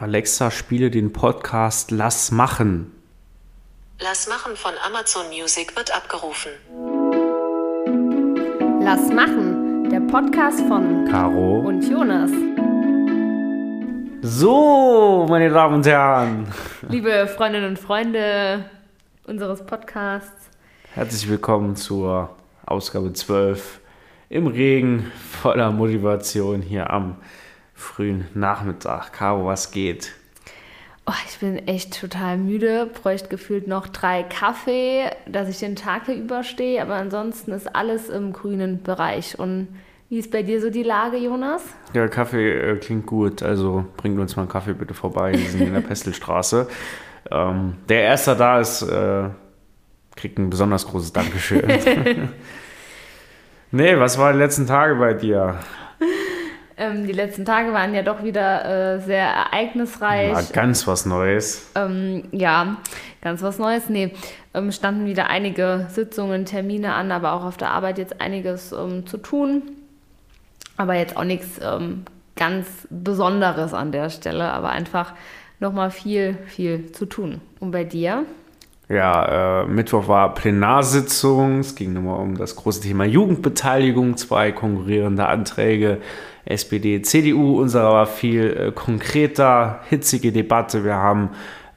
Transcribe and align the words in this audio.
Alexa, 0.00 0.52
spiele 0.52 0.92
den 0.92 1.12
Podcast 1.12 1.90
Lass 1.90 2.30
machen. 2.30 2.92
Lass 3.98 4.28
machen 4.28 4.54
von 4.54 4.70
Amazon 4.86 5.26
Music 5.28 5.74
wird 5.74 5.92
abgerufen. 5.92 6.52
Lass 8.80 9.08
machen, 9.12 9.90
der 9.90 9.98
Podcast 9.98 10.60
von 10.68 11.04
Caro. 11.10 11.62
und 11.66 11.82
Jonas. 11.82 12.30
So, 14.22 15.26
meine 15.28 15.50
Damen 15.50 15.74
und 15.74 15.86
Herren. 15.88 16.46
Liebe 16.88 17.26
Freundinnen 17.26 17.70
und 17.70 17.78
Freunde 17.80 18.70
unseres 19.24 19.66
Podcasts. 19.66 20.48
Herzlich 20.94 21.28
willkommen 21.28 21.74
zur 21.74 22.36
Ausgabe 22.64 23.12
12 23.12 23.80
im 24.28 24.46
Regen 24.46 25.10
voller 25.42 25.72
Motivation 25.72 26.62
hier 26.62 26.88
am 26.88 27.16
frühen 27.78 28.26
Nachmittag. 28.34 29.12
Caro, 29.12 29.46
was 29.46 29.70
geht? 29.70 30.12
Oh, 31.06 31.12
ich 31.26 31.38
bin 31.38 31.56
echt 31.66 31.98
total 31.98 32.36
müde, 32.36 32.90
bräuchte 33.02 33.28
gefühlt 33.28 33.66
noch 33.66 33.86
drei 33.86 34.24
Kaffee, 34.24 35.10
dass 35.26 35.48
ich 35.48 35.58
den 35.58 35.74
Tag 35.74 36.06
hier 36.06 36.16
überstehe, 36.16 36.82
aber 36.82 36.96
ansonsten 36.96 37.52
ist 37.52 37.74
alles 37.74 38.10
im 38.10 38.34
grünen 38.34 38.82
Bereich. 38.82 39.38
Und 39.38 39.68
wie 40.10 40.18
ist 40.18 40.30
bei 40.30 40.42
dir 40.42 40.60
so 40.60 40.68
die 40.68 40.82
Lage, 40.82 41.16
Jonas? 41.16 41.62
Ja, 41.94 42.08
Kaffee 42.08 42.50
äh, 42.50 42.76
klingt 42.76 43.06
gut, 43.06 43.42
also 43.42 43.86
bringt 43.96 44.18
uns 44.18 44.36
mal 44.36 44.42
einen 44.42 44.50
Kaffee 44.50 44.74
bitte 44.74 44.92
vorbei. 44.92 45.32
Wir 45.32 45.48
sind 45.48 45.62
in 45.62 45.72
der 45.72 45.80
Pestelstraße. 45.88 46.68
Ähm, 47.30 47.76
der 47.88 48.02
Erste 48.02 48.36
da 48.36 48.60
ist, 48.60 48.82
äh, 48.82 49.30
kriegt 50.16 50.38
ein 50.38 50.50
besonders 50.50 50.86
großes 50.86 51.12
Dankeschön. 51.12 51.64
nee, 53.70 53.98
was 53.98 54.18
waren 54.18 54.34
die 54.34 54.40
letzten 54.40 54.66
Tage 54.66 54.96
bei 54.96 55.14
dir? 55.14 55.60
Ähm, 56.78 57.06
die 57.06 57.12
letzten 57.12 57.44
Tage 57.44 57.72
waren 57.72 57.92
ja 57.92 58.02
doch 58.02 58.22
wieder 58.22 58.94
äh, 58.94 59.00
sehr 59.00 59.26
ereignisreich. 59.26 60.32
War 60.32 60.44
ganz 60.44 60.86
was 60.86 61.06
Neues. 61.06 61.70
Ähm, 61.74 62.24
ja, 62.30 62.76
ganz 63.20 63.42
was 63.42 63.58
Neues. 63.58 63.88
Nee, 63.88 64.14
ähm, 64.54 64.70
standen 64.70 65.06
wieder 65.06 65.28
einige 65.28 65.86
Sitzungen, 65.90 66.44
Termine 66.44 66.94
an, 66.94 67.10
aber 67.10 67.32
auch 67.32 67.44
auf 67.44 67.56
der 67.56 67.70
Arbeit 67.70 67.98
jetzt 67.98 68.20
einiges 68.20 68.70
ähm, 68.72 69.06
zu 69.06 69.18
tun. 69.18 69.62
Aber 70.76 70.94
jetzt 70.94 71.16
auch 71.16 71.24
nichts 71.24 71.60
ähm, 71.60 72.04
ganz 72.36 72.66
Besonderes 72.88 73.74
an 73.74 73.90
der 73.90 74.10
Stelle, 74.10 74.52
aber 74.52 74.70
einfach 74.70 75.14
nochmal 75.58 75.90
viel, 75.90 76.38
viel 76.46 76.92
zu 76.92 77.06
tun. 77.06 77.40
Und 77.58 77.72
bei 77.72 77.82
dir? 77.82 78.24
Ja, 78.88 79.62
äh, 79.62 79.66
Mittwoch 79.66 80.08
war 80.08 80.34
Plenarsitzung. 80.34 81.60
Es 81.60 81.74
ging 81.74 81.92
nochmal 81.92 82.20
um 82.20 82.38
das 82.38 82.56
große 82.56 82.80
Thema 82.80 83.04
Jugendbeteiligung, 83.04 84.16
zwei 84.16 84.50
konkurrierende 84.50 85.26
Anträge, 85.26 85.98
SPD, 86.46 87.02
CDU. 87.02 87.60
Unserer 87.60 87.92
war 87.92 88.06
viel 88.06 88.56
äh, 88.56 88.72
konkreter, 88.72 89.80
hitzige 89.90 90.32
Debatte. 90.32 90.84
Wir 90.84 90.94
haben 90.94 91.30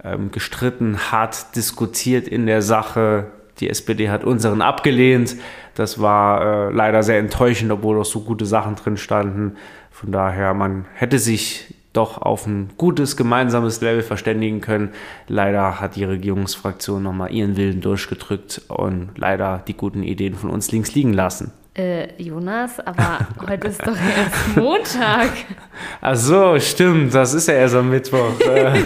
ähm, 0.05 0.31
gestritten, 0.31 1.11
hart 1.11 1.53
diskutiert 1.57 2.29
in 2.29 2.45
der 2.45 2.61
Sache. 2.61 3.31
Die 3.59 3.69
SPD 3.69 4.09
hat 4.09 4.23
unseren 4.23 4.61
abgelehnt. 4.61 5.35
Das 5.75 5.99
war 5.99 6.69
äh, 6.69 6.71
leider 6.71 7.03
sehr 7.03 7.19
enttäuschend, 7.19 7.73
obwohl 7.73 7.99
auch 7.99 8.05
so 8.05 8.21
gute 8.21 8.45
Sachen 8.45 8.75
drin 8.75 8.95
standen. 8.95 9.57
Von 9.89 10.13
daher, 10.13 10.53
man 10.53 10.85
hätte 10.93 11.19
sich 11.19 11.75
doch 11.93 12.21
auf 12.21 12.47
ein 12.47 12.69
gutes 12.77 13.17
gemeinsames 13.17 13.81
Level 13.81 14.01
verständigen 14.01 14.61
können. 14.61 14.89
Leider 15.27 15.81
hat 15.81 15.95
die 15.95 16.03
Regierungsfraktion 16.03 17.03
nochmal 17.03 17.33
ihren 17.33 17.57
Willen 17.57 17.81
durchgedrückt 17.81 18.61
und 18.67 19.09
leider 19.17 19.61
die 19.67 19.75
guten 19.75 20.03
Ideen 20.03 20.35
von 20.35 20.49
uns 20.49 20.71
links 20.71 20.95
liegen 20.95 21.13
lassen. 21.13 21.51
Äh, 21.73 22.21
Jonas, 22.21 22.81
aber 22.81 23.19
heute 23.47 23.69
ist 23.69 23.81
doch 23.81 23.95
erst 23.95 24.57
Montag. 24.57 25.29
Ach 26.01 26.17
so, 26.17 26.59
stimmt, 26.59 27.13
das 27.13 27.33
ist 27.33 27.47
ja 27.47 27.53
erst 27.53 27.75
am 27.75 27.89
Mittwoch. 27.89 28.33
Äh, 28.41 28.81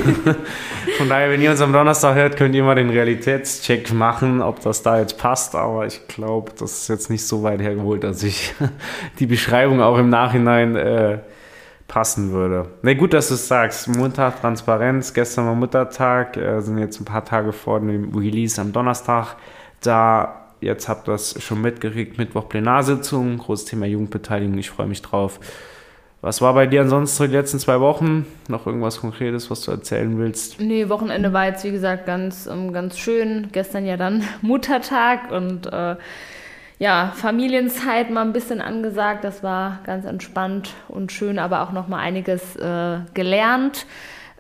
Von 0.98 1.10
daher, 1.10 1.32
wenn 1.32 1.42
ihr 1.42 1.50
uns 1.50 1.62
am 1.62 1.74
Donnerstag 1.74 2.16
hört, 2.16 2.38
könnt 2.38 2.54
ihr 2.54 2.64
mal 2.64 2.76
den 2.76 2.92
Realitätscheck 2.92 3.92
machen, 3.92 4.42
ob 4.42 4.62
das 4.62 4.84
da 4.84 5.00
jetzt 5.00 5.18
passt. 5.18 5.56
Aber 5.56 5.88
ich 5.88 6.08
glaube, 6.08 6.52
das 6.58 6.82
ist 6.82 6.88
jetzt 6.88 7.10
nicht 7.10 7.26
so 7.26 7.42
weit 7.42 7.60
hergeholt, 7.60 8.04
dass 8.04 8.22
ich 8.22 8.54
die 9.20 9.26
Beschreibung 9.26 9.82
auch 9.82 9.98
im 9.98 10.10
Nachhinein 10.10 10.76
äh, 10.76 11.18
passen 11.88 12.32
würde. 12.32 12.70
Ne, 12.82 12.96
gut, 12.96 13.14
dass 13.14 13.30
du 13.30 13.36
es 13.36 13.48
sagst. 13.48 13.88
Montag 13.88 14.42
Transparenz, 14.42 15.14
gestern 15.14 15.46
war 15.46 15.56
Muttertag, 15.56 16.38
äh, 16.38 16.62
sind 16.62 16.78
jetzt 16.78 17.00
ein 17.00 17.06
paar 17.06 17.26
Tage 17.26 17.54
vor 17.54 17.80
dem 17.80 18.16
Release 18.16 18.60
am 18.60 18.74
Donnerstag. 18.74 19.36
Da, 19.82 20.48
jetzt 20.62 20.90
habt 20.90 21.08
ihr 21.08 21.12
das 21.12 21.42
schon 21.44 21.62
mitgekriegt, 21.62 22.18
Mittwoch 22.18 22.50
Plenarsitzung, 22.50 23.38
großes 23.38 23.66
Thema 23.66 23.86
Jugendbeteiligung, 23.86 24.58
ich 24.58 24.70
freue 24.70 24.88
mich 24.88 25.02
drauf. 25.02 25.40
Was 26.26 26.42
war 26.42 26.56
bei 26.56 26.66
dir 26.66 26.82
ansonsten 26.82 27.18
so 27.18 27.28
die 27.28 27.34
letzten 27.34 27.60
zwei 27.60 27.80
Wochen? 27.80 28.26
Noch 28.48 28.66
irgendwas 28.66 29.00
Konkretes, 29.00 29.52
was 29.52 29.62
du 29.62 29.70
erzählen 29.70 30.18
willst? 30.18 30.60
Nee, 30.60 30.90
Wochenende 30.90 31.34
war 31.34 31.46
jetzt, 31.46 31.64
wie 31.64 31.72
gesagt, 31.72 32.08
ganz, 32.08 32.48
ähm, 32.48 32.74
ganz 32.74 32.98
schön. 32.98 33.50
Gestern 33.52 33.86
ja 33.86 33.96
dann 33.96 34.24
Muttertag 34.42 35.32
und 35.32 35.68
äh, 35.72 35.98
ja, 36.78 37.14
Familienzeit 37.16 38.10
mal 38.10 38.22
ein 38.22 38.34
bisschen 38.34 38.62
angesagt. 38.62 39.24
Das 39.24 39.44
war 39.44 39.80
ganz 39.86 40.06
entspannt 40.06 40.74
und 40.88 41.12
schön, 41.12 41.40
aber 41.40 41.62
auch 41.62 41.72
noch 41.72 41.88
mal 41.88 42.00
einiges 42.00 42.56
äh, 42.58 43.00
gelernt 43.14 43.86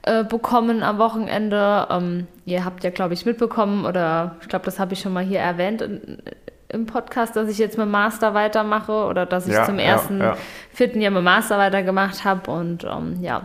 äh, 0.03 0.23
bekommen 0.23 0.84
am 0.84 0.97
Wochenende. 0.97 1.88
Ähm, 1.90 2.28
ihr 2.46 2.66
habt 2.66 2.84
ja, 2.84 2.90
glaube 2.90 3.13
ich, 3.13 3.25
mitbekommen 3.25 3.85
oder 3.85 4.35
ich 4.41 4.50
glaube, 4.50 4.66
das 4.66 4.79
habe 4.79 4.94
ich 4.94 5.00
schon 5.00 5.13
mal 5.13 5.23
hier 5.23 5.40
erwähnt 5.40 5.81
in, 5.81 6.22
im 6.68 6.85
Podcast, 6.85 7.35
dass 7.35 7.50
ich 7.50 7.57
jetzt 7.57 7.78
mit 7.78 7.88
Master 7.88 8.34
weitermache 8.34 8.91
oder 8.91 9.25
dass 9.25 9.47
ich 9.47 9.53
Ja, 9.53 9.63
zum 9.66 9.79
ja, 9.79 9.85
ersten, 9.85 10.19
ja. 10.19 10.35
vierten 10.72 11.00
Jahr 11.00 11.12
mit 11.12 11.23
Master 11.23 11.57
weitergemacht 11.57 12.25
habe 12.25 12.52
und 12.52 12.84
ähm, 12.84 13.17
ja, 13.22 13.44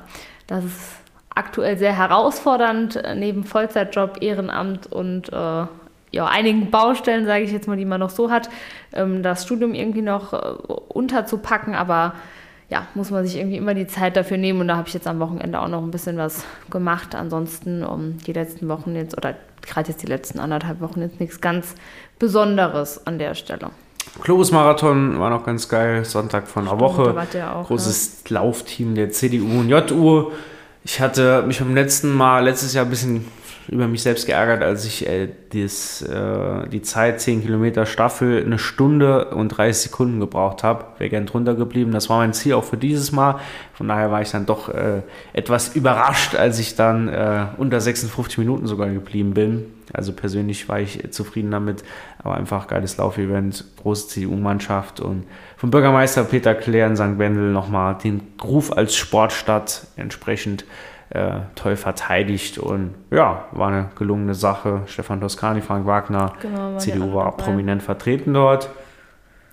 das 0.49 0.65
ist 0.65 0.97
aktuell 1.33 1.79
sehr 1.79 1.97
herausfordernd 1.97 3.01
neben 3.15 3.45
Vollzeitjob, 3.45 4.19
Ehrenamt 4.21 4.91
und 4.91 5.33
äh, 5.33 5.67
ja, 6.13 6.27
einigen 6.27 6.71
Baustellen, 6.71 7.27
sage 7.27 7.45
ich 7.45 7.53
jetzt 7.53 7.69
mal, 7.69 7.77
die 7.77 7.85
man 7.85 8.01
noch 8.01 8.11
so 8.11 8.31
hat, 8.31 8.51
ähm, 8.93 9.23
das 9.23 9.45
Studium 9.45 9.75
irgendwie 9.75 10.03
noch 10.03 10.33
äh, 10.33 10.37
unterzupacken, 10.89 11.75
aber 11.75 12.15
ja, 12.71 12.87
muss 12.95 13.11
man 13.11 13.27
sich 13.27 13.37
irgendwie 13.37 13.57
immer 13.57 13.75
die 13.75 13.89
Zeit 13.89 14.17
dafür 14.17 14.37
nehmen 14.37 14.61
und 14.61 14.69
da 14.69 14.77
habe 14.77 14.87
ich 14.87 14.95
jetzt 14.95 15.09
am 15.09 15.19
Wochenende 15.19 15.61
auch 15.61 15.69
noch 15.69 15.83
ein 15.83 15.91
bisschen 15.91 16.17
was 16.17 16.45
gemacht. 16.71 17.17
Ansonsten 17.17 17.83
um 17.83 18.19
die 18.19 18.33
letzten 18.33 18.69
Wochen 18.69 18.95
jetzt 18.95 19.17
oder 19.17 19.35
gerade 19.61 19.89
jetzt 19.89 20.03
die 20.03 20.07
letzten 20.07 20.39
anderthalb 20.39 20.81
Wochen 20.81 21.01
jetzt 21.01 21.19
nichts 21.19 21.41
ganz 21.41 21.75
Besonderes 22.21 23.07
an 23.07 23.19
der 23.19 23.35
Stelle. 23.35 23.71
Globus-Marathon 24.23 25.19
war 25.19 25.31
noch 25.31 25.45
ganz 25.45 25.69
geil, 25.69 26.05
Sonntag 26.05 26.47
von 26.47 26.69
einer 26.69 26.79
Woche. 26.79 27.15
ihr 27.35 27.55
auch, 27.55 27.67
Großes 27.67 28.29
Laufteam 28.29 28.95
der 28.95 29.11
CDU 29.11 29.61
und 29.61 29.69
JU. 29.69 30.31
Ich 30.85 31.01
hatte 31.01 31.43
mich 31.43 31.59
beim 31.59 31.75
letzten 31.75 32.15
Mal, 32.15 32.45
letztes 32.45 32.73
Jahr 32.73 32.85
ein 32.85 32.91
bisschen 32.91 33.25
über 33.71 33.87
mich 33.87 34.03
selbst 34.03 34.27
geärgert, 34.27 34.65
als 34.65 34.85
ich 34.85 35.07
äh, 35.07 35.29
das, 35.53 36.03
äh, 36.03 36.69
die 36.69 36.83
Zeit 36.83 37.21
10 37.21 37.43
Kilometer 37.43 37.87
Staffel 37.87 38.43
eine 38.45 38.59
Stunde 38.59 39.27
und 39.27 39.51
30 39.51 39.91
Sekunden 39.91 40.19
gebraucht 40.19 40.65
habe. 40.65 40.87
Wäre 40.99 41.09
gern 41.09 41.27
drunter 41.27 41.55
geblieben. 41.55 41.93
Das 41.93 42.11
war 42.11 42.19
mein 42.19 42.33
Ziel 42.33 42.55
auch 42.55 42.65
für 42.65 42.77
dieses 42.77 43.13
Mal. 43.13 43.39
Von 43.73 43.87
daher 43.87 44.11
war 44.11 44.23
ich 44.23 44.31
dann 44.33 44.45
doch 44.45 44.71
äh, 44.71 45.03
etwas 45.33 45.77
überrascht, 45.77 46.35
als 46.35 46.59
ich 46.59 46.75
dann 46.75 47.09
äh, 47.09 47.47
unter 47.59 47.81
56 47.81 48.39
Minuten 48.39 48.67
sogar 48.67 48.89
geblieben 48.89 49.35
bin. 49.35 49.67
Also 49.93 50.13
persönlich 50.13 50.69
war 50.69 50.81
ich 50.81 51.11
zufrieden 51.13 51.53
damit, 51.53 51.85
aber 52.19 52.35
einfach 52.35 52.67
geiles 52.67 52.97
Laufevent, 52.97 53.65
große 53.83 54.09
CDU-Mannschaft 54.09 55.01
und 55.01 55.25
vom 55.57 55.71
Bürgermeister 55.71 56.25
Peter 56.25 56.55
Klär 56.55 56.87
in 56.87 56.97
St. 56.97 57.19
Wendel 57.19 57.53
nochmal 57.53 57.99
den 58.03 58.21
Ruf 58.43 58.73
als 58.73 58.97
Sportstadt 58.97 59.87
entsprechend 59.97 60.65
äh, 61.11 61.41
toll 61.57 61.77
verteidigt 61.77 62.59
und 62.59 62.95
ja, 63.11 63.45
war 63.53 63.69
eine 63.69 63.91
gelungene 63.99 64.35
Sache. 64.35 64.83
Stefan 64.87 65.21
Toscani, 65.21 65.61
Frank 65.61 65.87
Wagner, 65.87 66.33
Genau, 66.41 66.73
die 66.75 66.79
CDU 66.79 67.15
war 67.15 67.27
auch 67.27 67.37
dabei. 67.37 67.45
prominent 67.51 67.83
vertreten 67.83 68.33
dort. 68.35 68.69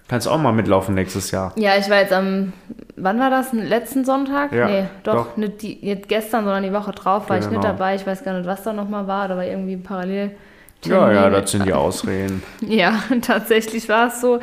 Kannst 0.08 0.28
auch 0.30 0.38
mal 0.38 0.54
mitlaufen 0.54 0.96
nächstes 0.96 1.32
Jahr. 1.32 1.52
Ja, 1.58 1.76
ich 1.78 1.90
war 1.90 1.98
jetzt 1.98 2.14
am, 2.14 2.54
wann 2.96 3.20
war 3.20 3.30
das? 3.30 3.52
Letzten 3.52 4.06
Sonntag? 4.06 4.54
Ja, 4.54 4.68
nee, 4.68 4.84
doch, 5.04 5.14
doch. 5.28 5.38
Nicht, 5.38 5.62
die, 5.64 5.96
gestern, 6.08 6.46
sondern 6.46 6.64
die 6.64 6.72
Woche 6.72 6.92
drauf 6.92 7.30
war 7.30 7.38
ich 7.38 7.44
Genau. 7.50 7.60
nicht 7.60 7.68
dabei. 7.68 7.96
Ich 7.96 8.08
weiß 8.08 8.24
gar 8.24 8.34
nicht, 8.38 8.48
was 8.48 8.64
da 8.64 8.72
nochmal 8.72 9.06
war, 9.08 9.28
da 9.28 9.36
war 9.36 9.44
irgendwie 9.44 9.76
parallel. 9.76 10.32
Ja, 10.86 11.12
ja, 11.12 11.22
Termin. 11.24 11.42
das 11.42 11.52
sind 11.52 11.66
die 11.66 11.74
Ausreden. 11.74 12.44
Ja, 12.62 13.00
tatsächlich 13.22 13.90
war 13.90 14.08
es 14.08 14.22
so. 14.22 14.40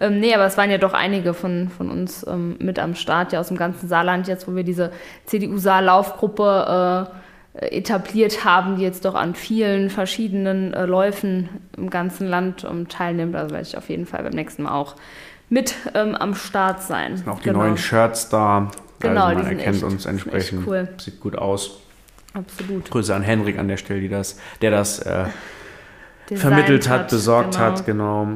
Ähm, 0.00 0.20
nee, 0.20 0.34
aber 0.34 0.44
es 0.44 0.56
waren 0.58 0.70
ja 0.70 0.78
doch 0.78 0.92
einige 0.92 1.32
von, 1.32 1.70
von 1.74 1.90
uns 1.90 2.26
ähm, 2.26 2.56
mit 2.58 2.78
am 2.78 2.94
Start, 2.94 3.32
ja 3.32 3.40
aus 3.40 3.48
dem 3.48 3.56
ganzen 3.56 3.88
Saarland 3.88 4.28
jetzt, 4.28 4.46
wo 4.48 4.54
wir 4.54 4.64
diese 4.64 4.90
CDU-Saarlaufgruppe 5.26 7.08
äh, 7.54 7.66
etabliert 7.78 8.44
haben, 8.44 8.76
die 8.76 8.82
jetzt 8.82 9.04
doch 9.04 9.14
an 9.14 9.34
vielen 9.34 9.90
verschiedenen 9.90 10.74
äh, 10.74 10.84
Läufen 10.86 11.48
im 11.76 11.88
ganzen 11.90 12.26
Land 12.28 12.66
ähm, 12.68 12.88
teilnimmt. 12.88 13.34
Also 13.34 13.50
werde 13.54 13.66
ich 13.66 13.76
auf 13.78 13.88
jeden 13.88 14.06
Fall 14.06 14.22
beim 14.22 14.32
nächsten 14.34 14.64
Mal 14.64 14.72
auch 14.72 14.96
mit 15.48 15.74
ähm, 15.94 16.14
am 16.14 16.34
Start 16.34 16.82
sein. 16.82 17.22
Auch 17.26 17.40
die 17.40 17.50
neuen 17.50 17.76
Shirts 17.78 18.28
da. 18.28 18.70
Genau, 19.00 19.24
also 19.26 19.30
die 19.30 19.36
man 19.36 19.46
sind 19.48 19.58
erkennt 19.58 19.76
echt- 19.76 19.84
uns 19.84 20.02
sind 20.02 20.12
entsprechend. 20.12 20.66
cool. 20.66 20.88
Sieht 20.98 21.20
gut 21.20 21.36
aus. 21.38 21.80
Absolut. 22.34 22.90
Grüße 22.90 23.14
an 23.14 23.22
Henrik 23.22 23.58
an 23.58 23.68
der 23.68 23.76
Stelle, 23.78 24.00
die 24.00 24.08
das, 24.08 24.38
der 24.60 24.70
das 24.70 24.98
äh, 24.98 25.24
Vermittelt 26.34 26.88
hat, 26.88 27.08
besorgt 27.08 27.52
genau. 27.52 27.64
hat, 27.64 27.86
genau. 27.86 28.28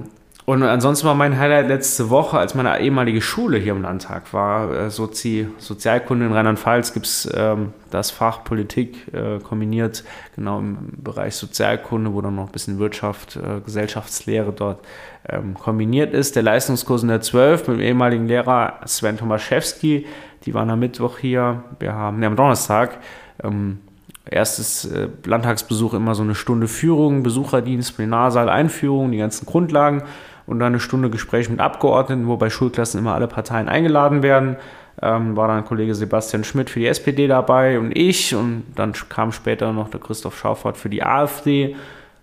Und 0.50 0.64
ansonsten 0.64 1.06
war 1.06 1.14
mein 1.14 1.38
Highlight 1.38 1.68
letzte 1.68 2.10
Woche, 2.10 2.36
als 2.36 2.56
meine 2.56 2.80
ehemalige 2.80 3.20
Schule 3.20 3.56
hier 3.56 3.70
im 3.70 3.82
Landtag 3.82 4.32
war, 4.32 4.72
äh, 4.74 4.90
Sozi 4.90 5.46
Sozialkunde 5.58 6.26
in 6.26 6.32
Rheinland-Pfalz, 6.32 6.92
gibt 6.92 7.06
es 7.06 7.30
ähm, 7.32 7.72
das 7.90 8.10
Fach 8.10 8.42
Politik 8.42 9.14
äh, 9.14 9.38
kombiniert, 9.38 10.02
genau 10.34 10.58
im 10.58 10.88
Bereich 10.96 11.36
Sozialkunde, 11.36 12.12
wo 12.12 12.20
dann 12.20 12.34
noch 12.34 12.46
ein 12.46 12.52
bisschen 12.52 12.80
Wirtschaft, 12.80 13.36
äh, 13.36 13.60
Gesellschaftslehre 13.64 14.52
dort 14.52 14.84
ähm, 15.28 15.54
kombiniert 15.54 16.12
ist. 16.14 16.34
Der 16.34 16.42
Leistungskurs 16.42 17.02
in 17.02 17.08
der 17.10 17.20
12 17.20 17.68
mit 17.68 17.76
dem 17.76 17.82
ehemaligen 17.82 18.26
Lehrer 18.26 18.80
Sven 18.86 19.18
Tomaszewski, 19.18 20.06
die 20.46 20.52
waren 20.52 20.68
am 20.70 20.80
Mittwoch 20.80 21.18
hier, 21.18 21.62
wir 21.78 21.94
haben, 21.94 22.18
ne, 22.18 22.26
am 22.26 22.34
Donnerstag, 22.34 22.98
ähm, 23.44 23.78
erstes 24.26 24.84
äh, 24.84 25.08
Landtagsbesuch 25.24 25.94
immer 25.94 26.14
so 26.14 26.22
eine 26.22 26.34
Stunde 26.34 26.68
Führung, 26.68 27.22
Besucherdienst, 27.22 27.96
Plenarsaal, 27.96 28.48
Einführung, 28.48 29.12
die 29.12 29.18
ganzen 29.18 29.46
Grundlagen 29.46 30.02
und 30.46 30.58
dann 30.58 30.68
eine 30.68 30.80
Stunde 30.80 31.10
Gespräch 31.10 31.48
mit 31.48 31.60
Abgeordneten, 31.60 32.26
wo 32.26 32.36
bei 32.36 32.50
Schulklassen 32.50 32.98
immer 32.98 33.14
alle 33.14 33.28
Parteien 33.28 33.68
eingeladen 33.68 34.22
werden. 34.22 34.56
Ähm, 35.02 35.36
war 35.36 35.48
dann 35.48 35.64
Kollege 35.64 35.94
Sebastian 35.94 36.44
Schmidt 36.44 36.68
für 36.68 36.80
die 36.80 36.86
SPD 36.86 37.26
dabei 37.26 37.78
und 37.78 37.96
ich 37.96 38.34
und 38.34 38.64
dann 38.74 38.92
kam 39.08 39.32
später 39.32 39.72
noch 39.72 39.88
der 39.88 40.00
Christoph 40.00 40.36
Schaufert 40.36 40.76
für 40.76 40.90
die 40.90 41.02
AfD. 41.02 41.76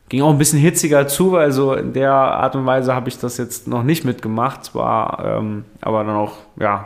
Ging 0.09 0.21
auch 0.21 0.29
ein 0.29 0.37
bisschen 0.37 0.59
hitziger 0.59 1.07
zu, 1.07 1.31
weil 1.31 1.51
so 1.51 1.73
in 1.73 1.93
der 1.93 2.13
Art 2.13 2.55
und 2.55 2.65
Weise 2.65 2.93
habe 2.93 3.09
ich 3.09 3.17
das 3.17 3.37
jetzt 3.37 3.67
noch 3.67 3.83
nicht 3.83 4.05
mitgemacht, 4.05 4.75
war 4.75 5.23
ähm, 5.25 5.65
aber 5.81 6.03
dann 6.03 6.15
auch, 6.15 6.33
ja, 6.59 6.85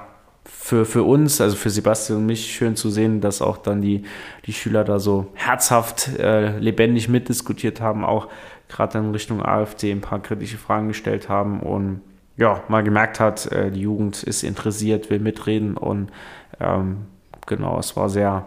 für, 0.54 0.86
für 0.86 1.04
uns, 1.04 1.42
also 1.42 1.56
für 1.56 1.70
Sebastian 1.70 2.20
und 2.20 2.26
mich, 2.26 2.54
schön 2.54 2.76
zu 2.76 2.90
sehen, 2.90 3.22
dass 3.22 3.42
auch 3.42 3.58
dann 3.58 3.82
die, 3.82 4.04
die 4.46 4.54
Schüler 4.54 4.84
da 4.84 5.00
so 5.00 5.28
herzhaft, 5.34 6.20
äh, 6.20 6.58
lebendig 6.60 7.10
mitdiskutiert 7.10 7.82
haben, 7.82 8.06
auch 8.06 8.28
gerade 8.70 9.00
in 9.00 9.12
Richtung 9.12 9.44
AfD 9.44 9.92
ein 9.92 10.02
paar 10.02 10.22
kritische 10.22 10.58
Fragen 10.58 10.88
gestellt 10.88 11.30
haben 11.30 11.62
und 11.62 12.02
ja, 12.38 12.64
mal 12.70 12.84
gemerkt 12.84 13.20
hat, 13.20 13.52
äh, 13.52 13.72
die 13.72 13.82
Jugend 13.82 14.24
ist 14.24 14.44
interessiert, 14.44 15.10
will 15.10 15.20
mitreden 15.20 15.78
und 15.78 16.12
ähm, 16.60 17.06
genau, 17.48 17.80
es 17.80 17.96
war 17.98 18.10
sehr 18.10 18.46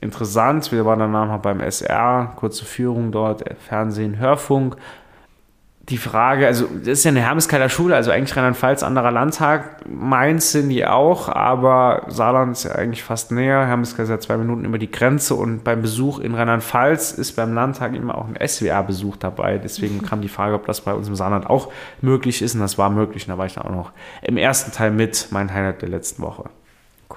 interessant. 0.00 0.72
Wir 0.72 0.84
waren 0.84 0.98
danach 0.98 1.28
noch 1.28 1.40
beim 1.40 1.60
SR, 1.60 2.32
kurze 2.36 2.64
Führung 2.64 3.12
dort, 3.12 3.44
Fernsehen, 3.60 4.18
Hörfunk 4.18 4.76
die 5.88 5.96
Frage, 5.96 6.46
also 6.46 6.66
das 6.66 6.98
ist 6.98 7.04
ja 7.04 7.10
eine 7.10 7.22
Hermeskeiter 7.22 7.68
Schule, 7.68 7.96
also 7.96 8.12
eigentlich 8.12 8.36
Rheinland-Pfalz, 8.36 8.84
anderer 8.84 9.10
Landtag. 9.10 9.84
Mainz 9.88 10.52
sind 10.52 10.68
die 10.68 10.86
auch, 10.86 11.28
aber 11.28 12.04
Saarland 12.06 12.52
ist 12.52 12.64
ja 12.64 12.72
eigentlich 12.72 13.02
fast 13.02 13.32
näher. 13.32 13.66
Hermeskeiter 13.66 14.04
ist 14.04 14.10
ja 14.10 14.20
zwei 14.20 14.36
Minuten 14.36 14.64
über 14.64 14.78
die 14.78 14.90
Grenze 14.90 15.34
und 15.34 15.64
beim 15.64 15.82
Besuch 15.82 16.20
in 16.20 16.36
Rheinland-Pfalz 16.36 17.12
ist 17.12 17.32
beim 17.32 17.52
Landtag 17.52 17.96
immer 17.96 18.16
auch 18.16 18.28
ein 18.28 18.36
SWR-Besuch 18.46 19.16
dabei. 19.16 19.58
Deswegen 19.58 20.02
kam 20.02 20.22
die 20.22 20.28
Frage, 20.28 20.54
ob 20.54 20.66
das 20.66 20.82
bei 20.82 20.94
uns 20.94 21.08
im 21.08 21.16
Saarland 21.16 21.50
auch 21.50 21.72
möglich 22.00 22.42
ist 22.42 22.54
und 22.54 22.60
das 22.60 22.78
war 22.78 22.88
möglich. 22.88 23.24
Und 23.26 23.30
da 23.30 23.38
war 23.38 23.46
ich 23.46 23.54
dann 23.54 23.64
auch 23.64 23.74
noch 23.74 23.92
im 24.22 24.36
ersten 24.36 24.70
Teil 24.70 24.92
mit, 24.92 25.28
mein 25.30 25.52
Highlight 25.52 25.82
der 25.82 25.88
letzten 25.88 26.22
Woche. 26.22 26.44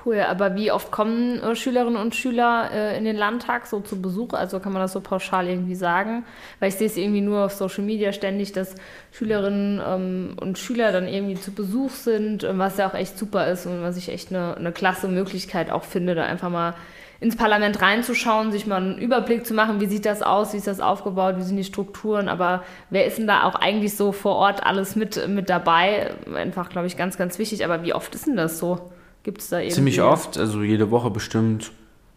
Cool, 0.03 0.19
aber 0.19 0.55
wie 0.55 0.71
oft 0.71 0.91
kommen 0.91 1.41
äh, 1.41 1.55
Schülerinnen 1.55 1.95
und 1.95 2.15
Schüler 2.15 2.69
äh, 2.73 2.97
in 2.97 3.05
den 3.05 3.15
Landtag 3.15 3.67
so 3.67 3.79
zu 3.79 4.01
Besuch? 4.01 4.33
Also 4.33 4.59
kann 4.59 4.73
man 4.73 4.81
das 4.81 4.93
so 4.93 4.99
pauschal 4.99 5.47
irgendwie 5.47 5.75
sagen? 5.75 6.25
Weil 6.59 6.69
ich 6.69 6.75
sehe 6.75 6.87
es 6.87 6.97
irgendwie 6.97 7.21
nur 7.21 7.45
auf 7.45 7.53
Social 7.53 7.83
Media 7.83 8.11
ständig, 8.11 8.51
dass 8.51 8.75
Schülerinnen 9.11 9.81
ähm, 9.85 10.37
und 10.39 10.57
Schüler 10.57 10.91
dann 10.91 11.07
irgendwie 11.07 11.35
zu 11.35 11.51
Besuch 11.51 11.91
sind, 11.91 12.43
äh, 12.43 12.57
was 12.57 12.77
ja 12.77 12.89
auch 12.89 12.93
echt 12.95 13.17
super 13.17 13.47
ist 13.47 13.67
und 13.67 13.83
was 13.83 13.95
ich 13.95 14.09
echt 14.09 14.31
eine, 14.31 14.57
eine 14.57 14.71
klasse 14.71 15.07
Möglichkeit 15.07 15.71
auch 15.71 15.83
finde, 15.83 16.15
da 16.15 16.23
einfach 16.23 16.49
mal 16.49 16.73
ins 17.21 17.37
Parlament 17.37 17.81
reinzuschauen, 17.81 18.51
sich 18.51 18.67
mal 18.67 18.77
einen 18.77 18.97
Überblick 18.97 19.45
zu 19.45 19.53
machen, 19.53 19.79
wie 19.79 19.85
sieht 19.85 20.05
das 20.05 20.21
aus, 20.21 20.53
wie 20.53 20.57
ist 20.57 20.67
das 20.67 20.81
aufgebaut, 20.81 21.35
wie 21.37 21.43
sind 21.43 21.55
die 21.55 21.63
Strukturen, 21.63 22.27
aber 22.27 22.63
wer 22.89 23.05
ist 23.05 23.17
denn 23.17 23.27
da 23.27 23.43
auch 23.43 23.55
eigentlich 23.55 23.95
so 23.95 24.11
vor 24.11 24.35
Ort 24.35 24.65
alles 24.65 24.95
mit, 24.95 25.27
mit 25.29 25.49
dabei? 25.49 26.11
Einfach, 26.35 26.69
glaube 26.69 26.87
ich, 26.87 26.97
ganz, 26.97 27.17
ganz 27.17 27.39
wichtig. 27.39 27.63
Aber 27.63 27.83
wie 27.83 27.93
oft 27.93 28.13
ist 28.13 28.27
denn 28.27 28.35
das 28.35 28.59
so? 28.59 28.91
Gibt 29.25 29.41
es 29.41 29.49
da 29.49 29.57
irgendwie? 29.57 29.73
Ziemlich 29.73 30.01
oft, 30.03 30.37
also 30.37 30.61
jede 30.61 30.91
Woche 30.91 31.09
bestimmt, 31.09 31.71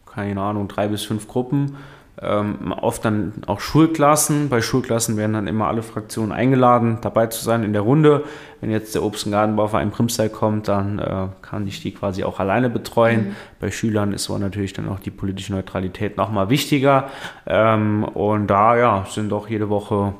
keine 0.04 0.42
Ahnung, 0.42 0.68
drei 0.68 0.88
bis 0.88 1.04
fünf 1.04 1.26
Gruppen. 1.26 1.78
Ähm, 2.20 2.74
oft 2.82 3.02
dann 3.02 3.32
auch 3.46 3.60
Schulklassen. 3.60 4.50
Bei 4.50 4.60
Schulklassen 4.60 5.16
werden 5.16 5.32
dann 5.32 5.46
immer 5.46 5.68
alle 5.68 5.82
Fraktionen 5.82 6.32
eingeladen, 6.32 6.98
dabei 7.00 7.28
zu 7.28 7.42
sein 7.42 7.62
in 7.62 7.72
der 7.72 7.80
Runde. 7.80 8.24
Wenn 8.60 8.70
jetzt 8.70 8.94
der 8.94 9.02
Obst- 9.02 9.24
und 9.24 9.32
Gartenbauverein 9.32 9.90
Primstall 9.90 10.28
kommt, 10.28 10.68
dann 10.68 10.98
äh, 10.98 11.28
kann 11.40 11.66
ich 11.66 11.80
die 11.80 11.92
quasi 11.92 12.24
auch 12.24 12.40
alleine 12.40 12.68
betreuen. 12.68 13.28
Mhm. 13.28 13.36
Bei 13.58 13.70
Schülern 13.70 14.12
ist 14.12 14.28
aber 14.28 14.40
natürlich 14.40 14.74
dann 14.74 14.86
auch 14.90 14.98
die 14.98 15.10
politische 15.10 15.54
Neutralität 15.54 16.18
nochmal 16.18 16.50
wichtiger. 16.50 17.08
Ähm, 17.46 18.04
und 18.04 18.48
da 18.48 18.76
ja, 18.76 19.06
sind 19.08 19.30
doch 19.30 19.48
jede 19.48 19.70
Woche 19.70 20.12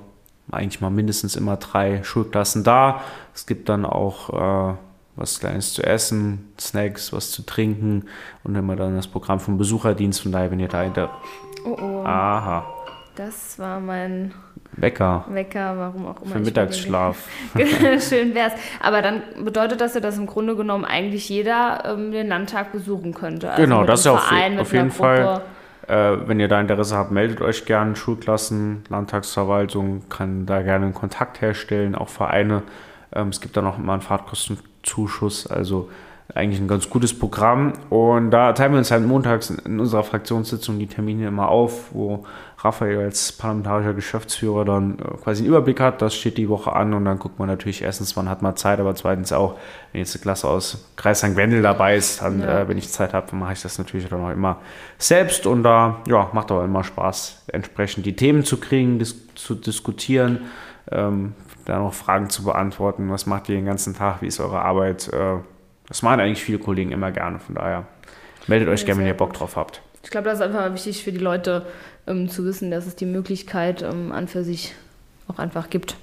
eigentlich 0.50 0.80
mal 0.80 0.88
mindestens 0.88 1.36
immer 1.36 1.58
drei 1.58 2.02
Schulklassen 2.02 2.64
da. 2.64 3.02
Es 3.34 3.44
gibt 3.44 3.68
dann 3.68 3.84
auch 3.84 4.70
äh, 4.72 4.74
was 5.18 5.40
Kleines 5.40 5.74
zu 5.74 5.82
essen, 5.82 6.52
Snacks, 6.58 7.12
was 7.12 7.30
zu 7.30 7.42
trinken 7.42 8.04
und 8.44 8.54
immer 8.54 8.76
dann 8.76 8.96
das 8.96 9.08
Programm 9.08 9.40
vom 9.40 9.58
Besucherdienst. 9.58 10.22
Von 10.22 10.32
daher, 10.32 10.50
wenn 10.50 10.60
ihr 10.60 10.68
dahinter. 10.68 11.10
Oh 11.64 11.76
oh. 11.80 12.04
Aha. 12.04 12.64
Das 13.16 13.58
war 13.58 13.80
mein 13.80 14.32
Wecker. 14.72 15.24
Wecker, 15.28 15.76
warum 15.76 16.06
auch 16.06 16.22
immer. 16.22 16.34
Für 16.34 16.38
Mittagsschlaf. 16.38 17.28
Schön 18.08 18.34
wär's. 18.34 18.52
Aber 18.80 19.02
dann 19.02 19.22
bedeutet 19.42 19.80
das 19.80 19.94
ja, 19.94 20.00
dass 20.00 20.18
im 20.18 20.26
Grunde 20.26 20.54
genommen 20.54 20.84
eigentlich 20.84 21.28
jeder 21.28 21.82
ähm, 21.84 22.12
den 22.12 22.28
Landtag 22.28 22.70
besuchen 22.70 23.14
könnte. 23.14 23.50
Also 23.50 23.62
genau, 23.62 23.84
das 23.84 24.00
ist 24.00 24.06
auf, 24.06 24.30
auf 24.58 24.72
jeden 24.72 24.92
Fall. 24.92 25.42
Äh, 25.88 26.28
wenn 26.28 26.38
ihr 26.38 26.48
da 26.48 26.60
Interesse 26.60 26.96
habt, 26.96 27.10
meldet 27.10 27.40
euch 27.40 27.64
gerne. 27.64 27.96
Schulklassen, 27.96 28.84
Landtagsverwaltung 28.88 30.08
kann 30.10 30.44
da 30.44 30.62
gerne 30.62 30.84
einen 30.84 30.94
Kontakt 30.94 31.40
herstellen, 31.40 31.94
auch 31.94 32.10
Vereine. 32.10 32.62
Ähm, 33.12 33.28
es 33.28 33.40
gibt 33.40 33.56
da 33.56 33.62
noch 33.62 33.78
immer 33.78 33.94
einen 33.94 34.02
Fahrtkosten 34.02 34.58
Zuschuss. 34.88 35.46
Also 35.46 35.88
eigentlich 36.34 36.60
ein 36.60 36.68
ganz 36.68 36.90
gutes 36.90 37.18
Programm. 37.18 37.72
Und 37.90 38.30
da 38.30 38.52
teilen 38.52 38.72
wir 38.72 38.78
uns 38.78 38.90
halt 38.90 39.06
montags 39.06 39.50
in 39.50 39.80
unserer 39.80 40.04
Fraktionssitzung 40.04 40.78
die 40.78 40.86
Termine 40.86 41.28
immer 41.28 41.48
auf, 41.48 41.94
wo 41.94 42.26
Raphael 42.58 42.98
als 42.98 43.32
parlamentarischer 43.32 43.94
Geschäftsführer 43.94 44.64
dann 44.64 44.98
äh, 44.98 45.16
quasi 45.22 45.42
einen 45.42 45.48
Überblick 45.48 45.80
hat. 45.80 46.02
Das 46.02 46.14
steht 46.14 46.36
die 46.36 46.48
Woche 46.48 46.72
an 46.74 46.92
und 46.92 47.04
dann 47.04 47.18
guckt 47.18 47.38
man 47.38 47.48
natürlich 47.48 47.82
erstens, 47.82 48.16
wann 48.16 48.28
hat 48.28 48.42
man 48.42 48.56
Zeit, 48.56 48.80
aber 48.80 48.94
zweitens 48.94 49.32
auch, 49.32 49.56
wenn 49.92 50.00
jetzt 50.00 50.14
eine 50.16 50.22
Klasse 50.22 50.48
aus 50.48 50.90
Kreis 50.96 51.20
St. 51.20 51.36
Wendel 51.36 51.62
dabei 51.62 51.96
ist, 51.96 52.20
dann, 52.20 52.40
ja. 52.40 52.60
äh, 52.60 52.68
wenn 52.68 52.76
ich 52.76 52.90
Zeit 52.90 53.14
habe, 53.14 53.34
mache 53.36 53.52
ich 53.54 53.62
das 53.62 53.78
natürlich 53.78 54.08
dann 54.08 54.22
auch 54.24 54.30
immer 54.30 54.58
selbst 54.98 55.46
und 55.46 55.62
da 55.62 55.98
ja, 56.08 56.28
macht 56.32 56.50
aber 56.50 56.64
immer 56.64 56.82
Spaß, 56.82 57.44
entsprechend 57.52 58.04
die 58.04 58.16
Themen 58.16 58.44
zu 58.44 58.58
kriegen, 58.58 58.98
dis 58.98 59.16
zu 59.34 59.54
diskutieren. 59.54 60.40
Ähm, 60.90 61.34
da 61.68 61.78
noch 61.78 61.94
Fragen 61.94 62.30
zu 62.30 62.44
beantworten. 62.44 63.10
Was 63.10 63.26
macht 63.26 63.48
ihr 63.48 63.56
den 63.56 63.66
ganzen 63.66 63.94
Tag? 63.94 64.22
Wie 64.22 64.26
ist 64.26 64.40
eure 64.40 64.62
Arbeit? 64.62 65.08
Äh, 65.12 65.36
das 65.86 66.02
machen 66.02 66.20
eigentlich 66.20 66.42
viele 66.42 66.58
Kollegen 66.58 66.92
immer 66.92 67.12
gerne. 67.12 67.38
Von 67.38 67.54
daher 67.54 67.86
meldet 68.46 68.68
euch 68.68 68.84
gerne, 68.84 69.00
wenn 69.00 69.06
ihr 69.06 69.16
Bock 69.16 69.34
drauf 69.34 69.56
habt. 69.56 69.82
Ich 70.02 70.10
glaube, 70.10 70.24
das 70.24 70.38
ist 70.38 70.44
einfach 70.44 70.72
wichtig 70.72 71.04
für 71.04 71.12
die 71.12 71.18
Leute 71.18 71.66
um, 72.06 72.28
zu 72.28 72.44
wissen, 72.44 72.70
dass 72.70 72.86
es 72.86 72.96
die 72.96 73.06
Möglichkeit 73.06 73.82
um, 73.82 74.12
an 74.12 74.28
für 74.28 74.44
sich 74.44 74.74
auch 75.28 75.38
einfach 75.38 75.68
gibt. 75.68 75.96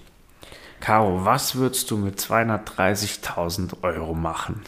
Caro, 0.81 1.25
was 1.25 1.55
würdest 1.55 1.89
du 1.89 1.97
mit 1.97 2.19
230.000 2.19 3.81
Euro 3.81 4.13
machen? 4.13 4.61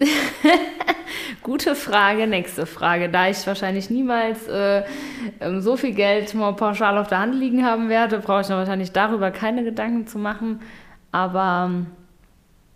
Gute 1.42 1.74
Frage, 1.74 2.26
nächste 2.26 2.66
Frage. 2.66 3.08
Da 3.08 3.28
ich 3.28 3.46
wahrscheinlich 3.46 3.90
niemals 3.90 4.46
äh, 4.48 4.82
ähm, 5.40 5.60
so 5.60 5.76
viel 5.76 5.92
Geld 5.92 6.34
mal 6.34 6.52
pauschal 6.54 6.98
auf 6.98 7.08
der 7.08 7.20
Hand 7.20 7.34
liegen 7.34 7.64
haben 7.64 7.88
werde, 7.88 8.18
brauche 8.18 8.40
ich 8.40 8.48
wahrscheinlich 8.48 8.92
darüber 8.92 9.30
keine 9.30 9.62
Gedanken 9.62 10.06
zu 10.06 10.18
machen. 10.18 10.60
Aber 11.12 11.68
ähm, 11.70 11.86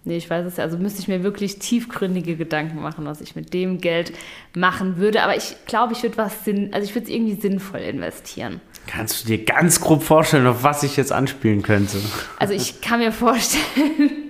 nee, 0.05 0.17
ich 0.17 0.31
weiß 0.31 0.47
es 0.47 0.59
ja. 0.59 0.65
Also 0.65 0.79
müsste 0.79 1.01
ich 1.01 1.09
mir 1.09 1.23
wirklich 1.23 1.59
tiefgründige 1.59 2.37
Gedanken 2.37 2.81
machen, 2.81 3.05
was 3.05 3.21
ich 3.21 3.35
mit 3.35 3.53
dem 3.53 3.81
Geld 3.81 4.13
machen 4.55 4.99
würde. 4.99 5.23
Aber 5.23 5.37
ich 5.37 5.57
glaube, 5.67 5.95
ich 5.95 6.03
würde 6.03 6.17
was 6.19 6.45
Sinn, 6.45 6.71
also 6.73 6.87
ich 6.87 6.95
würde 6.95 7.07
es 7.07 7.13
irgendwie 7.13 7.41
sinnvoll 7.41 7.81
investieren. 7.81 8.61
Kannst 8.87 9.25
du 9.25 9.27
dir 9.27 9.45
ganz 9.45 9.81
grob 9.81 10.03
vorstellen, 10.03 10.47
auf 10.47 10.63
was 10.63 10.83
ich 10.83 10.97
jetzt 10.97 11.13
anspielen 11.13 11.63
könnte? 11.63 11.99
Also 12.39 12.55
ich 12.55 12.81
kann 12.81 13.01
mir 13.01 13.13
vorstellen 13.13 14.28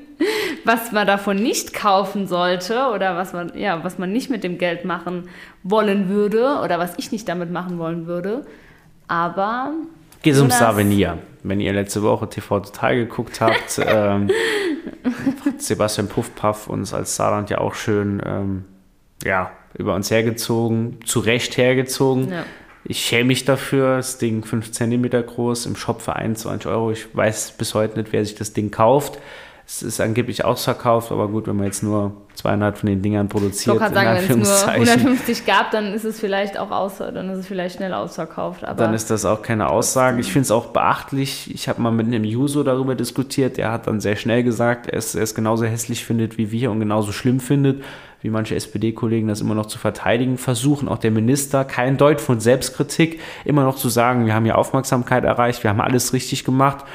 was 0.65 0.93
man 0.93 1.07
davon 1.07 1.37
nicht 1.37 1.73
kaufen 1.73 2.27
sollte 2.27 2.89
oder 2.95 3.17
was 3.17 3.33
man, 3.33 3.53
ja, 3.57 3.83
was 3.85 3.99
man 3.99 4.13
nicht 4.13 4.31
mit 4.31 4.45
dem 4.45 4.59
Geld 4.59 4.85
machen 4.85 5.29
wollen 5.63 6.09
würde 6.09 6.61
oder 6.63 6.79
was 6.79 6.95
ich 6.97 7.13
nicht 7.13 7.29
damit 7.29 7.51
machen 7.51 7.79
wollen 7.79 8.07
würde. 8.07 8.47
Aber. 9.07 9.73
Geht 10.23 10.35
es 10.35 10.41
um 10.41 10.51
Savenia. 10.51 11.19
Wenn 11.43 11.61
ihr 11.61 11.73
letzte 11.73 12.03
Woche 12.03 12.29
TV 12.29 12.61
Total 12.61 12.97
geguckt 12.97 13.41
habt, 13.41 13.81
ähm, 13.87 14.31
Sebastian 15.57 16.09
Puffpaff 16.09 16.67
uns 16.67 16.93
als 16.93 17.17
Saarland 17.17 17.51
ja 17.51 17.59
auch 17.59 17.75
schön 17.75 18.21
ähm, 18.27 18.65
ja, 19.25 19.53
über 19.77 19.95
uns 19.95 20.11
hergezogen, 20.11 20.99
zu 21.05 21.21
Recht 21.21 21.57
hergezogen. 21.57 22.31
Ja. 22.31 22.45
Ich 22.85 23.05
schäme 23.05 23.29
mich 23.29 23.45
dafür, 23.45 23.97
das 23.97 24.19
Ding 24.19 24.45
5 24.45 24.73
cm 24.73 25.11
groß, 25.11 25.67
im 25.67 25.77
Shop 25.77 26.01
für 26.01 26.17
21 26.17 26.69
Euro. 26.71 26.91
Ich 26.91 27.15
weiß 27.15 27.53
bis 27.53 27.75
heute 27.75 27.99
nicht, 27.99 28.13
wer 28.13 28.25
sich 28.25 28.35
das 28.35 28.53
Ding 28.53 28.71
kauft 28.71 29.19
Es 29.71 29.83
ist 29.83 30.01
angeblich 30.01 30.47
ausverkauft, 30.47 31.13
aber 31.13 31.29
gut, 31.29 31.47
wenn 31.47 31.57
man 31.57 31.67
jetzt 31.67 31.83
nur 31.83 32.13
200 32.37 32.79
von 32.79 32.89
den 32.89 33.03
Dingern 33.03 33.29
produziert, 33.29 33.77
ich 33.77 33.83
kann 33.83 33.93
sagen, 33.93 34.27
wenn 34.27 34.41
es 34.41 34.65
nur 34.65 34.73
150 34.73 35.45
gab, 35.45 35.71
dann 35.73 35.93
ist 35.93 36.07
es 36.07 36.19
vielleicht 36.19 36.59
auch 36.59 36.71
aus, 36.71 36.97
dann 36.97 37.29
ist 37.29 37.41
es 37.41 37.47
vielleicht 37.47 37.77
schnell 37.77 37.93
ausverkauft. 37.93 38.65
Aber 38.65 38.83
dann 38.83 38.95
ist 38.95 39.11
das 39.11 39.27
auch 39.27 39.43
keine 39.43 39.69
Aussage. 39.69 40.21
Ich 40.21 40.33
finde 40.33 40.45
es 40.45 40.51
auch 40.51 40.69
beachtlich. 40.69 41.55
Ich 41.55 41.69
habe 41.69 41.83
mal 41.83 41.91
mit 41.91 42.07
einem 42.07 42.25
Juso 42.25 42.63
darüber 42.63 42.95
diskutiert. 42.95 43.59
Der 43.59 43.71
hat 43.71 43.87
dann 43.87 44.01
sehr 44.01 44.17
schnell 44.17 44.43
gesagt, 44.43 44.87
er 44.87 44.97
es, 44.97 45.15
er 45.15 45.23
es 45.23 45.35
genauso 45.35 45.67
hässlich 45.67 46.03
findet 46.03 46.39
wie 46.39 46.51
wir 46.51 46.71
und 46.71 46.81
genauso 46.81 47.13
schlimm 47.13 47.39
findet, 47.39 47.85
wie 48.23 48.31
manche 48.31 48.55
SPD-Kollegen 48.55 49.29
das 49.29 49.43
immer 49.43 49.55
noch 49.55 49.67
zu 49.67 49.79
verteidigen 49.79 50.39
versuchen. 50.39 50.89
Auch 50.89 50.97
der 50.97 51.11
Minister, 51.11 51.67
kein 51.67 51.99
Deut 51.99 52.23
von 52.23 52.41
Selbstkritik, 52.41 53.21
immer 53.45 53.65
noch 53.65 53.77
zu 53.77 53.91
sagen, 53.91 54.25
wir 54.25 54.33
haben 54.33 54.47
hier 54.47 54.57
Aufmerksamkeit 54.57 55.25
erreicht, 55.25 55.63
wir 55.63 55.69
haben 55.69 55.83
alles 55.83 56.15
richtig 56.15 56.45
gemacht 56.47 56.87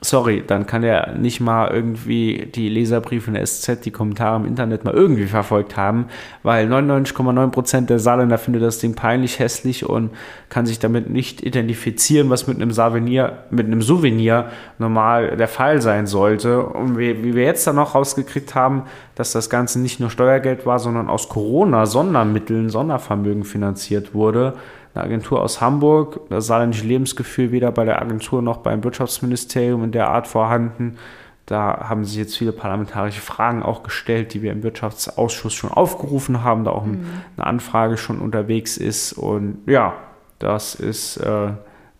sorry, 0.00 0.44
dann 0.46 0.66
kann 0.66 0.82
er 0.82 1.14
nicht 1.14 1.40
mal 1.40 1.70
irgendwie 1.70 2.48
die 2.54 2.68
Leserbriefe 2.68 3.28
in 3.28 3.34
der 3.34 3.44
SZ, 3.44 3.84
die 3.84 3.90
Kommentare 3.90 4.36
im 4.36 4.46
Internet 4.46 4.84
mal 4.84 4.94
irgendwie 4.94 5.26
verfolgt 5.26 5.76
haben, 5.76 6.06
weil 6.42 6.72
99,9% 6.72 7.86
der 7.86 7.98
Saarländer 7.98 8.38
findet 8.38 8.62
das 8.62 8.78
Ding 8.78 8.94
peinlich 8.94 9.38
hässlich 9.38 9.88
und 9.88 10.10
kann 10.48 10.66
sich 10.66 10.78
damit 10.78 11.10
nicht 11.10 11.42
identifizieren, 11.42 12.30
was 12.30 12.46
mit 12.46 12.56
einem 12.56 12.70
Souvenir, 12.70 13.44
mit 13.50 13.66
einem 13.66 13.82
Souvenir 13.82 14.50
normal 14.78 15.36
der 15.36 15.48
Fall 15.48 15.82
sein 15.82 16.06
sollte. 16.06 16.62
Und 16.62 16.98
wie, 16.98 17.24
wie 17.24 17.34
wir 17.34 17.44
jetzt 17.44 17.66
dann 17.66 17.76
noch 17.76 17.94
rausgekriegt 17.94 18.54
haben, 18.54 18.84
dass 19.14 19.32
das 19.32 19.50
Ganze 19.50 19.80
nicht 19.80 20.00
nur 20.00 20.10
Steuergeld 20.10 20.64
war, 20.64 20.78
sondern 20.78 21.08
aus 21.08 21.28
Corona-Sondermitteln, 21.28 22.70
Sondervermögen 22.70 23.44
finanziert 23.44 24.14
wurde, 24.14 24.54
eine 24.98 25.06
Agentur 25.06 25.42
aus 25.42 25.60
Hamburg. 25.60 26.20
Das 26.28 26.46
saarländische 26.46 26.86
Lebensgefühl 26.86 27.52
weder 27.52 27.72
bei 27.72 27.84
der 27.84 28.00
Agentur 28.02 28.42
noch 28.42 28.58
beim 28.58 28.84
Wirtschaftsministerium 28.84 29.84
in 29.84 29.92
der 29.92 30.08
Art 30.08 30.26
vorhanden. 30.26 30.98
Da 31.46 31.88
haben 31.88 32.04
sich 32.04 32.16
jetzt 32.16 32.36
viele 32.36 32.52
parlamentarische 32.52 33.22
Fragen 33.22 33.62
auch 33.62 33.82
gestellt, 33.82 34.34
die 34.34 34.42
wir 34.42 34.52
im 34.52 34.62
Wirtschaftsausschuss 34.62 35.54
schon 35.54 35.70
aufgerufen 35.70 36.44
haben, 36.44 36.64
da 36.64 36.72
auch 36.72 36.84
mhm. 36.84 37.06
eine 37.36 37.46
Anfrage 37.46 37.96
schon 37.96 38.18
unterwegs 38.18 38.76
ist. 38.76 39.14
Und 39.14 39.62
ja, 39.66 39.94
das 40.38 40.74
ist 40.74 41.16
äh, 41.18 41.52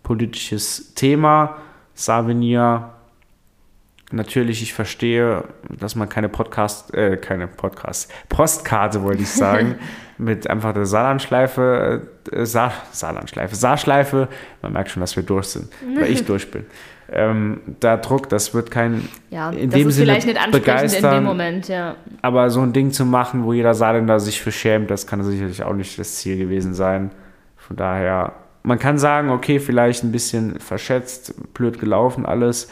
politisches 0.03 0.95
Thema. 0.95 1.57
Savinier 1.95 2.91
natürlich, 4.13 4.63
ich 4.63 4.75
verstehe, 4.75 5.45
dass 5.69 5.95
man 5.95 6.09
keine 6.09 6.29
Podcast, 6.29 6.93
äh, 6.95 7.17
keine 7.17 7.47
Podcast, 7.47 8.13
Postkarte 8.29 9.03
wollte 9.03 9.23
ich 9.23 9.31
sagen, 9.31 9.77
mit 10.19 10.51
einfach 10.51 10.75
der 10.75 10.87
Saarlandschleife, 10.87 12.03
äh, 12.33 12.45
Saar, 12.45 12.73
Saarlandschleife, 12.93 13.55
Saarschleife, 13.55 14.29
man 14.63 14.73
merkt 14.73 14.91
schon, 14.91 15.01
dass 15.01 15.17
wir 15.17 15.23
durch 15.23 15.47
sind, 15.47 15.69
weil 15.97 16.11
ich 16.11 16.25
durch 16.27 16.51
bin. 16.51 16.67
Ähm, 17.11 17.61
da 17.81 17.97
Druck, 17.97 18.29
das 18.29 18.53
wird 18.53 18.71
kein 18.71 19.09
ja, 19.31 19.51
in 19.51 19.71
dem 19.71 19.91
Sinne 19.91 20.13
vielleicht 20.13 20.27
nicht 20.27 20.51
begeistern, 20.51 21.13
in 21.13 21.19
dem 21.21 21.25
Moment, 21.25 21.69
ja. 21.69 21.95
Aber 22.21 22.51
so 22.51 22.61
ein 22.61 22.75
Ding 22.75 22.91
zu 22.93 23.07
machen, 23.07 23.45
wo 23.45 23.55
jeder 23.55 23.73
Saarländer 23.73 24.21
sich 24.21 24.43
für 24.43 24.53
schämt, 24.53 24.91
das 24.91 25.07
kann 25.07 25.23
sicherlich 25.23 25.63
auch 25.63 25.73
nicht 25.73 25.99
das 25.99 26.17
Ziel 26.17 26.37
gewesen 26.37 26.75
sein. 26.75 27.11
Von 27.57 27.77
daher, 27.77 28.35
man 28.63 28.79
kann 28.79 28.99
sagen, 28.99 29.31
okay, 29.31 29.59
vielleicht 29.59 30.05
ein 30.05 30.13
bisschen 30.13 30.61
verschätzt, 30.61 31.35
blöd 31.55 31.79
gelaufen 31.79 32.27
alles, 32.27 32.69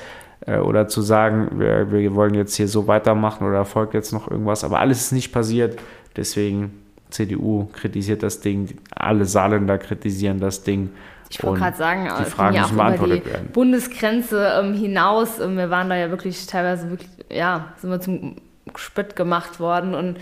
äh, 0.46 0.58
oder 0.58 0.86
zu 0.88 1.00
sagen, 1.00 1.58
wir, 1.58 1.90
wir 1.90 2.14
wollen 2.14 2.34
jetzt 2.34 2.56
hier 2.56 2.68
so 2.68 2.86
weitermachen 2.86 3.46
oder 3.46 3.64
folgt 3.64 3.94
jetzt 3.94 4.12
noch 4.12 4.30
irgendwas. 4.30 4.64
Aber 4.64 4.80
alles 4.80 5.00
ist 5.00 5.12
nicht 5.12 5.32
passiert. 5.32 5.78
Deswegen 6.16 6.85
CDU 7.10 7.68
kritisiert 7.72 8.22
das 8.22 8.40
Ding, 8.40 8.78
alle 8.90 9.24
Saarländer 9.24 9.78
kritisieren 9.78 10.40
das 10.40 10.62
Ding. 10.62 10.90
Ich 11.28 11.42
wollte 11.42 11.60
gerade 11.60 11.76
sagen, 11.76 12.08
die 12.20 12.24
Fragen 12.24 12.54
ja 12.54 12.62
müssen 12.62 12.76
beantwortet 12.76 13.24
die 13.24 13.30
werden. 13.30 13.48
Bundesgrenze 13.52 14.52
ähm, 14.60 14.74
hinaus. 14.74 15.40
Ähm, 15.40 15.56
wir 15.56 15.70
waren 15.70 15.88
da 15.88 15.96
ja 15.96 16.10
wirklich 16.10 16.46
teilweise 16.46 16.90
wirklich, 16.90 17.10
ja, 17.30 17.72
sind 17.78 17.90
wir 17.90 18.00
zum 18.00 18.36
Spött 18.76 19.16
gemacht 19.16 19.58
worden 19.60 19.94
und 19.94 20.18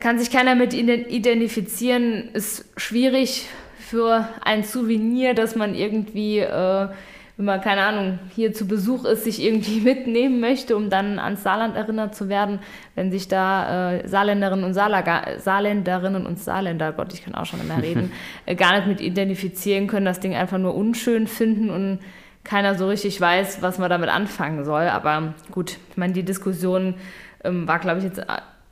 kann 0.00 0.18
sich 0.18 0.30
keiner 0.30 0.54
mit 0.54 0.74
identifizieren. 0.74 2.30
Ist 2.32 2.64
schwierig 2.76 3.48
für 3.78 4.28
ein 4.44 4.64
Souvenir, 4.64 5.34
dass 5.34 5.56
man 5.56 5.74
irgendwie 5.74 6.40
äh, 6.40 6.88
wenn 7.36 7.46
man, 7.46 7.60
keine 7.60 7.82
Ahnung, 7.82 8.20
hier 8.34 8.52
zu 8.52 8.66
Besuch 8.66 9.04
ist, 9.04 9.24
sich 9.24 9.42
irgendwie 9.42 9.80
mitnehmen 9.80 10.40
möchte, 10.40 10.76
um 10.76 10.90
dann 10.90 11.18
ans 11.18 11.42
Saarland 11.42 11.76
erinnert 11.76 12.14
zu 12.14 12.28
werden, 12.28 12.60
wenn 12.94 13.10
sich 13.10 13.26
da 13.26 13.92
äh, 13.94 14.08
Saarländerinnen 14.08 14.64
und 14.64 14.74
Saarlager, 14.74 15.38
Saarländerinnen 15.38 16.26
und 16.26 16.38
Saarländer, 16.38 16.92
Gott, 16.92 17.12
ich 17.12 17.24
kann 17.24 17.34
auch 17.34 17.46
schon 17.46 17.60
immer 17.60 17.82
reden, 17.82 18.12
äh, 18.46 18.54
gar 18.54 18.76
nicht 18.76 18.86
mit 18.86 19.00
identifizieren 19.00 19.86
können, 19.86 20.06
das 20.06 20.20
Ding 20.20 20.34
einfach 20.34 20.58
nur 20.58 20.74
unschön 20.74 21.26
finden 21.26 21.70
und 21.70 21.98
keiner 22.44 22.74
so 22.74 22.86
richtig 22.88 23.20
weiß, 23.20 23.62
was 23.62 23.78
man 23.78 23.90
damit 23.90 24.10
anfangen 24.10 24.64
soll. 24.64 24.82
Aber 24.82 25.34
gut, 25.50 25.78
ich 25.90 25.96
meine, 25.96 26.12
die 26.12 26.22
Diskussion 26.22 26.94
ähm, 27.42 27.66
war, 27.66 27.78
glaube 27.78 27.98
ich, 27.98 28.04
jetzt 28.04 28.18
äh, 28.18 28.24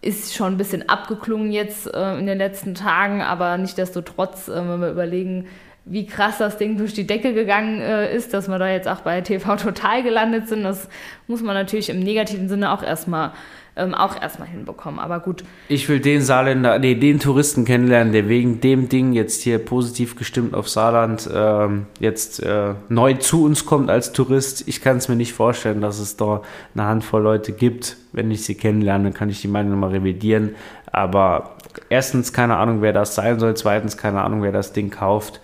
ist 0.02 0.34
schon 0.34 0.54
ein 0.54 0.56
bisschen 0.56 0.88
abgeklungen 0.88 1.52
jetzt 1.52 1.92
äh, 1.92 2.18
in 2.18 2.26
den 2.26 2.38
letzten 2.38 2.74
Tagen, 2.74 3.22
aber 3.22 3.56
nichtdestotrotz, 3.56 4.48
äh, 4.48 4.56
wenn 4.56 4.80
wir 4.80 4.90
überlegen, 4.90 5.46
wie 5.84 6.06
krass 6.06 6.38
das 6.38 6.58
Ding 6.58 6.78
durch 6.78 6.94
die 6.94 7.06
Decke 7.06 7.34
gegangen 7.34 7.80
äh, 7.80 8.14
ist, 8.14 8.32
dass 8.34 8.48
wir 8.48 8.58
da 8.58 8.68
jetzt 8.68 8.88
auch 8.88 9.00
bei 9.00 9.20
TV 9.20 9.56
Total 9.56 10.02
gelandet 10.02 10.48
sind. 10.48 10.62
Das 10.62 10.88
muss 11.26 11.42
man 11.42 11.54
natürlich 11.54 11.90
im 11.90 12.00
negativen 12.00 12.48
Sinne 12.48 12.72
auch 12.72 12.82
erstmal 12.82 13.32
ähm, 13.74 13.94
auch 13.94 14.20
erstmal 14.20 14.48
hinbekommen. 14.48 15.00
Aber 15.00 15.20
gut. 15.20 15.44
Ich 15.68 15.88
will 15.88 16.00
den 16.00 16.20
Saarländer, 16.20 16.78
nee, 16.78 16.94
den 16.94 17.18
Touristen 17.18 17.64
kennenlernen, 17.64 18.12
der 18.12 18.28
wegen 18.28 18.60
dem 18.60 18.88
Ding 18.88 19.12
jetzt 19.12 19.42
hier 19.42 19.58
positiv 19.58 20.16
gestimmt 20.16 20.54
auf 20.54 20.68
Saarland 20.68 21.28
ähm, 21.32 21.86
jetzt 21.98 22.42
äh, 22.42 22.74
neu 22.88 23.14
zu 23.14 23.44
uns 23.44 23.64
kommt 23.64 23.90
als 23.90 24.12
Tourist. 24.12 24.68
Ich 24.68 24.82
kann 24.82 24.98
es 24.98 25.08
mir 25.08 25.16
nicht 25.16 25.32
vorstellen, 25.32 25.80
dass 25.80 25.98
es 25.98 26.16
da 26.16 26.42
eine 26.74 26.84
Handvoll 26.84 27.22
Leute 27.22 27.52
gibt. 27.52 27.96
Wenn 28.12 28.30
ich 28.30 28.44
sie 28.44 28.54
kennenlerne, 28.54 29.12
kann 29.12 29.30
ich 29.30 29.40
die 29.40 29.48
Meinung 29.48 29.72
nochmal 29.72 29.90
revidieren. 29.90 30.54
Aber 30.90 31.56
erstens 31.88 32.34
keine 32.34 32.58
Ahnung, 32.58 32.82
wer 32.82 32.92
das 32.92 33.14
sein 33.14 33.40
soll. 33.40 33.54
Zweitens 33.54 33.96
keine 33.96 34.22
Ahnung, 34.22 34.42
wer 34.42 34.52
das 34.52 34.74
Ding 34.74 34.90
kauft. 34.90 35.40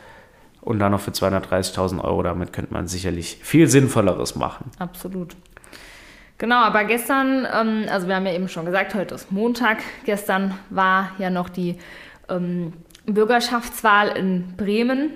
Und 0.68 0.80
dann 0.80 0.92
noch 0.92 1.00
für 1.00 1.12
230.000 1.12 2.04
Euro, 2.04 2.22
damit 2.22 2.52
könnte 2.52 2.74
man 2.74 2.88
sicherlich 2.88 3.38
viel 3.42 3.68
Sinnvolleres 3.68 4.36
machen. 4.36 4.70
Absolut. 4.78 5.34
Genau, 6.36 6.56
aber 6.56 6.84
gestern, 6.84 7.46
ähm, 7.58 7.86
also 7.90 8.06
wir 8.06 8.14
haben 8.14 8.26
ja 8.26 8.34
eben 8.34 8.50
schon 8.50 8.66
gesagt, 8.66 8.94
heute 8.94 9.14
ist 9.14 9.32
Montag. 9.32 9.78
Gestern 10.04 10.52
war 10.68 11.12
ja 11.16 11.30
noch 11.30 11.48
die 11.48 11.78
ähm, 12.28 12.74
Bürgerschaftswahl 13.06 14.08
in 14.08 14.56
Bremen 14.58 15.08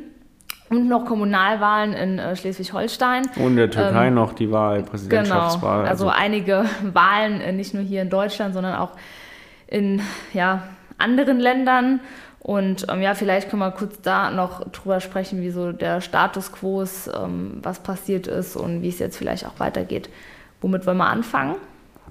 und 0.70 0.88
noch 0.88 1.04
Kommunalwahlen 1.04 1.92
in 1.92 2.18
äh, 2.18 2.34
Schleswig-Holstein. 2.34 3.24
Und 3.36 3.48
in 3.48 3.56
der 3.56 3.70
Türkei 3.70 4.06
ähm, 4.06 4.14
noch 4.14 4.32
die 4.32 4.50
Wahl, 4.50 4.82
Präsidentschaftswahl. 4.84 5.80
Genau, 5.80 5.90
also, 5.90 6.08
also 6.08 6.18
einige 6.18 6.64
Wahlen, 6.94 7.42
äh, 7.42 7.52
nicht 7.52 7.74
nur 7.74 7.82
hier 7.82 8.00
in 8.00 8.08
Deutschland, 8.08 8.54
sondern 8.54 8.76
auch 8.76 8.92
in 9.66 10.00
ja, 10.32 10.62
anderen 10.96 11.38
Ländern. 11.40 12.00
Und 12.42 12.86
ähm, 12.88 13.00
ja, 13.02 13.14
vielleicht 13.14 13.50
können 13.50 13.60
wir 13.60 13.70
kurz 13.70 14.00
da 14.02 14.32
noch 14.32 14.68
drüber 14.72 14.98
sprechen, 15.00 15.42
wie 15.42 15.50
so 15.50 15.70
der 15.70 16.00
Status 16.00 16.50
quo 16.50 16.82
ist, 16.82 17.08
ähm, 17.14 17.60
was 17.62 17.78
passiert 17.78 18.26
ist 18.26 18.56
und 18.56 18.82
wie 18.82 18.88
es 18.88 18.98
jetzt 18.98 19.16
vielleicht 19.16 19.46
auch 19.46 19.58
weitergeht. 19.58 20.10
Womit 20.60 20.84
wollen 20.84 20.96
wir 20.96 21.06
anfangen? 21.06 21.54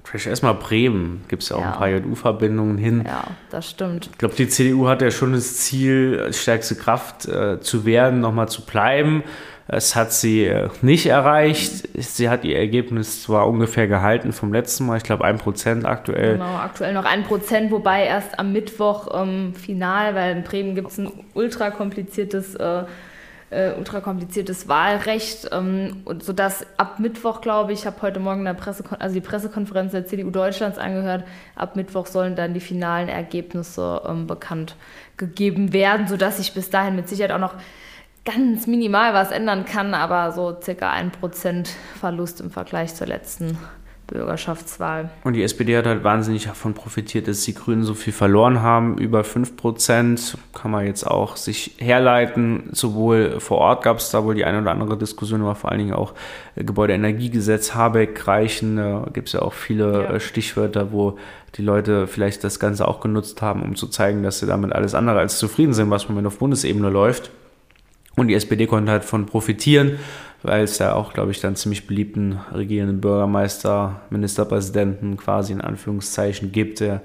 Vielleicht 0.04 0.26
erstmal 0.26 0.54
Bremen. 0.54 1.22
Gibt 1.28 1.42
es 1.42 1.50
ja 1.50 1.56
auch 1.56 1.60
ja. 1.60 1.72
ein 1.72 1.78
paar 1.78 1.88
JU-Verbindungen 1.88 2.78
hin. 2.78 3.04
Ja, 3.06 3.24
das 3.50 3.68
stimmt. 3.68 4.08
Ich 4.10 4.18
glaube, 4.18 4.34
die 4.34 4.48
CDU 4.48 4.88
hat 4.88 5.02
ja 5.02 5.10
schon 5.10 5.34
das 5.34 5.58
Ziel, 5.58 6.32
stärkste 6.32 6.76
Kraft 6.76 7.28
äh, 7.28 7.60
zu 7.60 7.84
werden, 7.84 8.20
nochmal 8.20 8.48
zu 8.48 8.64
bleiben. 8.64 9.22
Es 9.74 9.96
hat 9.96 10.12
sie 10.12 10.44
äh, 10.44 10.68
nicht 10.82 11.06
erreicht. 11.06 11.88
Sie 11.94 12.28
hat 12.28 12.44
ihr 12.44 12.58
Ergebnis 12.58 13.22
zwar 13.22 13.48
ungefähr 13.48 13.88
gehalten 13.88 14.32
vom 14.34 14.52
letzten 14.52 14.84
Mal, 14.84 14.98
ich 14.98 15.02
glaube 15.02 15.24
1% 15.24 15.86
aktuell. 15.86 16.34
Genau, 16.34 16.56
aktuell 16.56 16.92
noch 16.92 17.06
1%, 17.06 17.70
wobei 17.70 18.04
erst 18.04 18.38
am 18.38 18.52
Mittwoch 18.52 19.08
ähm, 19.14 19.54
final, 19.54 20.14
weil 20.14 20.36
in 20.36 20.42
Bremen 20.42 20.74
gibt 20.74 20.90
es 20.90 20.98
ein 20.98 21.10
ultra 21.32 21.70
kompliziertes, 21.70 22.54
äh, 22.54 22.84
äh, 23.48 23.72
ultra 23.78 24.00
kompliziertes 24.00 24.68
Wahlrecht, 24.68 25.48
ähm, 25.52 26.02
sodass 26.20 26.66
ab 26.76 26.98
Mittwoch, 26.98 27.40
glaube 27.40 27.72
ich, 27.72 27.80
ich 27.80 27.86
habe 27.86 28.02
heute 28.02 28.20
Morgen 28.20 28.44
der 28.44 28.52
Pressekon 28.52 29.00
also 29.00 29.14
die 29.14 29.22
Pressekonferenz 29.22 29.92
der 29.92 30.04
CDU 30.04 30.28
Deutschlands 30.28 30.76
angehört, 30.76 31.24
ab 31.56 31.76
Mittwoch 31.76 32.04
sollen 32.04 32.36
dann 32.36 32.52
die 32.52 32.60
finalen 32.60 33.08
Ergebnisse 33.08 34.02
ähm, 34.06 34.26
bekannt 34.26 34.76
gegeben 35.16 35.72
werden, 35.72 36.08
sodass 36.08 36.36
sich 36.36 36.52
bis 36.52 36.68
dahin 36.68 36.94
mit 36.94 37.08
Sicherheit 37.08 37.32
auch 37.32 37.38
noch 37.38 37.54
ganz 38.24 38.66
minimal 38.66 39.14
was 39.14 39.30
ändern 39.30 39.64
kann, 39.64 39.94
aber 39.94 40.32
so 40.32 40.56
circa 40.60 40.90
ein 40.90 41.10
Prozent 41.10 41.70
Verlust 41.98 42.40
im 42.40 42.50
Vergleich 42.50 42.94
zur 42.94 43.06
letzten 43.06 43.58
Bürgerschaftswahl. 44.06 45.10
Und 45.24 45.34
die 45.34 45.42
SPD 45.42 45.76
hat 45.76 45.86
halt 45.86 46.04
wahnsinnig 46.04 46.44
davon 46.44 46.74
profitiert, 46.74 47.28
dass 47.28 47.42
die 47.42 47.54
Grünen 47.54 47.82
so 47.82 47.94
viel 47.94 48.12
verloren 48.12 48.60
haben. 48.60 48.98
Über 48.98 49.24
5 49.24 49.56
Prozent 49.56 50.36
kann 50.52 50.70
man 50.70 50.86
jetzt 50.86 51.04
auch 51.04 51.36
sich 51.36 51.76
herleiten. 51.78 52.68
Sowohl 52.72 53.40
vor 53.40 53.58
Ort 53.58 53.82
gab 53.82 53.98
es 53.98 54.10
da 54.10 54.24
wohl 54.24 54.34
die 54.34 54.44
eine 54.44 54.60
oder 54.60 54.70
andere 54.70 54.98
Diskussion, 54.98 55.40
aber 55.40 55.54
vor 55.54 55.70
allen 55.70 55.78
Dingen 55.78 55.94
auch 55.94 56.14
äh, 56.56 56.64
Gebäudeenergiegesetz, 56.64 57.74
Habeck, 57.74 58.26
Reichen. 58.26 58.76
Da 58.76 59.06
gibt 59.12 59.28
es 59.28 59.34
ja 59.34 59.42
auch 59.42 59.54
viele 59.54 60.02
ja. 60.02 60.10
Äh, 60.14 60.20
Stichwörter, 60.20 60.92
wo 60.92 61.16
die 61.56 61.62
Leute 61.62 62.06
vielleicht 62.06 62.44
das 62.44 62.60
Ganze 62.60 62.86
auch 62.88 63.00
genutzt 63.00 63.40
haben, 63.42 63.62
um 63.62 63.76
zu 63.76 63.88
zeigen, 63.88 64.22
dass 64.22 64.38
sie 64.38 64.46
damit 64.46 64.72
alles 64.72 64.94
andere 64.94 65.18
als 65.18 65.38
zufrieden 65.38 65.74
sind, 65.74 65.90
was 65.90 66.08
momentan 66.08 66.28
auf 66.28 66.38
Bundesebene 66.38 66.88
läuft. 66.88 67.30
Und 68.16 68.28
die 68.28 68.34
SPD 68.34 68.66
konnte 68.66 68.92
halt 68.92 69.04
von 69.04 69.26
profitieren, 69.26 69.98
weil 70.42 70.64
es 70.64 70.78
ja 70.78 70.94
auch, 70.94 71.12
glaube 71.12 71.30
ich, 71.30 71.40
dann 71.40 71.56
ziemlich 71.56 71.86
beliebten 71.86 72.40
regierenden 72.52 73.00
Bürgermeister, 73.00 74.02
Ministerpräsidenten 74.10 75.16
quasi 75.16 75.52
in 75.52 75.60
Anführungszeichen 75.60 76.52
gibt, 76.52 76.80
der 76.80 77.00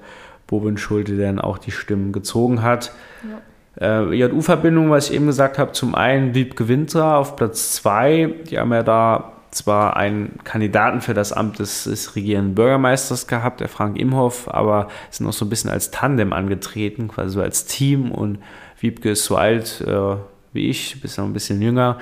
Bobin 0.46 0.76
Schulte, 0.76 1.16
der 1.16 1.26
dann 1.26 1.40
auch 1.40 1.58
die 1.58 1.70
Stimmen 1.70 2.12
gezogen 2.12 2.62
hat. 2.62 2.92
Ja. 3.22 3.40
Äh, 3.80 4.14
JU-Verbindung, 4.14 4.90
was 4.90 5.08
ich 5.08 5.14
eben 5.14 5.26
gesagt 5.26 5.58
habe, 5.58 5.72
zum 5.72 5.94
einen 5.94 6.34
Wiebke 6.34 6.68
Winter 6.68 7.16
auf 7.16 7.36
Platz 7.36 7.74
2. 7.74 8.34
Die 8.50 8.58
haben 8.58 8.72
ja 8.72 8.82
da 8.82 9.32
zwar 9.50 9.96
einen 9.96 10.38
Kandidaten 10.44 11.00
für 11.00 11.14
das 11.14 11.32
Amt 11.32 11.58
des, 11.58 11.84
des, 11.84 12.16
regierenden 12.16 12.54
Bürgermeisters 12.54 13.26
gehabt, 13.26 13.60
der 13.60 13.68
Frank 13.68 13.98
Imhoff, 13.98 14.48
aber 14.48 14.88
sind 15.10 15.26
auch 15.26 15.32
so 15.32 15.44
ein 15.44 15.48
bisschen 15.48 15.70
als 15.70 15.90
Tandem 15.90 16.32
angetreten, 16.32 17.08
quasi 17.08 17.30
so 17.30 17.40
als 17.40 17.64
Team. 17.64 18.10
Und 18.10 18.38
Wiebke 18.80 19.10
ist 19.10 19.24
so 19.24 19.36
alt 19.36 19.82
äh, 19.86 20.16
wie 20.58 20.68
ich, 20.68 21.00
bist 21.00 21.16
noch 21.16 21.24
ein 21.24 21.32
bisschen 21.32 21.62
jünger, 21.62 21.98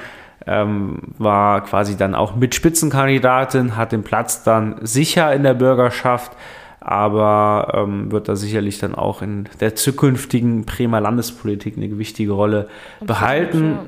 ähm, 0.47 0.99
war 1.19 1.63
quasi 1.63 1.97
dann 1.97 2.15
auch 2.15 2.35
mit 2.35 2.55
Spitzenkandidatin, 2.55 3.77
hat 3.77 3.93
den 3.93 4.03
Platz 4.03 4.43
dann 4.43 4.77
sicher 4.81 5.33
in 5.35 5.43
der 5.43 5.55
Bürgerschaft, 5.55 6.33
aber 6.81 7.73
ähm, 7.75 8.11
wird 8.13 8.29
da 8.29 8.37
sicherlich 8.37 8.79
dann 8.79 8.95
auch 8.95 9.23
in 9.23 9.49
der 9.61 9.75
zukünftigen 9.75 10.65
Bremer 10.65 11.01
Landespolitik 11.01 11.77
eine 11.77 11.99
wichtige 11.99 12.33
Rolle 12.33 12.69
Absolut, 13.01 13.07
behalten. 13.07 13.79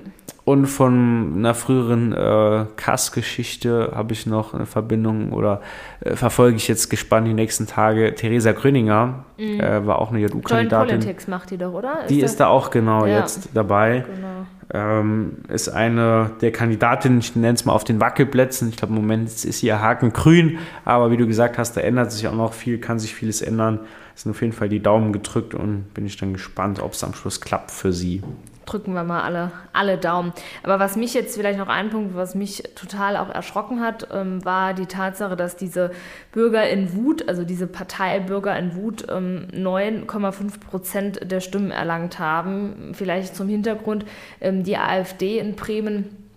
Und 0.45 0.65
von 0.67 1.35
einer 1.37 1.53
früheren 1.53 2.15
äh, 2.15 2.65
Kass-Geschichte 2.77 3.93
habe 3.95 4.15
ich 4.15 4.25
noch 4.25 4.55
eine 4.55 4.65
Verbindung 4.65 5.33
oder 5.33 5.61
äh, 6.01 6.17
verfolge 6.17 6.57
ich 6.57 6.69
jetzt 6.69 6.89
gespannt 6.89 7.27
die 7.27 7.35
nächsten 7.35 7.67
Tage. 7.67 8.15
Theresa 8.15 8.53
Gröninger 8.53 9.25
mhm. 9.37 9.61
äh, 9.61 9.87
war 9.87 9.99
auch 9.99 10.11
eine 10.11 10.21
JU-Kandidatin. 10.21 11.01
Politics 11.01 11.29
macht 11.29 11.51
die 11.51 11.59
doch, 11.59 11.75
oder? 11.75 12.01
Ist 12.01 12.11
die 12.11 12.21
ist 12.21 12.41
da 12.41 12.47
auch 12.47 12.71
genau 12.71 13.05
ja. 13.05 13.21
jetzt 13.21 13.51
dabei. 13.53 14.07
Genau. 14.07 14.47
Ähm, 14.73 15.39
ist 15.49 15.69
eine 15.69 16.31
der 16.43 16.53
Kandidatinnen, 16.53 17.21
ich 17.21 17.35
nenne 17.35 17.55
es 17.55 17.65
mal 17.65 17.73
auf 17.73 17.85
den 17.85 18.01
Wackelplätzen. 18.01 18.69
Ich 18.69 18.77
glaube, 18.77 18.95
im 18.95 19.01
Moment 19.01 19.29
ist 19.29 19.63
ihr 19.63 19.81
Haken 19.81 20.13
grün, 20.13 20.59
aber 20.85 21.11
wie 21.11 21.17
du 21.17 21.27
gesagt 21.27 21.57
hast, 21.57 21.77
da 21.77 21.81
ändert 21.81 22.13
sich 22.13 22.29
auch 22.29 22.35
noch 22.35 22.53
viel, 22.53 22.79
kann 22.79 22.99
sich 22.99 23.15
vieles 23.15 23.41
ändern. 23.41 23.81
Es 24.15 24.23
sind 24.23 24.33
auf 24.33 24.43
jeden 24.43 24.53
Fall 24.53 24.69
die 24.69 24.81
Daumen 24.81 25.13
gedrückt 25.13 25.55
und 25.55 25.95
bin 25.95 26.05
ich 26.05 26.17
dann 26.17 26.33
gespannt, 26.33 26.81
ob 26.81 26.93
es 26.93 27.05
am 27.05 27.15
Schluss 27.15 27.41
klappt 27.41 27.71
für 27.71 27.93
sie 27.93 28.23
drücken 28.69 28.93
wir 28.95 29.05
mal 29.05 29.23
alle, 29.23 29.51
alle 29.73 29.99
Daumen. 29.99 30.33
Aber 30.63 30.79
was 30.79 30.97
mich 30.97 31.15
jetzt 31.15 31.37
vielleicht 31.37 31.59
noch 31.59 31.69
ein 31.69 31.91
Punkt, 31.91 32.15
was 32.15 32.35
mich 32.35 32.63
total 32.75 33.17
auch 33.17 33.31
erschrocken 33.31 33.81
hat, 33.81 34.09
ähm, 34.13 34.45
war 34.45 34.75
die 34.75 34.87
Tatsache, 34.87 35.37
dass 35.37 35.57
diese 35.57 35.91
Bürger 36.33 36.69
in 36.69 36.95
Wut, 36.95 37.29
also 37.29 37.45
diese 37.45 37.67
Partei 37.67 38.21
Bürger 38.21 38.59
in 38.59 38.77
Wut, 38.77 39.07
ähm, 39.11 39.49
9,5 39.53 40.61
Prozent 40.61 41.31
der 41.31 41.41
Stimmen 41.41 41.71
erlangt 41.71 42.19
haben. 42.19 42.93
Vielleicht 42.95 43.35
zum 43.35 43.49
Hintergrund, 43.49 44.05
ähm, 44.41 44.65
die 44.65 44.77
AfD 44.77 45.39
in 45.39 45.57
Bremen 45.57 46.29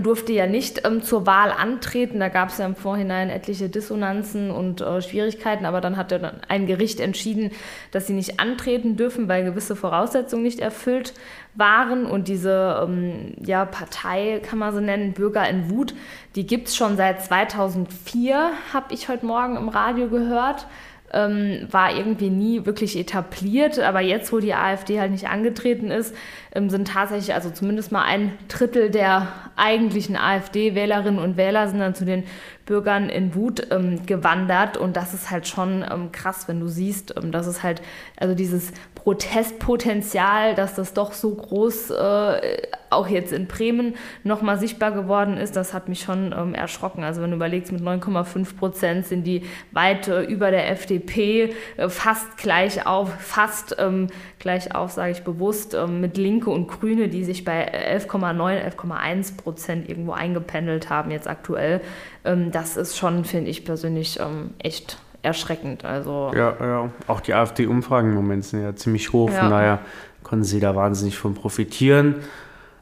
durfte 0.00 0.32
ja 0.32 0.46
nicht 0.46 0.86
ähm, 0.86 1.02
zur 1.02 1.26
Wahl 1.26 1.50
antreten. 1.50 2.20
Da 2.20 2.28
gab 2.28 2.48
es 2.48 2.58
ja 2.58 2.66
im 2.66 2.74
Vorhinein 2.74 3.28
etliche 3.28 3.68
Dissonanzen 3.68 4.50
und 4.50 4.80
äh, 4.80 5.02
Schwierigkeiten, 5.02 5.66
aber 5.66 5.80
dann 5.80 5.96
hat 5.96 6.12
ja 6.12 6.18
dann 6.18 6.40
ein 6.48 6.66
Gericht 6.66 6.98
entschieden, 7.00 7.50
dass 7.90 8.06
sie 8.06 8.14
nicht 8.14 8.40
antreten 8.40 8.96
dürfen, 8.96 9.28
weil 9.28 9.44
gewisse 9.44 9.76
Voraussetzungen 9.76 10.42
nicht 10.42 10.60
erfüllt 10.60 11.12
waren. 11.54 12.06
Und 12.06 12.28
diese 12.28 12.82
ähm, 12.82 13.34
ja, 13.44 13.64
Partei, 13.64 14.40
kann 14.44 14.58
man 14.58 14.72
so 14.72 14.80
nennen, 14.80 15.12
Bürger 15.12 15.48
in 15.48 15.70
Wut, 15.70 15.94
die 16.34 16.46
gibt 16.46 16.68
es 16.68 16.76
schon 16.76 16.96
seit 16.96 17.22
2004, 17.22 18.50
habe 18.72 18.94
ich 18.94 19.08
heute 19.08 19.26
Morgen 19.26 19.56
im 19.56 19.68
Radio 19.68 20.08
gehört 20.08 20.66
ähm, 21.12 21.66
war 21.70 21.94
irgendwie 21.94 22.30
nie 22.30 22.64
wirklich 22.64 22.98
etabliert. 22.98 23.78
Aber 23.78 24.00
jetzt, 24.00 24.32
wo 24.32 24.38
die 24.38 24.54
AfD 24.54 25.00
halt 25.00 25.12
nicht 25.12 25.28
angetreten 25.28 25.90
ist, 25.90 26.14
ähm, 26.54 26.70
sind 26.70 26.88
tatsächlich, 26.88 27.34
also 27.34 27.50
zumindest 27.50 27.92
mal 27.92 28.04
ein 28.04 28.32
Drittel 28.48 28.90
der 28.90 29.28
eigentlichen 29.56 30.16
AfD-Wählerinnen 30.16 31.20
und 31.20 31.36
Wähler 31.36 31.68
sind 31.68 31.80
dann 31.80 31.94
zu 31.94 32.04
den 32.04 32.24
Bürgern 32.66 33.08
in 33.08 33.34
Wut 33.34 33.66
ähm, 33.70 34.06
gewandert. 34.06 34.76
Und 34.76 34.96
das 34.96 35.14
ist 35.14 35.30
halt 35.30 35.48
schon 35.48 35.84
ähm, 35.90 36.12
krass, 36.12 36.48
wenn 36.48 36.60
du 36.60 36.68
siehst, 36.68 37.14
ähm, 37.16 37.32
dass 37.32 37.46
es 37.46 37.62
halt, 37.62 37.82
also 38.16 38.34
dieses 38.34 38.72
Protestpotenzial, 38.94 40.54
dass 40.54 40.74
das 40.74 40.94
doch 40.94 41.12
so 41.12 41.34
groß 41.34 41.90
äh, 41.90 42.62
auch 42.90 43.08
jetzt 43.08 43.32
in 43.32 43.46
Bremen 43.46 43.94
nochmal 44.22 44.58
sichtbar 44.58 44.92
geworden 44.92 45.38
ist, 45.38 45.56
das 45.56 45.74
hat 45.74 45.88
mich 45.88 46.00
schon 46.00 46.32
ähm, 46.36 46.54
erschrocken. 46.54 47.02
Also 47.02 47.20
wenn 47.22 47.30
du 47.30 47.36
überlegst, 47.36 47.72
mit 47.72 47.82
9,5 47.82 48.56
Prozent 48.56 49.06
sind 49.06 49.24
die 49.24 49.42
weit 49.72 50.06
äh, 50.08 50.22
über 50.22 50.50
der 50.50 50.70
FDP, 50.70 51.54
äh, 51.76 51.88
fast 51.88 52.36
gleich 52.36 52.86
auf, 52.86 53.12
fast 53.18 53.76
ähm, 53.78 54.06
gleich 54.38 54.74
auf, 54.74 54.92
sage 54.92 55.12
ich 55.12 55.22
bewusst, 55.22 55.74
ähm, 55.74 56.00
mit 56.00 56.16
Linke 56.16 56.50
und 56.50 56.68
Grüne, 56.68 57.08
die 57.08 57.24
sich 57.24 57.44
bei 57.44 57.72
11,9, 57.98 58.76
11,1 58.76 59.36
Prozent 59.36 59.88
irgendwo 59.88 60.12
eingependelt 60.12 60.90
haben 60.90 61.10
jetzt 61.10 61.28
aktuell. 61.28 61.80
Ähm, 62.24 62.50
das 62.50 62.76
ist 62.76 62.96
schon, 62.96 63.24
finde 63.24 63.50
ich 63.50 63.64
persönlich, 63.64 64.20
ähm, 64.20 64.50
echt 64.58 64.98
erschreckend. 65.22 65.84
Also 65.84 66.32
ja, 66.34 66.54
ja. 66.60 66.90
auch 67.06 67.20
die 67.20 67.34
AfD-Umfragen 67.34 68.10
im 68.10 68.16
Moment 68.16 68.44
sind 68.44 68.62
ja 68.62 68.74
ziemlich 68.74 69.12
hoch, 69.12 69.30
ja. 69.30 69.40
von 69.40 69.50
daher 69.50 69.78
konnten 70.22 70.44
sie 70.44 70.60
da 70.60 70.74
wahnsinnig 70.74 71.16
von 71.16 71.34
profitieren. 71.34 72.16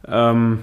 Ähm, 0.06 0.60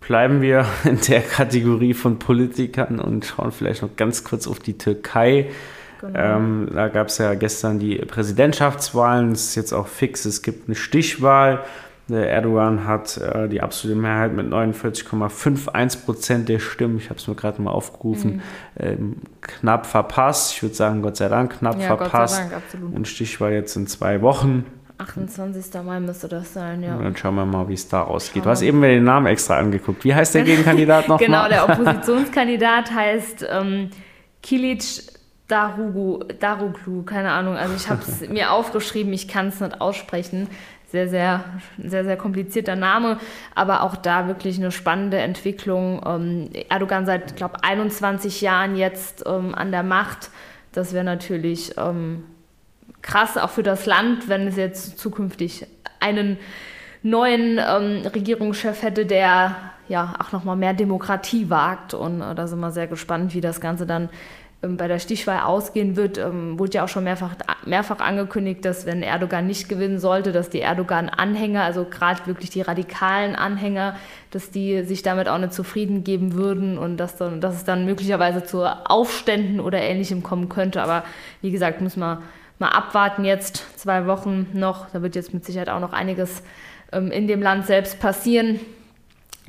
bleiben 0.00 0.42
wir 0.42 0.66
in 0.84 1.00
der 1.00 1.22
Kategorie 1.22 1.94
von 1.94 2.18
Politikern 2.18 2.98
und 2.98 3.24
schauen 3.24 3.52
vielleicht 3.52 3.82
noch 3.82 3.96
ganz 3.96 4.24
kurz 4.24 4.46
auf 4.46 4.58
die 4.58 4.78
Türkei. 4.78 5.50
Genau. 6.00 6.18
Ähm, 6.18 6.68
da 6.74 6.88
gab 6.88 7.06
es 7.06 7.18
ja 7.18 7.34
gestern 7.34 7.78
die 7.78 7.94
Präsidentschaftswahlen, 7.96 9.32
es 9.32 9.50
ist 9.50 9.54
jetzt 9.54 9.72
auch 9.72 9.86
fix, 9.86 10.24
es 10.24 10.42
gibt 10.42 10.68
eine 10.68 10.74
Stichwahl. 10.74 11.60
Der 12.08 12.30
Erdogan 12.30 12.86
hat 12.86 13.16
äh, 13.16 13.48
die 13.48 13.60
absolute 13.60 13.98
Mehrheit 13.98 14.32
mit 14.32 14.46
49,51 14.46 16.04
Prozent 16.04 16.48
der 16.48 16.58
Stimmen, 16.58 16.98
ich 16.98 17.10
habe 17.10 17.18
es 17.18 17.28
mir 17.28 17.34
gerade 17.34 17.62
mal 17.62 17.70
aufgerufen, 17.70 18.36
mhm. 18.36 18.42
ähm, 18.78 19.16
knapp 19.40 19.86
verpasst. 19.86 20.52
Ich 20.52 20.62
würde 20.62 20.74
sagen, 20.74 21.02
Gott 21.02 21.16
sei 21.16 21.28
Dank 21.28 21.58
knapp 21.58 21.80
ja, 21.80 21.86
verpasst. 21.96 22.10
Gott 22.10 22.28
sei 22.30 22.50
Dank, 22.50 22.54
absolut. 22.54 22.94
Und 22.94 23.08
Stichwahl 23.08 23.52
jetzt 23.52 23.76
in 23.76 23.86
zwei 23.86 24.20
Wochen. 24.20 24.64
28. 24.98 25.82
Mai 25.84 26.00
müsste 26.00 26.28
das 26.28 26.52
sein, 26.52 26.82
ja. 26.82 26.96
Und 26.96 27.04
dann 27.04 27.16
schauen 27.16 27.34
wir 27.34 27.46
mal, 27.46 27.68
wie 27.68 27.74
es 27.74 27.88
da 27.88 28.02
ausgeht. 28.02 28.44
Du 28.44 28.50
hast 28.50 28.62
eben 28.62 28.80
den 28.82 29.04
Namen 29.04 29.26
extra 29.26 29.58
angeguckt. 29.58 30.04
Wie 30.04 30.14
heißt 30.14 30.34
der 30.34 30.42
Gegenkandidat 30.44 31.08
noch? 31.08 31.18
genau, 31.18 31.42
mal? 31.42 31.48
der 31.48 31.64
Oppositionskandidat 31.68 32.92
heißt 32.92 33.46
ähm, 33.50 33.90
Kilic 34.42 34.82
Darugu, 35.48 36.20
Daruglu, 36.40 37.02
keine 37.02 37.30
Ahnung. 37.30 37.56
Also 37.56 37.74
ich 37.74 37.88
habe 37.90 38.00
es 38.00 38.20
mir 38.28 38.52
aufgeschrieben, 38.52 39.12
ich 39.12 39.28
kann 39.28 39.48
es 39.48 39.60
nicht 39.60 39.80
aussprechen. 39.80 40.48
Sehr, 40.92 41.08
sehr, 41.08 41.44
sehr, 41.82 42.04
sehr 42.04 42.18
komplizierter 42.18 42.76
Name, 42.76 43.18
aber 43.54 43.82
auch 43.82 43.96
da 43.96 44.28
wirklich 44.28 44.58
eine 44.58 44.70
spannende 44.70 45.16
Entwicklung. 45.16 46.02
Ähm, 46.04 46.50
Erdogan 46.68 47.06
seit, 47.06 47.34
glaube 47.34 47.64
21 47.64 48.42
Jahren 48.42 48.76
jetzt 48.76 49.24
ähm, 49.26 49.54
an 49.54 49.70
der 49.70 49.84
Macht. 49.84 50.28
Das 50.72 50.92
wäre 50.92 51.02
natürlich 51.02 51.78
ähm, 51.78 52.24
krass, 53.00 53.38
auch 53.38 53.48
für 53.48 53.62
das 53.62 53.86
Land, 53.86 54.28
wenn 54.28 54.46
es 54.46 54.56
jetzt 54.56 54.98
zukünftig 54.98 55.66
einen 55.98 56.36
neuen 57.02 57.58
ähm, 57.58 58.06
Regierungschef 58.14 58.82
hätte, 58.82 59.06
der 59.06 59.56
ja 59.88 60.12
auch 60.18 60.32
nochmal 60.32 60.56
mehr 60.56 60.74
Demokratie 60.74 61.48
wagt. 61.48 61.94
Und 61.94 62.20
äh, 62.20 62.34
da 62.34 62.46
sind 62.46 62.60
wir 62.60 62.70
sehr 62.70 62.86
gespannt, 62.86 63.32
wie 63.32 63.40
das 63.40 63.62
Ganze 63.62 63.86
dann 63.86 64.10
bei 64.62 64.86
der 64.86 65.00
Stichwahl 65.00 65.40
ausgehen 65.40 65.96
wird. 65.96 66.18
Ähm, 66.18 66.58
wurde 66.58 66.74
ja 66.74 66.84
auch 66.84 66.88
schon 66.88 67.04
mehrfach, 67.04 67.34
mehrfach 67.66 67.98
angekündigt, 67.98 68.64
dass 68.64 68.86
wenn 68.86 69.02
Erdogan 69.02 69.46
nicht 69.46 69.68
gewinnen 69.68 69.98
sollte, 69.98 70.30
dass 70.30 70.50
die 70.50 70.60
Erdogan-Anhänger, 70.60 71.62
also 71.64 71.84
gerade 71.84 72.26
wirklich 72.26 72.50
die 72.50 72.60
radikalen 72.60 73.34
Anhänger, 73.34 73.96
dass 74.30 74.50
die 74.50 74.84
sich 74.84 75.02
damit 75.02 75.28
auch 75.28 75.38
nicht 75.38 75.52
zufrieden 75.52 76.04
geben 76.04 76.34
würden 76.34 76.78
und 76.78 76.96
dass, 76.96 77.16
dann, 77.16 77.40
dass 77.40 77.56
es 77.56 77.64
dann 77.64 77.84
möglicherweise 77.84 78.44
zu 78.44 78.64
Aufständen 78.64 79.58
oder 79.58 79.80
Ähnlichem 79.80 80.22
kommen 80.22 80.48
könnte. 80.48 80.80
Aber 80.80 81.04
wie 81.40 81.50
gesagt, 81.50 81.80
muss 81.80 81.96
man 81.96 82.18
mal 82.60 82.68
abwarten 82.68 83.24
jetzt, 83.24 83.66
zwei 83.76 84.06
Wochen 84.06 84.46
noch. 84.52 84.90
Da 84.90 85.02
wird 85.02 85.16
jetzt 85.16 85.34
mit 85.34 85.44
Sicherheit 85.44 85.68
auch 85.68 85.80
noch 85.80 85.92
einiges 85.92 86.44
ähm, 86.92 87.10
in 87.10 87.26
dem 87.26 87.42
Land 87.42 87.66
selbst 87.66 87.98
passieren. 87.98 88.60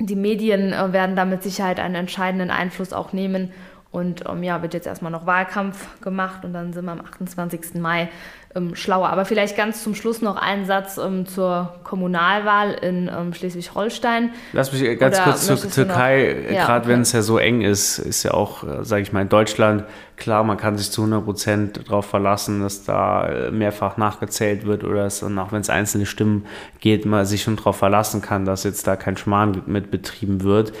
Die 0.00 0.16
Medien 0.16 0.72
äh, 0.72 0.92
werden 0.92 1.14
da 1.14 1.24
mit 1.24 1.44
Sicherheit 1.44 1.78
einen 1.78 1.94
entscheidenden 1.94 2.50
Einfluss 2.50 2.92
auch 2.92 3.12
nehmen. 3.12 3.52
Und 3.94 4.24
ähm, 4.28 4.42
ja, 4.42 4.60
wird 4.60 4.74
jetzt 4.74 4.88
erstmal 4.88 5.12
noch 5.12 5.24
Wahlkampf 5.24 6.00
gemacht 6.00 6.44
und 6.44 6.52
dann 6.52 6.72
sind 6.72 6.84
wir 6.84 6.90
am 6.90 7.00
28. 7.00 7.74
Mai 7.74 8.08
ähm, 8.56 8.74
schlauer. 8.74 9.08
Aber 9.08 9.24
vielleicht 9.24 9.56
ganz 9.56 9.84
zum 9.84 9.94
Schluss 9.94 10.20
noch 10.20 10.34
einen 10.34 10.66
Satz 10.66 10.98
ähm, 10.98 11.26
zur 11.26 11.76
Kommunalwahl 11.84 12.72
in 12.72 13.08
ähm, 13.08 13.32
Schleswig-Holstein. 13.32 14.30
Lass 14.52 14.72
mich 14.72 14.98
ganz 14.98 15.14
Oder 15.16 15.24
kurz 15.24 15.46
zur 15.46 15.70
Türkei, 15.70 16.44
ja, 16.50 16.66
gerade 16.66 16.86
okay. 16.86 16.88
wenn 16.88 17.02
es 17.02 17.12
ja 17.12 17.22
so 17.22 17.38
eng 17.38 17.60
ist, 17.60 18.00
ist 18.00 18.24
ja 18.24 18.32
auch, 18.32 18.64
äh, 18.64 18.84
sage 18.84 19.02
ich 19.02 19.12
mal, 19.12 19.22
in 19.22 19.28
Deutschland 19.28 19.84
klar, 20.16 20.42
man 20.42 20.56
kann 20.56 20.76
sich 20.76 20.90
zu 20.90 21.02
100 21.02 21.24
Prozent 21.24 21.80
darauf 21.86 22.06
verlassen, 22.06 22.62
dass 22.62 22.82
da 22.82 23.28
äh, 23.28 23.50
mehrfach 23.52 23.96
nachgezählt 23.96 24.66
wird 24.66 24.82
oder 24.82 25.04
dass 25.04 25.20
dann 25.20 25.38
auch 25.38 25.52
wenn 25.52 25.60
es 25.60 25.70
einzelne 25.70 26.06
Stimmen 26.06 26.46
geht, 26.80 27.06
man 27.06 27.26
sich 27.26 27.44
schon 27.44 27.54
darauf 27.54 27.76
verlassen 27.76 28.22
kann, 28.22 28.44
dass 28.44 28.64
jetzt 28.64 28.88
da 28.88 28.96
kein 28.96 29.16
Schmarrn 29.16 29.62
mit 29.66 29.92
betrieben 29.92 30.42
wird 30.42 30.72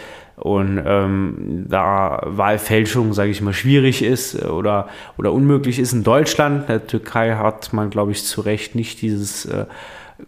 und 0.44 0.78
ähm, 0.84 1.64
da 1.70 2.20
Wahlfälschung, 2.26 3.14
sage 3.14 3.30
ich 3.30 3.40
mal, 3.40 3.54
schwierig 3.54 4.04
ist 4.04 4.44
oder, 4.44 4.88
oder 5.16 5.32
unmöglich 5.32 5.78
ist 5.78 5.94
in 5.94 6.04
Deutschland. 6.04 6.60
In 6.60 6.66
der 6.66 6.86
Türkei 6.86 7.36
hat 7.36 7.72
man, 7.72 7.88
glaube 7.88 8.12
ich, 8.12 8.26
zu 8.26 8.42
Recht 8.42 8.74
nicht 8.74 9.00
dieses 9.00 9.46
äh, 9.46 9.64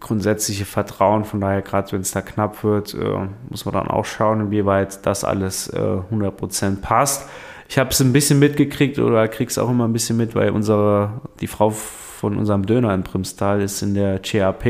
grundsätzliche 0.00 0.64
Vertrauen. 0.64 1.26
Von 1.26 1.42
daher, 1.42 1.60
gerade 1.60 1.92
wenn 1.92 2.00
es 2.00 2.12
da 2.12 2.22
knapp 2.22 2.64
wird, 2.64 2.94
äh, 2.94 3.28
muss 3.50 3.66
man 3.66 3.74
dann 3.74 3.88
auch 3.88 4.06
schauen, 4.06 4.40
inwieweit 4.40 5.04
das 5.04 5.22
alles 5.22 5.68
äh, 5.68 5.98
100% 6.10 6.80
passt. 6.80 7.28
Ich 7.68 7.76
habe 7.76 7.90
es 7.90 8.00
ein 8.00 8.14
bisschen 8.14 8.38
mitgekriegt 8.38 8.98
oder 8.98 9.28
kriege 9.28 9.50
es 9.50 9.58
auch 9.58 9.68
immer 9.68 9.86
ein 9.86 9.92
bisschen 9.92 10.16
mit, 10.16 10.34
weil 10.34 10.48
unsere, 10.48 11.20
die 11.42 11.46
Frau 11.46 11.68
von 11.68 12.38
unserem 12.38 12.64
Döner 12.64 12.94
in 12.94 13.02
Primstal 13.02 13.60
ist 13.60 13.82
in 13.82 13.92
der 13.92 14.20
CAP 14.20 14.64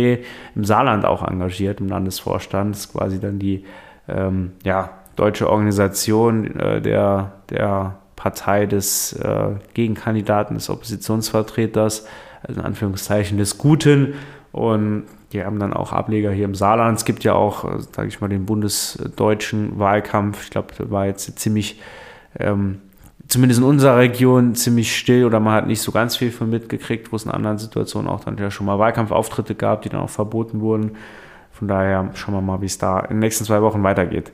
im 0.56 0.64
Saarland 0.64 1.04
auch 1.04 1.22
engagiert, 1.22 1.78
im 1.78 1.86
Landesvorstand. 1.86 2.74
Das 2.74 2.86
ist 2.86 2.92
quasi 2.94 3.20
dann 3.20 3.38
die 3.38 3.64
ähm, 4.08 4.52
ja, 4.64 4.90
deutsche 5.16 5.50
Organisation 5.50 6.58
äh, 6.58 6.80
der, 6.80 7.32
der 7.50 7.96
Partei 8.14 8.66
des 8.66 9.12
äh, 9.14 9.54
Gegenkandidaten, 9.74 10.54
des 10.54 10.70
Oppositionsvertreters, 10.70 12.06
also 12.42 12.60
in 12.60 12.66
Anführungszeichen 12.66 13.38
des 13.38 13.58
Guten. 13.58 14.14
Und 14.52 15.04
die 15.32 15.44
haben 15.44 15.58
dann 15.58 15.72
auch 15.72 15.92
Ableger 15.92 16.30
hier 16.30 16.44
im 16.44 16.54
Saarland. 16.54 16.98
Es 16.98 17.04
gibt 17.04 17.24
ja 17.24 17.34
auch, 17.34 17.64
äh, 17.64 17.80
sage 17.92 18.08
ich 18.08 18.20
mal, 18.20 18.28
den 18.28 18.46
bundesdeutschen 18.46 19.78
Wahlkampf. 19.78 20.44
Ich 20.44 20.50
glaube, 20.50 20.74
der 20.78 20.90
war 20.90 21.06
jetzt 21.06 21.38
ziemlich, 21.38 21.80
ähm, 22.38 22.80
zumindest 23.28 23.60
in 23.60 23.66
unserer 23.66 23.98
Region, 23.98 24.54
ziemlich 24.54 24.96
still 24.96 25.24
oder 25.24 25.40
man 25.40 25.54
hat 25.54 25.66
nicht 25.66 25.80
so 25.80 25.92
ganz 25.92 26.16
viel 26.16 26.30
von 26.30 26.48
mitgekriegt, 26.50 27.12
wo 27.12 27.16
es 27.16 27.24
in 27.24 27.30
anderen 27.30 27.58
Situationen 27.58 28.08
auch 28.10 28.24
dann 28.24 28.36
ja 28.38 28.50
schon 28.50 28.66
mal 28.66 28.78
Wahlkampfauftritte 28.78 29.54
gab, 29.54 29.82
die 29.82 29.88
dann 29.88 30.00
auch 30.00 30.10
verboten 30.10 30.60
wurden. 30.60 30.92
Von 31.52 31.68
daher 31.68 32.10
schauen 32.14 32.34
wir 32.34 32.42
mal, 32.42 32.60
wie 32.60 32.66
es 32.66 32.78
da 32.78 33.00
in 33.00 33.08
den 33.08 33.18
nächsten 33.20 33.44
zwei 33.44 33.62
Wochen 33.62 33.82
weitergeht. 33.82 34.30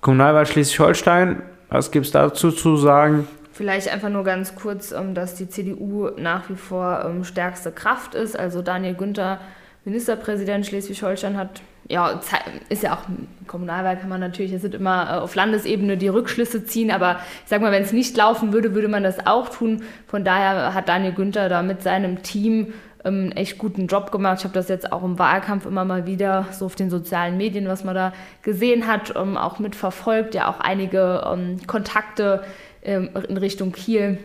Kommunalwahl 0.00 0.46
Schleswig-Holstein, 0.46 1.42
was 1.70 1.90
gibt 1.90 2.06
es 2.06 2.12
dazu 2.12 2.50
zu 2.50 2.76
sagen? 2.76 3.26
Vielleicht 3.52 3.92
einfach 3.92 4.08
nur 4.08 4.22
ganz 4.22 4.54
kurz, 4.54 4.92
ähm, 4.92 5.14
dass 5.14 5.34
die 5.34 5.48
CDU 5.48 6.10
nach 6.16 6.48
wie 6.48 6.54
vor 6.54 7.04
ähm, 7.04 7.24
stärkste 7.24 7.72
Kraft 7.72 8.14
ist. 8.14 8.38
Also 8.38 8.62
Daniel 8.62 8.94
Günther, 8.94 9.40
Ministerpräsident 9.84 10.64
Schleswig-Holstein, 10.64 11.36
hat, 11.36 11.60
ja, 11.88 12.20
ist 12.68 12.84
ja 12.84 12.94
auch 12.94 13.00
Kommunalwahl, 13.48 13.96
kann 13.96 14.08
man 14.08 14.20
natürlich, 14.20 14.52
es 14.52 14.62
sind 14.62 14.76
immer 14.76 15.10
äh, 15.10 15.18
auf 15.18 15.34
Landesebene 15.34 15.96
die 15.96 16.06
Rückschlüsse 16.06 16.64
ziehen, 16.64 16.92
aber 16.92 17.16
ich 17.42 17.48
sag 17.50 17.60
mal, 17.60 17.72
wenn 17.72 17.82
es 17.82 17.92
nicht 17.92 18.16
laufen 18.16 18.52
würde, 18.52 18.76
würde 18.76 18.86
man 18.86 19.02
das 19.02 19.26
auch 19.26 19.48
tun. 19.48 19.82
Von 20.06 20.24
daher 20.24 20.72
hat 20.72 20.88
Daniel 20.88 21.14
Günther 21.14 21.48
da 21.48 21.62
mit 21.62 21.82
seinem 21.82 22.22
Team 22.22 22.72
einen 23.04 23.32
echt 23.32 23.58
guten 23.58 23.86
Job 23.86 24.10
gemacht. 24.10 24.38
Ich 24.38 24.44
habe 24.44 24.54
das 24.54 24.68
jetzt 24.68 24.92
auch 24.92 25.02
im 25.02 25.18
Wahlkampf 25.18 25.66
immer 25.66 25.84
mal 25.84 26.06
wieder 26.06 26.46
so 26.52 26.66
auf 26.66 26.74
den 26.74 26.90
sozialen 26.90 27.36
Medien, 27.36 27.68
was 27.68 27.84
man 27.84 27.94
da 27.94 28.12
gesehen 28.42 28.86
hat, 28.86 29.16
auch 29.16 29.58
mitverfolgt. 29.58 30.34
Ja, 30.34 30.48
auch 30.48 30.60
einige 30.60 31.22
Kontakte 31.66 32.42
ähm, 32.82 33.10
in 33.28 33.36
Richtung 33.36 33.72
Kiel. 33.72 34.18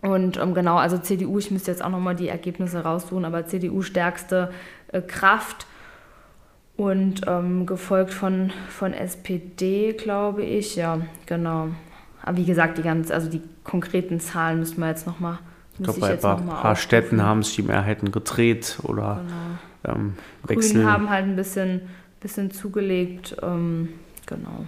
Und 0.00 0.38
genau, 0.54 0.76
also 0.76 0.98
CDU, 0.98 1.38
ich 1.38 1.50
müsste 1.50 1.70
jetzt 1.70 1.84
auch 1.84 1.90
nochmal 1.90 2.14
die 2.14 2.28
Ergebnisse 2.28 2.84
raussuchen, 2.84 3.24
aber 3.24 3.46
CDU 3.46 3.82
stärkste 3.82 4.52
äh, 4.92 5.00
Kraft 5.00 5.66
und 6.76 7.22
ähm, 7.26 7.66
gefolgt 7.66 8.14
von, 8.14 8.52
von 8.68 8.94
SPD, 8.94 9.94
glaube 9.94 10.44
ich. 10.44 10.76
Ja, 10.76 11.00
genau. 11.26 11.68
Aber 12.22 12.36
wie 12.36 12.44
gesagt, 12.44 12.78
die 12.78 12.82
ganz, 12.82 13.10
also 13.10 13.28
die 13.28 13.42
konkreten 13.64 14.20
Zahlen 14.20 14.60
müssen 14.60 14.78
wir 14.80 14.88
jetzt 14.88 15.06
nochmal 15.06 15.38
ich 15.78 15.84
glaube, 15.84 16.00
bei 16.00 16.36
ein 16.36 16.46
paar, 16.46 16.76
Städten 16.76 17.22
haben 17.22 17.42
sich 17.42 17.56
die 17.56 17.62
Mehrheiten 17.62 18.10
gedreht 18.10 18.78
oder 18.82 19.22
genau. 19.84 19.96
ähm, 19.96 20.14
wechseln. 20.44 20.74
Grünen 20.74 20.92
haben 20.92 21.10
halt 21.10 21.24
ein 21.24 21.36
bisschen, 21.36 21.82
bisschen 22.20 22.50
zugelegt. 22.50 23.36
Ähm, 23.42 23.90
genau. 24.26 24.64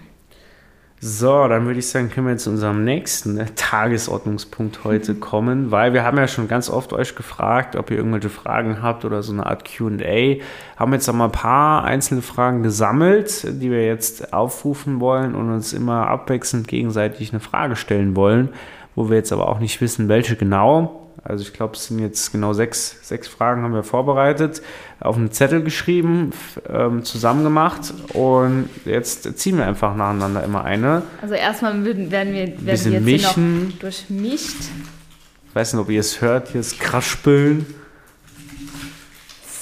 So, 1.03 1.49
dann 1.49 1.65
würde 1.65 1.79
ich 1.79 1.89
sagen, 1.89 2.11
können 2.11 2.27
wir 2.27 2.37
zu 2.37 2.51
unserem 2.51 2.85
nächsten 2.85 3.33
ne, 3.37 3.47
Tagesordnungspunkt 3.55 4.85
heute 4.85 5.15
kommen, 5.15 5.71
weil 5.71 5.95
wir 5.95 6.05
haben 6.05 6.19
ja 6.19 6.29
schon 6.29 6.47
ganz 6.47 6.69
oft 6.69 6.93
euch 6.93 7.15
gefragt, 7.15 7.75
ob 7.75 7.91
ihr 7.91 7.97
irgendwelche 7.97 8.29
Fragen 8.29 8.83
habt 8.83 9.07
oder 9.07 9.23
so 9.23 9.33
eine 9.33 9.47
Art 9.47 9.67
Q&A. 9.67 10.43
Haben 10.77 10.93
jetzt 10.93 11.07
noch 11.07 11.15
mal 11.15 11.25
ein 11.25 11.33
paar 11.33 11.85
einzelne 11.85 12.21
Fragen 12.21 12.63
gesammelt, 12.63 13.47
die 13.63 13.71
wir 13.71 13.87
jetzt 13.87 14.35
aufrufen 14.35 15.01
wollen 15.01 15.35
und 15.35 15.51
uns 15.51 15.73
immer 15.73 16.07
abwechselnd 16.07 16.69
gegenseitig 16.69 17.33
eine 17.33 17.41
Frage 17.41 17.77
stellen 17.77 18.15
wollen, 18.15 18.51
wo 18.95 19.09
wir 19.09 19.17
jetzt 19.17 19.33
aber 19.33 19.49
auch 19.49 19.59
nicht 19.59 19.81
wissen, 19.81 20.09
welche 20.09 20.37
genau. 20.37 21.00
Also 21.23 21.43
ich 21.43 21.53
glaube, 21.53 21.75
es 21.75 21.87
sind 21.87 21.99
jetzt 21.99 22.33
genau 22.33 22.55
sechs, 22.55 22.97
sechs 23.03 23.29
Fragen 23.29 23.63
haben 23.63 23.75
wir 23.75 23.83
vorbereitet, 23.83 24.63
auf 25.01 25.17
einen 25.17 25.31
Zettel 25.31 25.63
geschrieben, 25.63 26.33
ähm, 26.69 27.05
zusammen 27.05 27.45
gemacht 27.45 27.93
und 28.15 28.71
jetzt 28.87 29.39
ziehen 29.39 29.59
wir 29.59 29.67
einfach 29.67 29.95
nacheinander 29.95 30.43
immer 30.43 30.65
eine. 30.65 31.03
Also 31.21 31.35
erstmal 31.35 31.85
werden 31.85 32.09
wir, 32.11 32.13
werden 32.13 32.33
wir 32.33 32.53
jetzt 32.65 32.87
mischen. 32.87 33.75
durchmischt. 33.81 34.57
Ich 35.49 35.55
weiß 35.55 35.75
nicht, 35.75 35.83
ob 35.83 35.91
ihr 35.91 36.01
es 36.01 36.21
hört, 36.21 36.49
hier 36.49 36.61
ist 36.61 36.81
Kraspeln. 36.81 37.67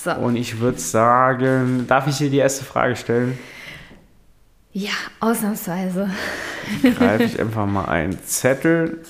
So. 0.05 0.12
Und 0.12 0.37
ich 0.37 0.61
würde 0.61 0.79
sagen, 0.79 1.87
darf 1.88 2.07
ich 2.07 2.18
dir 2.18 2.31
die 2.31 2.38
erste 2.38 2.64
Frage 2.64 2.94
stellen? 2.94 3.37
Ja, 4.73 4.92
ausnahmsweise. 5.18 6.09
Greife 6.99 7.25
ich 7.25 7.40
einfach 7.40 7.66
mal 7.66 7.87
einen 7.87 8.23
Zettel 8.25 9.01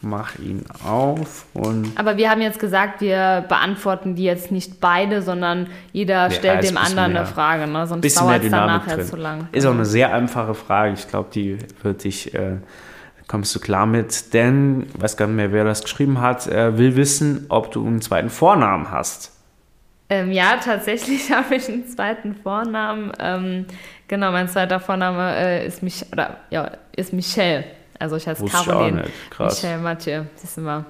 mach 0.00 0.38
ihn 0.38 0.64
auf 0.84 1.46
und. 1.54 1.92
Aber 1.96 2.16
wir 2.16 2.30
haben 2.30 2.40
jetzt 2.40 2.58
gesagt, 2.58 3.00
wir 3.00 3.44
beantworten 3.48 4.14
die 4.14 4.24
jetzt 4.24 4.52
nicht 4.52 4.80
beide, 4.80 5.22
sondern 5.22 5.68
jeder 5.92 6.30
stellt 6.30 6.68
dem 6.68 6.76
anderen 6.76 7.12
mehr, 7.12 7.22
eine 7.22 7.26
Frage, 7.26 7.66
ne? 7.66 7.86
sonst 7.86 8.16
dauert 8.16 8.44
es 8.44 8.50
dann 8.50 8.66
nachher 8.66 8.96
drin. 8.96 9.06
zu 9.06 9.16
lang. 9.16 9.48
Ist 9.52 9.66
auch 9.66 9.72
eine 9.72 9.84
sehr 9.84 10.14
einfache 10.14 10.54
Frage. 10.54 10.94
Ich 10.94 11.08
glaube, 11.08 11.28
die 11.32 11.58
wird 11.82 12.04
dich. 12.04 12.34
Äh, 12.34 12.58
kommst 13.28 13.54
du 13.56 13.60
klar 13.60 13.86
mit, 13.86 14.34
denn, 14.34 14.86
ich 14.94 15.02
weiß 15.02 15.16
gar 15.16 15.26
nicht 15.26 15.36
mehr, 15.36 15.52
wer 15.52 15.64
das 15.64 15.82
geschrieben 15.82 16.20
hat, 16.20 16.46
er 16.46 16.78
will 16.78 16.94
wissen, 16.94 17.46
ob 17.48 17.72
du 17.72 17.84
einen 17.84 18.00
zweiten 18.00 18.30
Vornamen 18.30 18.90
hast. 18.90 19.32
Ähm, 20.08 20.30
ja, 20.30 20.58
tatsächlich 20.62 21.32
habe 21.32 21.56
ich 21.56 21.68
einen 21.68 21.86
zweiten 21.88 22.34
Vornamen. 22.36 23.12
Ähm, 23.18 23.66
genau, 24.06 24.30
mein 24.30 24.48
zweiter 24.48 24.78
Vorname 24.78 25.34
äh, 25.36 25.66
ist, 25.66 25.82
mich, 25.82 26.04
oder, 26.12 26.36
ja, 26.50 26.70
ist 26.94 27.12
Michelle. 27.12 27.64
Also 27.98 28.16
ich 28.16 28.26
heiße 28.26 28.44
Caroline 28.44 29.04
Michelle 29.38 29.78
Mathieu. 29.78 30.24
Siehst 30.36 30.56
du 30.56 30.60
mal, 30.62 30.84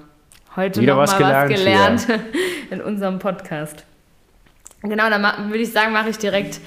heute 0.55 0.81
Wieder 0.81 0.95
noch 0.95 1.01
was 1.01 1.19
mal 1.19 1.47
gelernt, 1.47 2.07
was 2.07 2.07
gelernt 2.07 2.27
in 2.71 2.81
unserem 2.81 3.19
Podcast. 3.19 3.83
Genau, 4.81 5.09
dann 5.09 5.49
würde 5.49 5.63
ich 5.63 5.71
sagen, 5.71 5.93
mache 5.93 6.09
ich 6.09 6.17
direkt, 6.17 6.59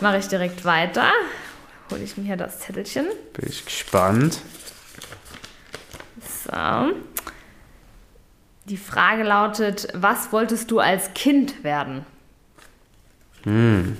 mache 0.00 0.18
ich 0.18 0.28
direkt 0.28 0.64
weiter. 0.64 1.10
Hole 1.90 2.02
ich 2.02 2.16
mir 2.16 2.24
hier 2.24 2.36
das 2.36 2.60
Zettelchen. 2.60 3.06
Bin 3.32 3.48
ich 3.48 3.64
gespannt. 3.64 4.40
So. 6.44 6.92
Die 8.64 8.76
Frage 8.76 9.22
lautet, 9.22 9.88
was 9.94 10.32
wolltest 10.32 10.70
du 10.70 10.80
als 10.80 11.14
Kind 11.14 11.62
werden? 11.62 12.04
Hm. 13.44 13.96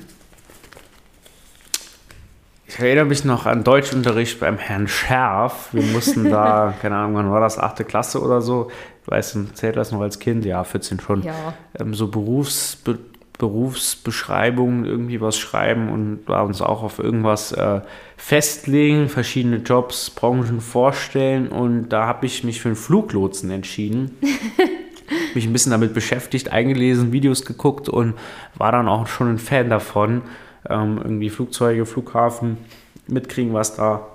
Ich 2.77 2.83
erinnere 2.83 3.07
mich 3.07 3.25
noch 3.25 3.47
an 3.47 3.65
Deutschunterricht 3.65 4.39
beim 4.39 4.59
Herrn 4.59 4.87
Scherf. 4.87 5.71
Wir 5.73 5.83
mussten 5.83 6.29
da, 6.29 6.75
keine 6.83 6.97
Ahnung, 6.97 7.15
wann 7.15 7.31
war 7.31 7.41
das, 7.41 7.59
achte 7.59 7.85
Klasse 7.85 8.21
oder 8.21 8.43
so. 8.43 8.71
Ich 9.03 9.11
weiß, 9.11 9.39
zählt 9.55 9.77
das 9.77 9.93
noch 9.93 10.03
als 10.03 10.19
Kind? 10.19 10.45
Ja, 10.45 10.63
14 10.63 11.01
schon. 11.01 11.23
Ja. 11.23 11.55
Ähm, 11.79 11.95
so 11.95 12.09
Berufsbe 12.09 12.99
Berufsbeschreibungen 13.39 14.85
irgendwie 14.87 15.21
was 15.21 15.39
schreiben 15.39 15.91
und 15.91 16.25
da 16.27 16.41
uns 16.41 16.63
auch 16.63 16.83
auf 16.83 16.99
irgendwas 16.99 17.53
äh, 17.53 17.81
festlegen, 18.17 19.11
verschiedene 19.11 19.59
Jobs, 19.59 20.09
Branchen 20.09 20.63
vorstellen 20.63 21.49
und 21.49 21.91
da 21.91 22.07
habe 22.07 22.25
ich 22.25 22.45
mich 22.45 22.63
für 22.63 22.69
einen 22.69 22.77
Fluglotsen 22.77 23.51
entschieden. 23.51 24.17
mich 25.35 25.47
ein 25.47 25.53
bisschen 25.53 25.73
damit 25.73 25.93
beschäftigt, 25.93 26.51
eingelesen, 26.51 27.13
Videos 27.13 27.45
geguckt 27.45 27.91
und 27.91 28.15
war 28.55 28.73
dann 28.73 28.89
auch 28.89 29.07
schon 29.07 29.35
ein 29.35 29.39
Fan 29.39 29.69
davon 29.69 30.23
ähm, 30.69 30.99
irgendwie 31.03 31.31
Flugzeuge, 31.31 31.87
Flughafen 31.87 32.59
mitkriegen, 33.07 33.55
was 33.55 33.77
da 33.77 34.07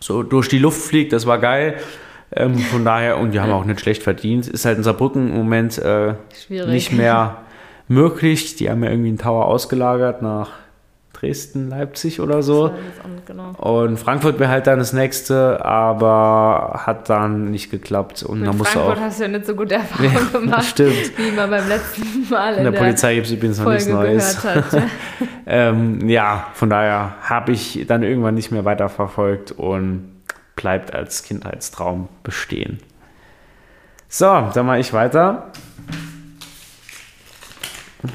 so 0.00 0.22
durch 0.22 0.48
die 0.48 0.58
Luft 0.58 0.80
fliegt. 0.80 1.12
Das 1.12 1.26
war 1.26 1.38
geil. 1.38 1.76
Ähm, 2.32 2.58
von 2.58 2.84
daher, 2.84 3.18
und 3.18 3.32
die 3.32 3.40
haben 3.40 3.52
auch 3.52 3.64
nicht 3.64 3.80
schlecht 3.80 4.02
verdient. 4.02 4.48
Ist 4.48 4.64
halt 4.64 4.78
in 4.78 4.84
Saarbrücken 4.84 5.28
im 5.28 5.36
Moment 5.36 5.78
äh, 5.78 6.14
nicht 6.48 6.92
mehr 6.92 7.38
möglich. 7.88 8.56
Die 8.56 8.68
haben 8.68 8.82
ja 8.82 8.90
irgendwie 8.90 9.10
einen 9.10 9.18
Tower 9.18 9.46
ausgelagert 9.46 10.22
nach 10.22 10.50
Dresden, 11.18 11.70
Leipzig 11.70 12.20
oder 12.20 12.42
so. 12.42 12.72
Genau. 13.26 13.52
Und 13.52 13.96
Frankfurt 13.96 14.38
wäre 14.38 14.50
halt 14.50 14.66
dann 14.66 14.78
das 14.78 14.92
nächste, 14.92 15.64
aber 15.64 16.82
hat 16.84 17.08
dann 17.08 17.50
nicht 17.50 17.70
geklappt. 17.70 18.22
Und 18.22 18.40
Mit 18.40 18.48
dann 18.48 18.58
Frankfurt 18.58 18.98
auch, 18.98 19.00
hast 19.00 19.18
du 19.18 19.24
ja 19.24 19.28
nicht 19.28 19.46
so 19.46 19.54
gute 19.54 19.76
Erfahrungen 19.76 20.14
ja, 20.14 20.38
gemacht, 20.38 20.64
stimmt. 20.64 21.18
wie 21.18 21.30
man 21.32 21.50
beim 21.50 21.68
letzten 21.68 22.28
Mal 22.28 22.52
in, 22.52 22.58
in 22.58 22.64
der, 22.64 22.72
der 22.72 22.78
Polizei 22.78 23.14
gibt 23.14 23.26
es 23.26 23.32
übrigens 23.32 23.58
noch 23.58 23.72
nichts 23.72 23.88
Neues. 23.88 24.44
Hat, 24.44 24.64
ähm, 25.46 26.08
ja, 26.08 26.48
von 26.54 26.68
daher 26.68 27.14
habe 27.22 27.52
ich 27.52 27.84
dann 27.86 28.02
irgendwann 28.02 28.34
nicht 28.34 28.50
mehr 28.50 28.64
weiterverfolgt 28.64 29.52
und 29.52 30.12
bleibt 30.54 30.94
als 30.94 31.22
Kindheitstraum 31.22 32.08
bestehen. 32.22 32.78
So, 34.08 34.50
dann 34.52 34.66
mache 34.66 34.78
ich 34.78 34.92
weiter. 34.92 35.50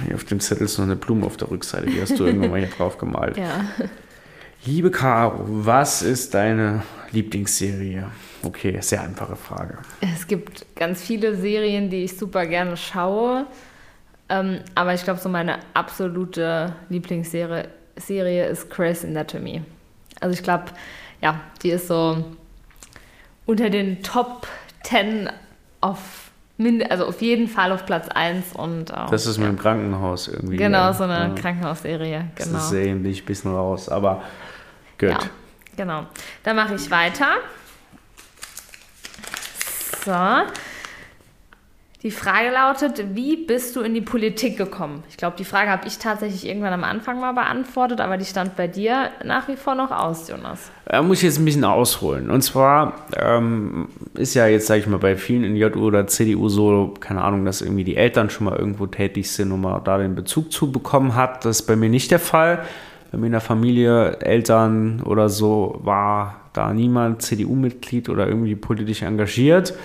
Hier 0.05 0.15
auf 0.15 0.23
dem 0.25 0.39
Zettel 0.39 0.65
ist 0.65 0.77
noch 0.77 0.85
eine 0.85 0.95
Blume 0.95 1.25
auf 1.25 1.37
der 1.37 1.49
Rückseite, 1.49 1.87
die 1.87 2.01
hast 2.01 2.19
du 2.19 2.25
irgendwann 2.25 2.51
mal 2.51 2.59
hier 2.59 2.69
drauf 2.69 2.97
gemalt. 2.97 3.37
Ja. 3.37 3.65
Liebe 4.65 4.91
Caro, 4.91 5.43
was 5.45 6.01
ist 6.01 6.33
deine 6.33 6.83
Lieblingsserie? 7.11 8.07
Okay, 8.43 8.77
sehr 8.81 9.01
einfache 9.01 9.35
Frage. 9.35 9.79
Es 10.01 10.27
gibt 10.27 10.65
ganz 10.75 11.01
viele 11.01 11.35
Serien, 11.35 11.89
die 11.89 12.03
ich 12.03 12.17
super 12.17 12.45
gerne 12.45 12.77
schaue. 12.77 13.47
Ähm, 14.29 14.59
aber 14.75 14.93
ich 14.93 15.03
glaube, 15.03 15.19
so 15.19 15.29
meine 15.29 15.59
absolute 15.73 16.75
Lieblingsserie 16.89 17.69
Serie 17.95 18.45
ist 18.47 18.69
Grey's 18.69 19.03
Anatomy. 19.03 19.61
Also 20.19 20.33
ich 20.33 20.43
glaube, 20.43 20.65
ja, 21.21 21.39
die 21.61 21.71
ist 21.71 21.87
so 21.87 22.23
unter 23.45 23.69
den 23.69 24.03
Top 24.03 24.47
10 24.83 25.29
auf, 25.81 26.30
also 26.89 27.05
auf 27.05 27.21
jeden 27.21 27.47
Fall 27.47 27.71
auf 27.71 27.85
Platz 27.85 28.07
1. 28.09 28.53
Und, 28.55 28.91
ähm, 28.91 29.07
das 29.09 29.25
ist 29.25 29.37
mit 29.37 29.47
dem 29.47 29.57
Krankenhaus 29.57 30.27
irgendwie. 30.27 30.57
Genau, 30.57 30.91
so 30.93 31.03
eine 31.03 31.29
ja. 31.29 31.35
Krankenhausserie. 31.35 32.25
Genau. 32.35 32.51
Das 32.53 32.69
sehe 32.69 32.95
ich 32.95 33.21
ein 33.21 33.25
bisschen 33.25 33.53
raus, 33.53 33.89
aber 33.89 34.23
gut. 34.97 35.09
Ja, 35.09 35.19
genau. 35.75 36.05
Dann 36.43 36.55
mache 36.55 36.75
ich 36.75 36.89
weiter. 36.89 37.37
So. 40.05 40.11
Die 42.03 42.09
Frage 42.09 42.49
lautet, 42.49 43.15
wie 43.15 43.35
bist 43.45 43.75
du 43.75 43.81
in 43.81 43.93
die 43.93 44.01
Politik 44.01 44.57
gekommen? 44.57 45.03
Ich 45.07 45.17
glaube, 45.17 45.35
die 45.37 45.45
Frage 45.45 45.69
habe 45.69 45.87
ich 45.87 45.99
tatsächlich 45.99 46.47
irgendwann 46.47 46.73
am 46.73 46.83
Anfang 46.83 47.19
mal 47.19 47.33
beantwortet, 47.33 48.01
aber 48.01 48.17
die 48.17 48.25
stand 48.25 48.55
bei 48.55 48.67
dir 48.67 49.11
nach 49.23 49.47
wie 49.47 49.55
vor 49.55 49.75
noch 49.75 49.91
aus, 49.91 50.27
Jonas. 50.27 50.71
Da 50.85 51.03
muss 51.03 51.17
ich 51.17 51.25
jetzt 51.25 51.37
ein 51.37 51.45
bisschen 51.45 51.63
ausholen. 51.63 52.31
Und 52.31 52.41
zwar 52.41 53.05
ähm, 53.15 53.89
ist 54.15 54.33
ja 54.33 54.47
jetzt, 54.47 54.65
sage 54.65 54.79
ich 54.79 54.87
mal, 54.87 54.97
bei 54.97 55.15
vielen 55.15 55.43
in 55.43 55.55
JU 55.55 55.85
oder 55.85 56.07
CDU 56.07 56.49
so, 56.49 56.91
keine 56.99 57.21
Ahnung, 57.21 57.45
dass 57.45 57.61
irgendwie 57.61 57.83
die 57.83 57.97
Eltern 57.97 58.31
schon 58.31 58.45
mal 58.45 58.57
irgendwo 58.57 58.87
tätig 58.87 59.31
sind 59.31 59.51
und 59.51 59.61
man 59.61 59.83
da 59.83 59.99
den 59.99 60.15
Bezug 60.15 60.51
zu 60.51 60.71
bekommen 60.71 61.13
hat. 61.13 61.45
Das 61.45 61.59
ist 61.59 61.67
bei 61.67 61.75
mir 61.75 61.89
nicht 61.89 62.09
der 62.09 62.19
Fall. 62.19 62.65
Bei 63.11 63.19
mir 63.19 63.27
in 63.27 63.33
der 63.33 63.41
Familie, 63.41 64.17
Eltern 64.21 65.03
oder 65.03 65.29
so, 65.29 65.79
war 65.83 66.49
da 66.53 66.73
niemand 66.73 67.21
CDU-Mitglied 67.21 68.09
oder 68.09 68.27
irgendwie 68.27 68.55
politisch 68.55 69.03
engagiert. 69.03 69.75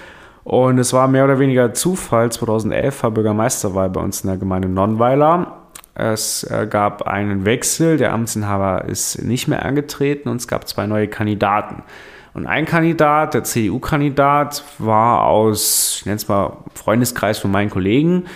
Und 0.47 0.79
es 0.79 0.93
war 0.93 1.09
mehr 1.09 1.25
oder 1.25 1.41
weniger 1.41 1.75
Zufall. 1.75 2.31
2011 2.31 3.03
war 3.03 3.11
Bürgermeisterwahl 3.11 3.91
bei 3.91 4.01
uns 4.01 4.21
in 4.21 4.29
der 4.31 4.37
Gemeinde 4.37 4.69
Nonnweiler. 4.69 5.57
Es 5.93 6.45
äh, 6.45 6.69
gab 6.71 7.03
einen 7.03 7.45
Wechsel, 7.45 7.97
der 7.97 8.13
Amtsinhaber 8.13 8.85
ist 8.85 9.25
nicht 9.25 9.49
mehr 9.49 9.65
angetreten 9.65 10.29
und 10.29 10.37
es 10.37 10.47
gab 10.47 10.69
zwei 10.69 10.87
neue 10.87 11.09
Kandidaten. 11.09 11.83
Und 12.33 12.47
ein 12.47 12.65
Kandidat, 12.65 13.35
der 13.35 13.43
CDU-Kandidat, 13.43 14.63
war 14.79 15.25
aus, 15.25 15.97
ich 15.99 16.07
nenne 16.07 16.15
es 16.15 16.29
mal, 16.29 16.59
Freundeskreis 16.75 17.41
von 17.41 17.51
meinen 17.51 17.71
Kollegen. 17.71 18.27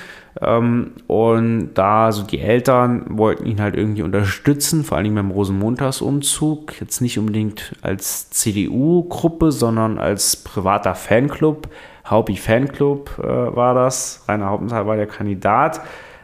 Ähm, 0.41 0.95
und 1.07 1.75
da 1.75 2.11
so 2.11 2.25
die 2.25 2.41
Eltern 2.41 3.05
wollten 3.11 3.47
ihn 3.47 3.61
halt 3.61 3.77
irgendwie 3.77 4.03
unterstützen, 4.03 4.83
vor 4.83 4.99
allem 4.99 5.15
beim 5.15 5.31
Rosenmontagsumzug. 5.31 6.81
Jetzt 6.81 7.03
nicht 7.03 7.21
unbedingt 7.21 7.77
als 7.83 8.31
CDU-Gruppe, 8.31 9.53
sondern 9.53 10.01
als 10.01 10.35
privater 10.35 10.97
Fanclub 10.97 11.69
Haupi 12.09 12.37
Fanclub 12.37 13.19
äh, 13.19 13.27
war 13.27 13.75
das. 13.75 14.25
Rainer 14.29 14.47
Hauptenthal 14.47 14.87
war 14.87 14.97
der 14.97 15.07
Kandidat. 15.07 15.81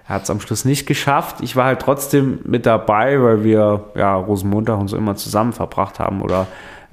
Er 0.09 0.17
hat 0.17 0.23
es 0.23 0.31
am 0.31 0.41
Schluss 0.41 0.65
nicht 0.65 0.87
geschafft. 0.87 1.41
Ich 1.41 1.57
war 1.57 1.65
halt 1.65 1.81
trotzdem 1.81 2.39
mit 2.45 2.65
dabei, 2.65 3.21
weil 3.21 3.43
wir 3.43 3.87
ja 3.95 4.15
Rosenmontag 4.15 4.79
und 4.79 4.89
so 4.89 4.97
immer 4.97 5.17
zusammen 5.17 5.53
verbracht 5.53 5.99
haben 5.99 6.23
oder 6.23 6.47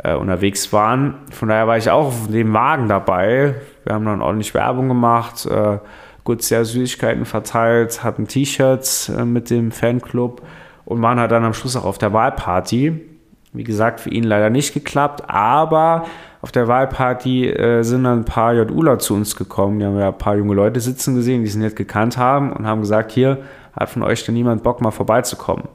äh, 0.03 0.15
unterwegs 0.15 0.73
waren. 0.73 1.15
Von 1.31 1.49
daher 1.49 1.67
war 1.67 1.77
ich 1.77 1.89
auch 1.89 2.07
auf 2.07 2.27
dem 2.27 2.53
Wagen 2.53 2.87
dabei. 2.87 3.55
Wir 3.83 3.93
haben 3.93 4.05
dann 4.05 4.21
ordentlich 4.21 4.53
Werbung 4.53 4.87
gemacht, 4.87 5.45
äh, 5.45 5.77
gut 6.23 6.41
sehr 6.41 6.65
Süßigkeiten 6.65 7.25
verteilt, 7.25 8.03
hatten 8.03 8.27
T-Shirts 8.27 9.09
äh, 9.09 9.25
mit 9.25 9.49
dem 9.49 9.71
Fanclub 9.71 10.41
und 10.85 11.01
waren 11.01 11.19
halt 11.19 11.31
dann 11.31 11.43
am 11.43 11.53
Schluss 11.53 11.75
auch 11.75 11.85
auf 11.85 11.97
der 11.97 12.13
Wahlparty. 12.13 13.09
Wie 13.53 13.63
gesagt, 13.63 13.99
für 13.99 14.09
ihn 14.09 14.23
leider 14.23 14.49
nicht 14.49 14.73
geklappt, 14.73 15.29
aber 15.29 16.05
auf 16.43 16.51
der 16.51 16.67
Wahlparty 16.67 17.47
äh, 17.47 17.83
sind 17.83 18.03
dann 18.03 18.19
ein 18.19 18.25
paar 18.25 18.53
JUler 18.53 18.99
zu 18.99 19.13
uns 19.13 19.37
gekommen. 19.37 19.79
Die 19.79 19.85
haben 19.85 19.97
ja 19.97 20.09
ein 20.09 20.17
paar 20.17 20.35
junge 20.35 20.53
Leute 20.53 20.81
sitzen 20.81 21.15
gesehen, 21.15 21.41
die 21.41 21.49
sie 21.49 21.57
nicht 21.57 21.77
gekannt 21.77 22.17
haben 22.17 22.51
und 22.51 22.67
haben 22.67 22.81
gesagt, 22.81 23.13
hier 23.13 23.37
hat 23.73 23.89
von 23.89 24.03
euch 24.03 24.25
denn 24.25 24.35
niemand 24.35 24.61
Bock, 24.61 24.81
mal 24.81 24.91
vorbeizukommen. 24.91 25.69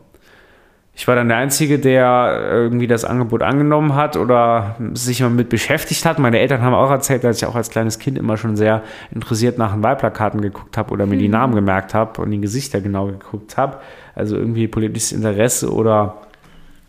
Ich 0.95 1.09
war 1.09 1.15
dann 1.15 1.29
der 1.29 1.39
Einzige, 1.39 1.79
der 1.79 2.51
irgendwie 2.51 2.87
das 2.87 3.07
Angebot 3.07 3.43
angenommen 3.43 3.95
hat 3.95 4.19
oder 4.19 4.77
sich 4.93 5.23
mal 5.23 5.31
mit 5.31 5.49
beschäftigt 5.49 6.05
hat. 6.05 6.19
Meine 6.19 6.39
Eltern 6.39 6.61
haben 6.61 6.75
auch 6.75 6.91
erzählt, 6.91 7.25
dass 7.25 7.39
ich 7.39 7.47
auch 7.47 7.55
als 7.55 7.71
kleines 7.71 7.99
Kind 7.99 8.19
immer 8.19 8.37
schon 8.37 8.55
sehr 8.55 8.83
interessiert 9.11 9.57
nach 9.57 9.73
den 9.73 9.83
Wahlplakaten 9.83 10.43
geguckt 10.43 10.77
habe 10.77 10.93
oder 10.93 11.07
mir 11.07 11.17
die 11.17 11.29
mhm. 11.29 11.33
Namen 11.33 11.55
gemerkt 11.55 11.95
habe 11.95 12.21
und 12.21 12.31
die 12.31 12.43
Gesichter 12.43 12.83
genau 12.83 13.07
geguckt 13.07 13.57
habe. 13.57 13.79
Also 14.15 14.37
irgendwie 14.37 14.69
politisches 14.69 15.13
Interesse 15.13 15.73
oder 15.73 16.19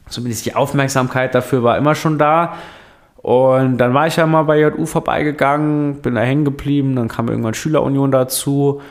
zumindest 0.09 0.45
die 0.45 0.55
Aufmerksamkeit 0.55 1.33
dafür 1.33 1.63
war 1.63 1.77
immer 1.77 1.95
schon 1.95 2.17
da. 2.17 2.55
Und 3.29 3.77
dann 3.77 3.93
war 3.93 4.07
ich 4.07 4.15
ja 4.15 4.25
mal 4.25 4.41
bei 4.41 4.59
JU 4.59 4.87
vorbeigegangen, 4.87 6.01
bin 6.01 6.15
da 6.15 6.21
hängen 6.21 6.45
geblieben, 6.45 6.95
dann 6.95 7.09
kam 7.09 7.27
irgendwann 7.27 7.53
Schülerunion 7.53 8.09
dazu. 8.09 8.81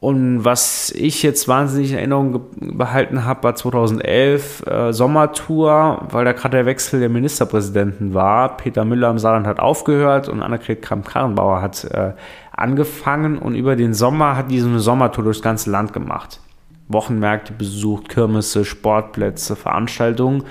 Und 0.00 0.42
was 0.42 0.90
ich 0.90 1.22
jetzt 1.22 1.48
wahnsinnig 1.48 1.90
in 1.90 1.98
Erinnerung 1.98 2.40
behalten 2.78 3.26
habe, 3.26 3.42
war 3.42 3.54
2011 3.54 4.66
äh, 4.66 4.92
Sommertour, 4.94 6.06
weil 6.10 6.24
da 6.24 6.32
gerade 6.32 6.56
der 6.56 6.64
Wechsel 6.64 6.98
der 6.98 7.10
Ministerpräsidenten 7.10 8.14
war. 8.14 8.56
Peter 8.56 8.86
Müller 8.86 9.10
im 9.10 9.18
Saarland 9.18 9.46
hat 9.46 9.60
aufgehört 9.60 10.30
und 10.30 10.42
Annegret 10.42 10.80
Kramp-Karrenbauer 10.80 11.60
hat 11.60 11.84
äh, 11.84 12.12
angefangen. 12.52 13.36
Und 13.36 13.54
über 13.54 13.76
den 13.76 13.92
Sommer 13.92 14.38
hat 14.38 14.50
die 14.50 14.60
so 14.60 14.68
eine 14.68 14.80
Sommertour 14.80 15.24
durchs 15.24 15.42
ganze 15.42 15.70
Land 15.70 15.92
gemacht. 15.92 16.40
Wochenmärkte 16.88 17.52
besucht, 17.52 18.08
Kirmesse, 18.08 18.64
Sportplätze, 18.64 19.56
Veranstaltungen. 19.56 20.44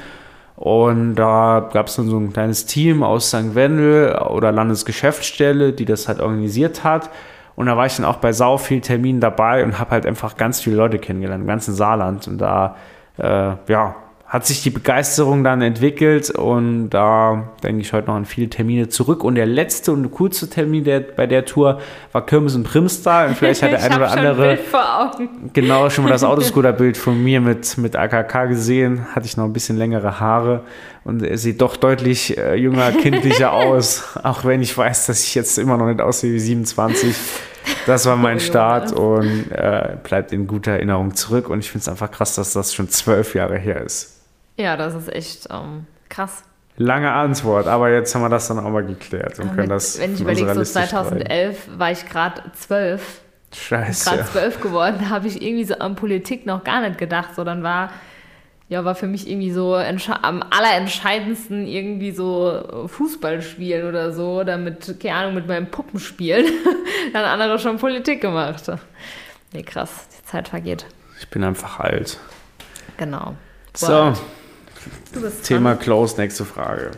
Und 0.64 1.16
da 1.16 1.70
gab 1.74 1.88
es 1.88 1.98
dann 1.98 2.08
so 2.08 2.18
ein 2.18 2.32
kleines 2.32 2.66
Team 2.66 3.04
aus 3.04 3.28
St. 3.28 3.54
Wendel 3.54 4.16
oder 4.16 4.54
Landesgeschäftsstelle, 4.54 5.74
die 5.74 5.84
das 5.84 6.08
halt 6.08 6.22
organisiert 6.22 6.86
hat. 6.86 7.10
Und 7.58 7.66
da 7.66 7.76
war 7.76 7.86
ich 7.86 7.98
dann 7.98 8.06
auch 8.06 8.16
bei 8.16 8.32
sau 8.32 8.58
vielen 8.58 8.82
Terminen 8.82 9.20
dabei 9.20 9.66
und 9.66 9.78
habe 9.78 9.92
halt 9.92 10.06
einfach 10.06 10.38
ganz 10.38 10.62
viele 10.62 10.78
Leute 10.78 11.00
kennengelernt, 11.00 11.42
im 11.42 11.48
ganzen 11.48 11.74
Saarland. 11.74 12.30
Und 12.30 12.38
da, 12.38 12.78
äh, 13.18 13.56
ja, 13.68 13.96
hat 14.34 14.48
sich 14.48 14.64
die 14.64 14.72
Begeisterung 14.72 15.44
dann 15.44 15.62
entwickelt 15.62 16.32
und 16.32 16.90
da 16.90 17.52
denke 17.62 17.82
ich 17.82 17.94
heute 17.94 18.08
noch 18.08 18.16
an 18.16 18.26
viele 18.26 18.50
Termine 18.50 18.90
zurück. 18.90 19.24
Und 19.24 19.36
der 19.36 19.46
letzte 19.46 19.92
und 19.92 20.10
coolste 20.10 20.50
Termin 20.50 20.84
der, 20.84 21.02
bei 21.02 21.28
der 21.28 21.46
Tour 21.46 21.80
war 22.14 22.26
Kirmes 22.26 22.56
in 22.56 22.64
Primstal. 22.64 23.28
Und 23.28 23.38
vielleicht 23.38 23.62
hat 23.62 23.74
der 23.74 23.84
eine 23.84 23.98
oder 23.98 24.12
andere 24.12 24.58
genau 25.54 25.88
schon 25.92 26.06
mal 26.06 26.10
das 26.10 26.24
Autoscooter-Bild 26.24 26.98
von 26.98 27.24
mir 27.24 27.42
mit, 27.42 27.78
mit 27.78 27.96
AKK 27.96 28.48
gesehen. 28.48 29.06
Hatte 29.14 29.28
ich 29.28 29.38
noch 29.38 29.44
ein 29.44 29.54
bisschen 29.54 29.78
längere 29.78 30.20
Haare 30.20 30.64
und 31.04 31.22
er 31.22 31.38
sieht 31.38 31.62
doch 31.62 31.78
deutlich 31.78 32.36
äh, 32.36 32.56
jünger, 32.56 32.92
kindlicher 33.04 33.54
aus. 33.54 34.18
Auch 34.24 34.46
wenn 34.46 34.64
ich 34.64 34.76
weiß, 34.76 35.06
dass 35.06 35.24
ich 35.24 35.36
jetzt 35.36 35.60
immer 35.60 35.78
noch 35.78 35.86
nicht 35.86 36.02
aussehe 36.02 36.34
wie 36.34 36.40
27. 36.40 37.16
Das 37.86 38.08
war 38.08 38.16
mein 38.16 38.40
Start 38.40 38.94
und 38.94 39.52
äh, 39.52 39.96
bleibt 40.02 40.32
in 40.32 40.48
guter 40.48 40.72
Erinnerung 40.72 41.14
zurück. 41.14 41.52
Und 41.52 41.60
ich 41.60 41.70
finde 41.70 41.84
es 41.84 41.88
einfach 41.88 42.10
krass, 42.10 42.34
dass 42.34 42.54
das 42.54 42.74
schon 42.74 42.90
zwölf 42.90 43.36
Jahre 43.36 43.60
her 43.60 43.80
ist. 43.80 44.13
Ja, 44.58 44.78
das 44.78 44.94
ist 44.94 45.12
echt 45.12 45.48
ähm, 45.52 45.88
krass. 46.10 46.44
Lange 46.78 47.12
Antwort, 47.12 47.68
aber 47.68 47.92
jetzt 47.92 48.16
haben 48.16 48.24
wir 48.24 48.30
das 48.30 48.48
dann 48.48 48.60
auch 48.60 48.70
mal 48.70 48.84
geklärt 48.84 49.38
und 49.40 49.56
können 49.56 49.70
das. 49.70 50.00
Wenn 50.00 50.16
ich 50.16 50.22
überlege, 50.22 50.54
so 50.56 50.64
2011 50.64 51.64
schreiben. 51.64 51.80
war 51.80 51.92
ich 51.92 52.10
gerade 52.10 52.42
zwölf. 52.54 53.22
Scheiße. 53.54 54.10
Gerade 54.10 54.26
zwölf 54.26 54.60
geworden, 54.60 54.98
da 55.00 55.10
habe 55.10 55.28
ich 55.28 55.40
irgendwie 55.42 55.66
so 55.66 55.76
an 55.76 55.96
Politik 55.96 56.48
noch 56.48 56.64
gar 56.64 56.82
nicht 56.82 56.98
gedacht. 56.98 57.36
So, 57.36 57.44
dann 57.44 57.62
war, 57.62 57.92
ja, 58.70 58.84
war 58.84 58.96
für 58.96 59.06
mich 59.06 59.30
irgendwie 59.30 59.52
so 59.52 59.76
am 59.76 60.44
allerentscheidendsten 60.50 61.68
irgendwie 61.68 62.12
so 62.12 62.88
Fußball 62.88 63.44
spielen 63.44 63.88
oder 63.88 64.12
so, 64.12 64.40
oder 64.40 64.58
mit, 64.58 65.00
keine 65.00 65.16
Ahnung, 65.16 65.36
mit 65.36 65.48
meinem 65.48 65.68
Puppenspielen. 65.68 66.48
dann 67.14 67.26
andere 67.26 67.60
schon 67.60 67.78
Politik 67.78 68.22
gemacht. 68.22 68.64
Nee, 69.52 69.62
krass, 69.62 70.08
die 70.18 70.26
Zeit 70.26 70.48
vergeht. 70.48 70.88
Ich 71.20 71.30
bin 71.30 71.44
einfach 71.44 71.80
alt. 71.80 72.18
Genau. 72.98 73.36
So. 73.76 74.14
Thema 75.44 75.76
dran. 75.76 75.80
close, 75.80 76.20
nächste 76.20 76.46
Frage. 76.46 76.92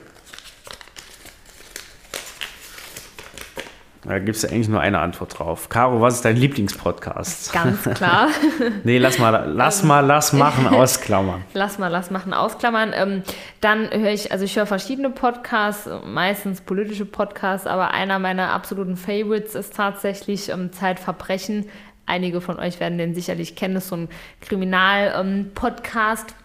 Da 4.07 4.19
gibt 4.19 4.35
es 4.35 4.43
ja 4.43 4.49
eigentlich 4.49 4.69
nur 4.69 4.81
eine 4.81 4.99
Antwort 4.99 5.39
drauf. 5.39 5.67
Caro, 5.69 5.99
was 5.99 6.15
ist 6.15 6.25
dein 6.25 6.37
Lieblingspodcast? 6.37 7.51
Ganz 7.53 7.83
klar. 7.95 8.29
nee, 8.83 8.99
lass 8.99 9.17
mal, 9.17 9.49
lass 9.51 9.83
mal, 9.83 10.05
lass 10.05 10.31
machen, 10.31 10.67
ausklammern. 10.67 11.43
lass 11.53 11.79
mal, 11.79 11.87
lass 11.87 12.11
machen, 12.11 12.31
ausklammern. 12.31 12.91
Ähm, 12.93 13.23
dann 13.61 13.89
höre 13.89 14.11
ich, 14.11 14.31
also 14.31 14.45
ich 14.45 14.55
höre 14.55 14.67
verschiedene 14.67 15.09
Podcasts, 15.09 15.89
meistens 16.05 16.61
politische 16.61 17.05
Podcasts, 17.05 17.65
aber 17.65 17.91
einer 17.91 18.19
meiner 18.19 18.51
absoluten 18.51 18.95
Favorites 18.95 19.55
ist 19.55 19.75
tatsächlich 19.75 20.49
ähm, 20.49 20.71
Zeitverbrechen. 20.71 21.67
Einige 22.05 22.41
von 22.41 22.59
euch 22.59 22.79
werden 22.79 22.99
den 22.99 23.15
sicherlich 23.15 23.55
kennen, 23.55 23.73
das 23.73 23.85
ist 23.85 23.89
so 23.89 23.95
ein 23.95 24.09
Kriminal-Podcast. 24.41 26.29
Ähm, 26.29 26.44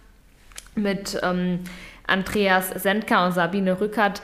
mit 0.74 1.18
ähm, 1.22 1.60
Andreas 2.06 2.70
Sendker 2.70 3.26
und 3.26 3.32
Sabine 3.32 3.80
Rückert. 3.80 4.22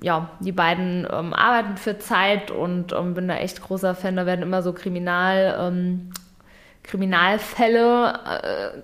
Ja, 0.00 0.30
die 0.40 0.52
beiden 0.52 1.06
ähm, 1.10 1.32
arbeiten 1.32 1.76
für 1.76 1.98
Zeit 1.98 2.50
und 2.50 2.92
ähm, 2.92 3.14
bin 3.14 3.28
da 3.28 3.36
echt 3.36 3.62
großer 3.62 3.94
Fan. 3.94 4.16
Da 4.16 4.26
werden 4.26 4.42
immer 4.42 4.62
so 4.62 4.72
Kriminal, 4.72 5.56
ähm, 5.58 6.10
Kriminalfälle, 6.86 8.14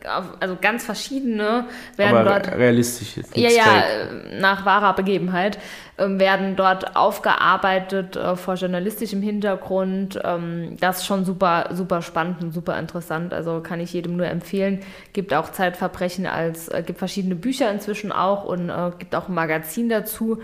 äh, 0.02 0.08
also 0.40 0.56
ganz 0.60 0.84
verschiedene, 0.84 1.66
werden 1.96 2.16
Aber 2.16 2.30
dort. 2.30 2.52
realistisch 2.52 3.16
jetzt. 3.16 3.36
Ja, 3.36 3.48
ja, 3.48 3.62
fake. 3.62 4.40
nach 4.40 4.64
wahrer 4.64 4.94
Begebenheit 4.94 5.58
ähm, 5.98 6.18
werden 6.18 6.56
dort 6.56 6.96
aufgearbeitet 6.96 8.16
äh, 8.16 8.34
vor 8.36 8.54
journalistischem 8.54 9.22
Hintergrund. 9.22 10.20
Ähm, 10.24 10.76
das 10.80 10.98
ist 10.98 11.06
schon 11.06 11.24
super, 11.24 11.70
super 11.72 12.02
spannend 12.02 12.42
und 12.42 12.52
super 12.52 12.78
interessant. 12.78 13.32
Also 13.32 13.60
kann 13.60 13.78
ich 13.78 13.92
jedem 13.92 14.16
nur 14.16 14.26
empfehlen. 14.26 14.80
Gibt 15.12 15.32
auch 15.32 15.50
Zeitverbrechen 15.52 16.26
als, 16.26 16.68
äh, 16.68 16.82
gibt 16.84 16.98
verschiedene 16.98 17.36
Bücher 17.36 17.70
inzwischen 17.70 18.10
auch 18.10 18.44
und 18.44 18.72
gibt 18.98 19.14
auch 19.14 19.28
ein 19.28 19.34
Magazin 19.34 19.88
dazu. 19.88 20.40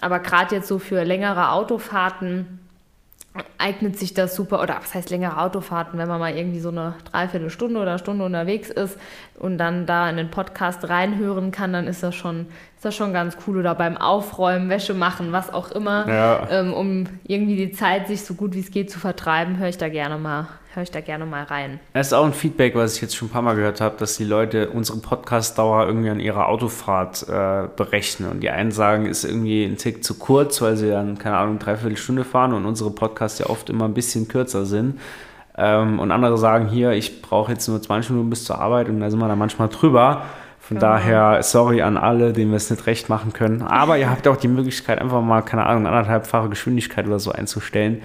Aber 0.00 0.20
gerade 0.20 0.54
jetzt 0.54 0.68
so 0.68 0.78
für 0.78 1.04
längere 1.04 1.50
Autofahrten 1.50 2.60
eignet 3.58 3.96
sich 3.98 4.12
das 4.12 4.34
super, 4.34 4.60
oder 4.60 4.76
was 4.80 4.92
heißt 4.94 5.10
längere 5.10 5.40
Autofahrten, 5.40 5.98
wenn 5.98 6.08
man 6.08 6.18
mal 6.18 6.34
irgendwie 6.36 6.58
so 6.60 6.70
eine 6.70 6.94
Dreiviertelstunde 7.10 7.78
oder 7.80 7.98
Stunde 7.98 8.24
unterwegs 8.24 8.70
ist 8.70 8.98
und 9.38 9.56
dann 9.58 9.86
da 9.86 10.10
in 10.10 10.16
den 10.16 10.30
Podcast 10.30 10.88
reinhören 10.88 11.52
kann, 11.52 11.72
dann 11.72 11.86
ist 11.86 12.02
das 12.02 12.14
schon, 12.14 12.46
ist 12.74 12.84
das 12.84 12.94
schon 12.96 13.12
ganz 13.12 13.36
cool. 13.46 13.58
Oder 13.58 13.74
beim 13.76 13.96
Aufräumen, 13.96 14.68
Wäsche 14.68 14.94
machen, 14.94 15.30
was 15.30 15.52
auch 15.52 15.70
immer, 15.70 16.08
Ja. 16.08 16.48
ähm, 16.50 16.72
um 16.72 17.04
irgendwie 17.24 17.56
die 17.56 17.70
Zeit 17.70 18.08
sich 18.08 18.22
so 18.24 18.34
gut 18.34 18.54
wie 18.54 18.60
es 18.60 18.72
geht 18.72 18.90
zu 18.90 18.98
vertreiben, 18.98 19.58
höre 19.58 19.68
ich 19.68 19.78
da 19.78 19.88
gerne 19.88 20.18
mal, 20.18 20.48
höre 20.74 20.82
ich 20.84 20.90
da 20.90 21.00
gerne 21.00 21.26
mal 21.26 21.42
rein. 21.44 21.80
Das 21.94 22.08
ist 22.08 22.12
auch 22.12 22.24
ein 22.24 22.32
Feedback, 22.32 22.74
was 22.74 22.96
ich 22.96 23.02
jetzt 23.02 23.16
schon 23.16 23.28
ein 23.28 23.30
paar 23.32 23.42
Mal 23.42 23.56
gehört 23.56 23.80
habe, 23.80 23.96
dass 23.98 24.16
die 24.16 24.24
Leute 24.24 24.70
unsere 24.70 24.98
Podcast-Dauer 24.98 25.86
irgendwie 25.86 26.10
an 26.10 26.20
ihrer 26.20 26.48
Autofahrt 26.48 27.26
äh, 27.28 27.68
berechnen. 27.76 28.30
Und 28.30 28.40
die 28.40 28.50
einen 28.50 28.70
sagen, 28.70 29.06
ist 29.06 29.24
irgendwie 29.24 29.64
ein 29.64 29.76
Tick 29.76 30.04
zu 30.04 30.18
kurz, 30.18 30.62
weil 30.62 30.76
sie 30.76 30.90
dann, 30.90 31.18
keine 31.18 31.36
Ahnung, 31.36 31.58
dreiviertel 31.58 31.96
Stunde 31.96 32.24
fahren 32.24 32.52
und 32.52 32.66
unsere 32.66 32.90
Podcasts 32.90 33.38
ja 33.40 33.46
oft 33.46 33.68
immer 33.68 33.86
ein 33.86 33.94
bisschen 33.94 34.28
kürzer 34.28 34.64
sind. 34.64 35.00
Ähm, 35.58 35.98
und 35.98 36.12
andere 36.12 36.38
sagen 36.38 36.68
hier, 36.68 36.92
ich 36.92 37.20
brauche 37.22 37.52
jetzt 37.52 37.66
nur 37.68 37.82
20 37.82 38.10
Minuten 38.12 38.30
bis 38.30 38.44
zur 38.44 38.58
Arbeit 38.60 38.88
und 38.88 39.00
da 39.00 39.10
sind 39.10 39.18
wir 39.18 39.28
dann 39.28 39.38
manchmal 39.38 39.68
drüber. 39.68 40.22
Von 40.60 40.78
Genau. 40.78 40.92
daher, 40.92 41.42
sorry 41.42 41.82
an 41.82 41.96
alle, 41.96 42.32
denen 42.32 42.52
wir 42.52 42.56
es 42.56 42.70
nicht 42.70 42.86
recht 42.86 43.08
machen 43.08 43.32
können. 43.32 43.62
Aber 43.62 43.98
ihr 43.98 44.08
habt 44.08 44.28
auch 44.28 44.36
die 44.36 44.46
Möglichkeit, 44.46 45.00
einfach 45.00 45.20
mal, 45.20 45.42
keine 45.42 45.66
Ahnung, 45.66 45.86
anderthalbfache 45.88 46.48
Geschwindigkeit 46.48 47.08
oder 47.08 47.18
so 47.18 47.32
einzustellen. 47.32 48.02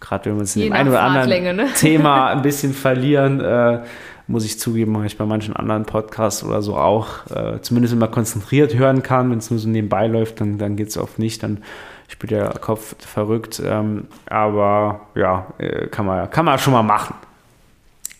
Gerade 0.00 0.26
wenn 0.26 0.34
wir 0.34 0.40
uns 0.40 0.56
in 0.56 0.62
dem 0.62 0.72
einen 0.72 0.90
oder 0.90 1.02
anderen 1.02 1.56
ne? 1.56 1.68
Thema 1.74 2.26
ein 2.30 2.42
bisschen 2.42 2.72
verlieren, 2.72 3.40
äh, 3.40 3.80
muss 4.26 4.44
ich 4.44 4.60
zugeben, 4.60 4.92
mache 4.92 5.06
ich 5.06 5.16
bei 5.16 5.24
manchen 5.24 5.56
anderen 5.56 5.84
Podcasts 5.84 6.44
oder 6.44 6.62
so 6.62 6.76
auch. 6.76 7.26
Äh, 7.30 7.60
zumindest 7.62 7.92
wenn 7.92 7.98
man 7.98 8.10
konzentriert 8.10 8.74
hören 8.74 9.02
kann, 9.02 9.30
wenn 9.30 9.38
es 9.38 9.50
nur 9.50 9.58
so 9.58 9.68
nebenbei 9.68 10.06
läuft, 10.06 10.40
dann, 10.40 10.58
dann 10.58 10.76
geht 10.76 10.88
es 10.88 10.98
oft 10.98 11.18
nicht. 11.18 11.42
Dann 11.42 11.62
spielt 12.08 12.30
der 12.32 12.50
Kopf 12.50 12.94
verrückt. 12.98 13.60
Ähm, 13.64 14.06
aber 14.26 15.00
ja, 15.14 15.46
äh, 15.58 15.86
kann, 15.86 16.06
man, 16.06 16.30
kann 16.30 16.44
man 16.44 16.58
schon 16.58 16.74
mal 16.74 16.82
machen. 16.82 17.14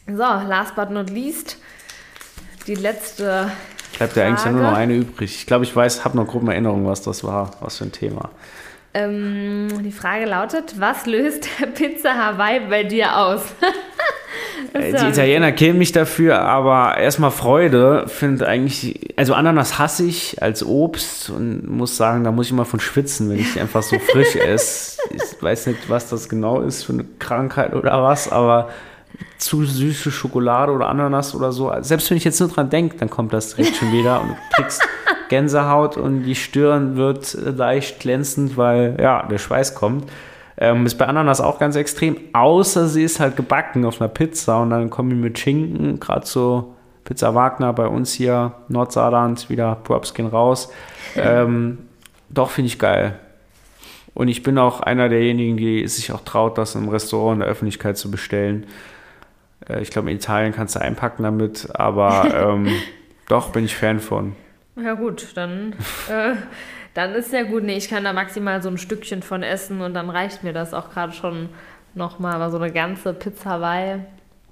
So, 0.06 0.14
last 0.14 0.74
but 0.74 0.90
not 0.90 1.10
least, 1.10 1.58
die 2.66 2.74
letzte 2.74 3.50
Bleibt 3.96 4.16
ja 4.16 4.26
eigentlich 4.26 4.52
nur 4.52 4.62
noch 4.62 4.74
eine 4.74 4.94
übrig. 4.94 5.34
Ich 5.34 5.46
glaube, 5.46 5.64
ich 5.64 5.74
weiß, 5.74 6.04
habe 6.04 6.16
noch 6.16 6.26
grob 6.26 6.42
in 6.42 6.48
Erinnerung, 6.48 6.86
was 6.86 7.02
das 7.02 7.24
war, 7.24 7.50
was 7.60 7.78
für 7.78 7.84
ein 7.84 7.92
Thema. 7.92 8.30
Ähm, 8.98 9.68
die 9.84 9.92
Frage 9.92 10.24
lautet, 10.24 10.80
was 10.80 11.06
löst 11.06 11.48
Pizza 11.74 12.14
Hawaii 12.14 12.60
bei 12.68 12.84
dir 12.84 13.16
aus? 13.16 13.42
Die 14.74 15.08
Italiener 15.08 15.52
kennen 15.52 15.78
mich 15.78 15.92
dafür, 15.92 16.40
aber 16.40 16.98
erstmal 16.98 17.30
Freude. 17.30 18.04
Finde 18.08 18.46
eigentlich, 18.46 19.14
also 19.16 19.34
Ananas 19.34 19.78
hasse 19.78 20.04
ich 20.04 20.42
als 20.42 20.64
Obst 20.64 21.30
und 21.30 21.68
muss 21.68 21.96
sagen, 21.96 22.24
da 22.24 22.32
muss 22.32 22.46
ich 22.46 22.52
immer 22.52 22.64
von 22.64 22.80
schwitzen, 22.80 23.30
wenn 23.30 23.38
ich 23.38 23.58
einfach 23.58 23.82
so 23.82 23.98
frisch 23.98 24.36
esse. 24.46 24.98
Ich 25.14 25.42
weiß 25.42 25.68
nicht, 25.68 25.88
was 25.88 26.10
das 26.10 26.28
genau 26.28 26.60
ist 26.60 26.84
für 26.84 26.92
eine 26.92 27.04
Krankheit 27.18 27.74
oder 27.74 28.02
was, 28.02 28.30
aber 28.30 28.70
zu 29.38 29.64
süße 29.64 30.10
Schokolade 30.10 30.72
oder 30.72 30.88
Ananas 30.88 31.34
oder 31.34 31.52
so. 31.52 31.72
Selbst 31.80 32.10
wenn 32.10 32.16
ich 32.16 32.24
jetzt 32.24 32.40
nur 32.40 32.48
dran 32.48 32.68
denke, 32.68 32.96
dann 32.96 33.08
kommt 33.08 33.32
das 33.32 33.54
direkt 33.54 33.76
schon 33.76 33.92
wieder 33.92 34.20
und 34.20 34.30
du 34.30 34.34
kriegst 34.56 34.82
Gänsehaut 35.28 35.96
und 35.96 36.24
die 36.24 36.34
Stirn 36.34 36.96
wird 36.96 37.34
leicht 37.34 38.00
glänzend, 38.00 38.56
weil 38.56 38.96
ja, 39.00 39.26
der 39.26 39.38
Schweiß 39.38 39.74
kommt. 39.74 40.10
Ähm, 40.60 40.86
ist 40.86 40.96
bei 40.96 41.06
Ananas 41.06 41.40
auch 41.40 41.60
ganz 41.60 41.76
extrem, 41.76 42.16
außer 42.32 42.88
sie 42.88 43.04
ist 43.04 43.20
halt 43.20 43.36
gebacken 43.36 43.84
auf 43.84 44.00
einer 44.00 44.08
Pizza 44.08 44.60
und 44.60 44.70
dann 44.70 44.90
kommen 44.90 45.10
die 45.10 45.16
mit 45.16 45.38
Schinken, 45.38 46.00
gerade 46.00 46.26
so 46.26 46.74
Pizza 47.04 47.34
Wagner 47.34 47.72
bei 47.72 47.86
uns 47.86 48.12
hier, 48.12 48.52
Nordsaarland, 48.68 49.48
wieder 49.50 49.76
Props 49.76 50.14
gehen 50.14 50.26
raus. 50.26 50.70
Ähm, 51.16 51.78
doch, 52.28 52.50
finde 52.50 52.66
ich 52.66 52.78
geil. 52.78 53.18
Und 54.14 54.28
ich 54.28 54.42
bin 54.42 54.58
auch 54.58 54.80
einer 54.80 55.08
derjenigen, 55.08 55.56
die 55.56 55.86
sich 55.86 56.12
auch 56.12 56.22
traut, 56.22 56.58
das 56.58 56.74
im 56.74 56.88
Restaurant 56.88 57.36
in 57.36 57.40
der 57.40 57.48
Öffentlichkeit 57.48 57.96
zu 57.96 58.10
bestellen. 58.10 58.66
Äh, 59.68 59.80
ich 59.80 59.90
glaube, 59.90 60.10
in 60.10 60.16
Italien 60.16 60.52
kannst 60.52 60.74
du 60.74 60.80
einpacken 60.80 61.22
damit, 61.22 61.68
aber 61.72 62.26
ähm, 62.34 62.68
doch 63.28 63.50
bin 63.50 63.64
ich 63.64 63.76
Fan 63.76 64.00
von. 64.00 64.34
Ja 64.82 64.94
gut, 64.94 65.28
dann, 65.34 65.74
äh, 66.08 66.34
dann 66.94 67.14
ist 67.14 67.32
ja 67.32 67.42
gut. 67.42 67.64
Nee, 67.64 67.76
ich 67.76 67.88
kann 67.88 68.04
da 68.04 68.12
maximal 68.12 68.62
so 68.62 68.68
ein 68.68 68.78
Stückchen 68.78 69.22
von 69.22 69.42
essen 69.42 69.80
und 69.80 69.94
dann 69.94 70.10
reicht 70.10 70.44
mir 70.44 70.52
das 70.52 70.74
auch 70.74 70.90
gerade 70.90 71.12
schon 71.12 71.48
nochmal. 71.94 72.34
Aber 72.34 72.50
so 72.50 72.58
eine 72.58 72.72
ganze 72.72 73.12
Pizza 73.12 73.50
Hawaii, 73.50 74.00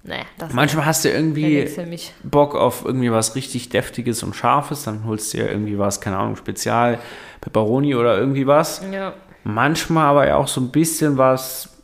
nee, 0.03 0.15
das 0.39 0.53
Manchmal 0.53 0.87
hast 0.87 1.05
du 1.05 1.11
irgendwie 1.11 1.61
nichts 1.61 1.75
für 1.75 1.87
mich. 1.87 2.13
Bock 2.23 2.55
auf 2.55 2.85
irgendwie 2.85 3.13
was 3.13 3.35
richtig 3.35 3.69
Deftiges 3.69 4.23
und 4.23 4.35
Scharfes, 4.35 4.85
dann 4.85 5.05
holst 5.05 5.33
du 5.33 5.39
dir 5.39 5.51
irgendwie 5.51 5.79
was, 5.79 6.01
keine 6.01 6.19
Ahnung, 6.19 6.37
Spezial, 6.37 6.99
Pepperoni 7.41 7.95
oder 7.95 8.19
irgendwie 8.19 8.47
was. 8.47 8.83
Ja. 8.93 9.13
Manchmal 9.45 10.07
aber 10.07 10.27
ja 10.27 10.37
auch 10.37 10.49
so 10.49 10.61
ein 10.61 10.71
bisschen 10.71 11.19
was 11.19 11.76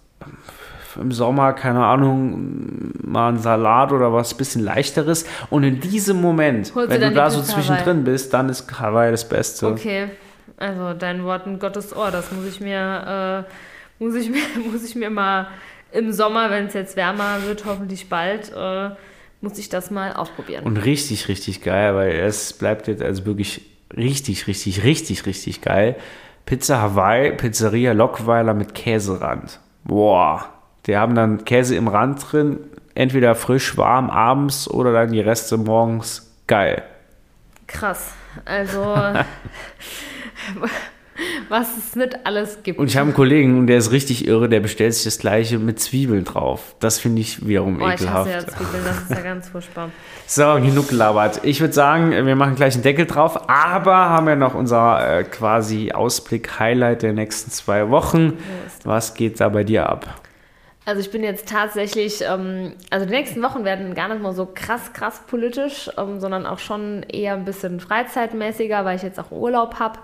im 0.96 1.12
Sommer, 1.12 1.52
keine 1.52 1.84
Ahnung, 1.84 2.92
mal 3.02 3.30
ein 3.30 3.38
Salat 3.38 3.92
oder 3.92 4.12
was 4.12 4.34
bisschen 4.34 4.62
leichteres. 4.62 5.24
Und 5.50 5.64
in 5.64 5.80
diesem 5.80 6.20
Moment, 6.20 6.74
Holst 6.74 6.90
wenn 6.90 7.00
du 7.00 7.12
da 7.12 7.30
so 7.30 7.42
zwischendrin 7.42 8.04
bist, 8.04 8.32
dann 8.34 8.48
ist 8.48 8.80
Hawaii 8.80 9.10
das 9.10 9.28
Beste. 9.28 9.68
Okay, 9.68 10.08
also 10.56 10.92
dein 10.94 11.24
Wort 11.24 11.46
in 11.46 11.58
Gottes 11.58 11.94
Ohr, 11.94 12.10
das 12.10 12.30
muss 12.32 12.46
ich 12.46 12.60
mir, 12.60 13.46
äh, 14.00 14.02
muss 14.02 14.14
ich 14.14 14.30
mir, 14.30 14.42
muss 14.70 14.84
ich 14.84 14.94
mir 14.94 15.10
mal 15.10 15.48
im 15.92 16.12
Sommer, 16.12 16.50
wenn 16.50 16.66
es 16.66 16.74
jetzt 16.74 16.96
wärmer 16.96 17.42
wird, 17.46 17.64
hoffentlich 17.64 18.08
bald, 18.08 18.52
äh, 18.54 18.90
muss 19.40 19.58
ich 19.58 19.68
das 19.68 19.90
mal 19.90 20.12
ausprobieren. 20.12 20.64
Und 20.64 20.78
richtig, 20.78 21.28
richtig 21.28 21.62
geil, 21.62 21.94
weil 21.94 22.12
es 22.12 22.52
bleibt 22.52 22.86
jetzt 22.88 23.02
also 23.02 23.26
wirklich 23.26 23.62
richtig, 23.96 24.46
richtig, 24.46 24.84
richtig, 24.84 25.26
richtig 25.26 25.60
geil. 25.60 25.96
Pizza 26.46 26.80
Hawaii, 26.80 27.32
Pizzeria 27.32 27.92
Lockweiler 27.92 28.54
mit 28.54 28.74
Käserand. 28.74 29.60
Boah, 29.84 30.51
die 30.86 30.96
haben 30.96 31.14
dann 31.14 31.44
Käse 31.44 31.76
im 31.76 31.88
Rand 31.88 32.32
drin, 32.32 32.58
entweder 32.94 33.34
frisch, 33.34 33.76
warm 33.76 34.10
abends 34.10 34.68
oder 34.68 34.92
dann 34.92 35.12
die 35.12 35.20
Reste 35.20 35.56
morgens. 35.56 36.30
Geil. 36.46 36.82
Krass. 37.66 38.12
Also, 38.44 38.82
was 41.48 41.76
es 41.76 41.96
nicht 41.96 42.26
alles 42.26 42.62
gibt. 42.62 42.78
Und 42.78 42.88
ich 42.88 42.96
habe 42.96 43.06
einen 43.06 43.14
Kollegen, 43.14 43.58
und 43.58 43.66
der 43.66 43.78
ist 43.78 43.92
richtig 43.92 44.26
irre, 44.26 44.48
der 44.48 44.60
bestellt 44.60 44.94
sich 44.94 45.04
das 45.04 45.18
gleiche 45.18 45.58
mit 45.58 45.80
Zwiebeln 45.80 46.24
drauf. 46.24 46.74
Das 46.80 46.98
finde 46.98 47.20
ich 47.20 47.46
wiederum 47.46 47.80
oh, 47.80 47.86
ich 47.86 47.92
hasse 47.92 48.04
ekelhaft. 48.04 48.30
ja 48.30 48.46
Zwiebeln, 48.46 48.84
das 48.84 49.02
ist 49.02 49.10
ja 49.10 49.20
ganz 49.20 49.48
furchtbar. 49.48 49.90
So, 50.24 50.54
genug 50.54 50.88
gelabert. 50.88 51.40
Ich 51.42 51.60
würde 51.60 51.74
sagen, 51.74 52.12
wir 52.12 52.36
machen 52.36 52.54
gleich 52.54 52.72
einen 52.72 52.84
Deckel 52.84 53.04
drauf, 53.04 53.50
aber 53.50 54.08
haben 54.08 54.26
ja 54.28 54.36
noch 54.36 54.54
unser 54.54 55.18
äh, 55.18 55.24
quasi 55.24 55.92
Ausblick, 55.92 56.58
Highlight 56.58 57.02
der 57.02 57.12
nächsten 57.12 57.50
zwei 57.50 57.90
Wochen. 57.90 58.38
Was 58.84 59.12
geht 59.12 59.40
da 59.40 59.50
bei 59.50 59.62
dir 59.62 59.90
ab? 59.90 60.22
Also 60.84 61.00
ich 61.00 61.12
bin 61.12 61.22
jetzt 61.22 61.48
tatsächlich, 61.48 62.22
ähm, 62.22 62.72
also 62.90 63.06
die 63.06 63.12
nächsten 63.12 63.40
Wochen 63.40 63.64
werden 63.64 63.94
gar 63.94 64.08
nicht 64.08 64.20
mal 64.20 64.32
so 64.32 64.48
krass, 64.52 64.92
krass 64.92 65.22
politisch, 65.28 65.88
ähm, 65.96 66.18
sondern 66.18 66.44
auch 66.44 66.58
schon 66.58 67.04
eher 67.04 67.34
ein 67.34 67.44
bisschen 67.44 67.78
freizeitmäßiger, 67.78 68.84
weil 68.84 68.96
ich 68.96 69.02
jetzt 69.02 69.20
auch 69.20 69.30
Urlaub 69.30 69.78
habe, 69.78 70.00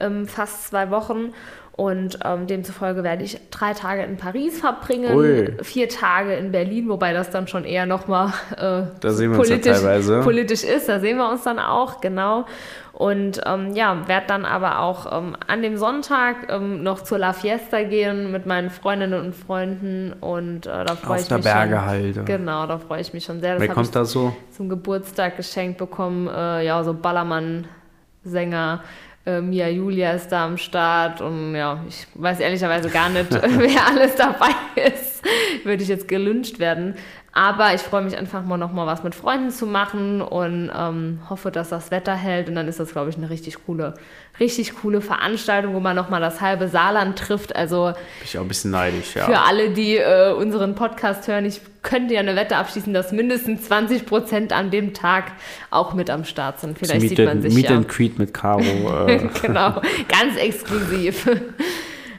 ähm, 0.00 0.26
fast 0.26 0.68
zwei 0.68 0.90
Wochen. 0.90 1.32
Und 1.76 2.20
ähm, 2.24 2.46
demzufolge 2.46 3.04
werde 3.04 3.22
ich 3.22 3.38
drei 3.50 3.74
Tage 3.74 4.02
in 4.02 4.16
Paris 4.16 4.60
verbringen, 4.60 5.14
Ui. 5.14 5.52
vier 5.62 5.90
Tage 5.90 6.32
in 6.32 6.50
Berlin, 6.50 6.88
wobei 6.88 7.12
das 7.12 7.28
dann 7.28 7.48
schon 7.48 7.64
eher 7.64 7.84
nochmal 7.84 8.32
äh, 8.56 9.06
uns 9.06 9.20
ja 9.20 9.28
politisch, 9.28 9.78
politisch 10.22 10.64
ist. 10.64 10.88
Da 10.88 11.00
sehen 11.00 11.18
wir 11.18 11.28
uns 11.28 11.42
dann 11.42 11.58
auch, 11.58 12.00
genau. 12.00 12.46
Und 12.94 13.42
ähm, 13.44 13.74
ja, 13.74 14.08
werde 14.08 14.26
dann 14.26 14.46
aber 14.46 14.80
auch 14.80 15.18
ähm, 15.18 15.36
an 15.46 15.60
dem 15.60 15.76
Sonntag 15.76 16.50
ähm, 16.50 16.82
noch 16.82 17.02
zur 17.02 17.18
La 17.18 17.34
Fiesta 17.34 17.82
gehen 17.82 18.32
mit 18.32 18.46
meinen 18.46 18.70
Freundinnen 18.70 19.22
und 19.22 19.34
Freunden 19.34 20.14
und 20.18 20.64
äh, 20.64 20.82
da 20.82 20.96
freue 20.96 21.16
Auf 21.16 21.22
ich 21.24 21.28
der 21.28 21.36
mich 21.36 21.44
Berge 21.44 21.76
schon. 21.76 21.84
halt. 21.84 22.24
Genau, 22.24 22.66
da 22.66 22.78
freue 22.78 23.02
ich 23.02 23.12
mich 23.12 23.24
schon 23.26 23.40
sehr. 23.40 23.52
Das 23.52 23.60
Wer 23.60 23.68
kommt 23.68 23.88
ich 23.88 23.92
da 23.92 24.06
so? 24.06 24.34
zum 24.50 24.70
Geburtstag 24.70 25.36
geschenkt 25.36 25.76
bekommen. 25.76 26.26
Äh, 26.26 26.64
ja, 26.64 26.82
so 26.82 26.94
Ballermann-Sänger. 26.94 28.80
Äh, 29.26 29.40
Mia 29.40 29.68
Julia 29.68 30.12
ist 30.12 30.28
da 30.28 30.44
am 30.44 30.56
Start 30.56 31.20
und 31.20 31.54
ja, 31.54 31.84
ich 31.88 32.06
weiß 32.14 32.40
ehrlicherweise 32.40 32.88
gar 32.88 33.08
nicht, 33.08 33.30
wer 33.32 33.86
alles 33.86 34.14
dabei 34.14 34.50
ist. 34.76 35.24
würde 35.64 35.82
ich 35.82 35.88
jetzt 35.88 36.06
gelünscht 36.06 36.58
werden. 36.60 36.94
Aber 37.36 37.74
ich 37.74 37.82
freue 37.82 38.00
mich 38.00 38.16
einfach 38.16 38.46
mal 38.46 38.56
nochmal 38.56 38.86
was 38.86 39.04
mit 39.04 39.14
Freunden 39.14 39.50
zu 39.50 39.66
machen 39.66 40.22
und 40.22 40.70
ähm, 40.74 41.18
hoffe, 41.28 41.50
dass 41.50 41.68
das 41.68 41.90
Wetter 41.90 42.14
hält. 42.14 42.48
Und 42.48 42.54
dann 42.54 42.66
ist 42.66 42.80
das, 42.80 42.92
glaube 42.92 43.10
ich, 43.10 43.18
eine 43.18 43.28
richtig 43.28 43.58
coole, 43.66 43.92
richtig 44.40 44.74
coole 44.74 45.02
Veranstaltung, 45.02 45.74
wo 45.74 45.80
man 45.80 45.94
nochmal 45.94 46.22
das 46.22 46.40
halbe 46.40 46.68
Saarland 46.68 47.18
trifft. 47.18 47.54
Also 47.54 47.88
Bin 47.88 47.94
ich 48.24 48.38
auch 48.38 48.42
ein 48.42 48.48
bisschen 48.48 48.70
neidisch, 48.70 49.14
ja. 49.14 49.26
für 49.26 49.40
alle, 49.40 49.68
die 49.68 49.98
äh, 49.98 50.32
unseren 50.32 50.74
Podcast 50.74 51.28
hören, 51.28 51.44
ich 51.44 51.60
könnte 51.82 52.14
ja 52.14 52.20
eine 52.20 52.36
Wette 52.36 52.56
abschließen, 52.56 52.94
dass 52.94 53.12
mindestens 53.12 53.66
20 53.66 54.06
Prozent 54.06 54.54
an 54.54 54.70
dem 54.70 54.94
Tag 54.94 55.32
auch 55.70 55.92
mit 55.92 56.08
am 56.08 56.24
Start 56.24 56.60
sind. 56.60 56.78
Vielleicht 56.78 57.02
Meet, 57.02 57.10
sieht 57.10 57.26
man 57.26 57.42
sich 57.42 57.52
Meet 57.52 57.68
ja. 57.68 57.76
and 57.76 57.86
Greet 57.86 58.18
mit 58.18 58.32
Caro. 58.32 58.62
Äh, 59.08 59.28
genau, 59.42 59.82
ganz 60.08 60.38
exklusiv. 60.38 61.28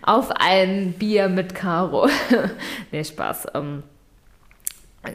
Auf 0.03 0.29
ein 0.29 0.93
Bier 0.93 1.27
mit 1.27 1.55
Caro. 1.55 2.07
nee, 2.91 3.03
Spaß. 3.03 3.47
Ähm, 3.55 3.81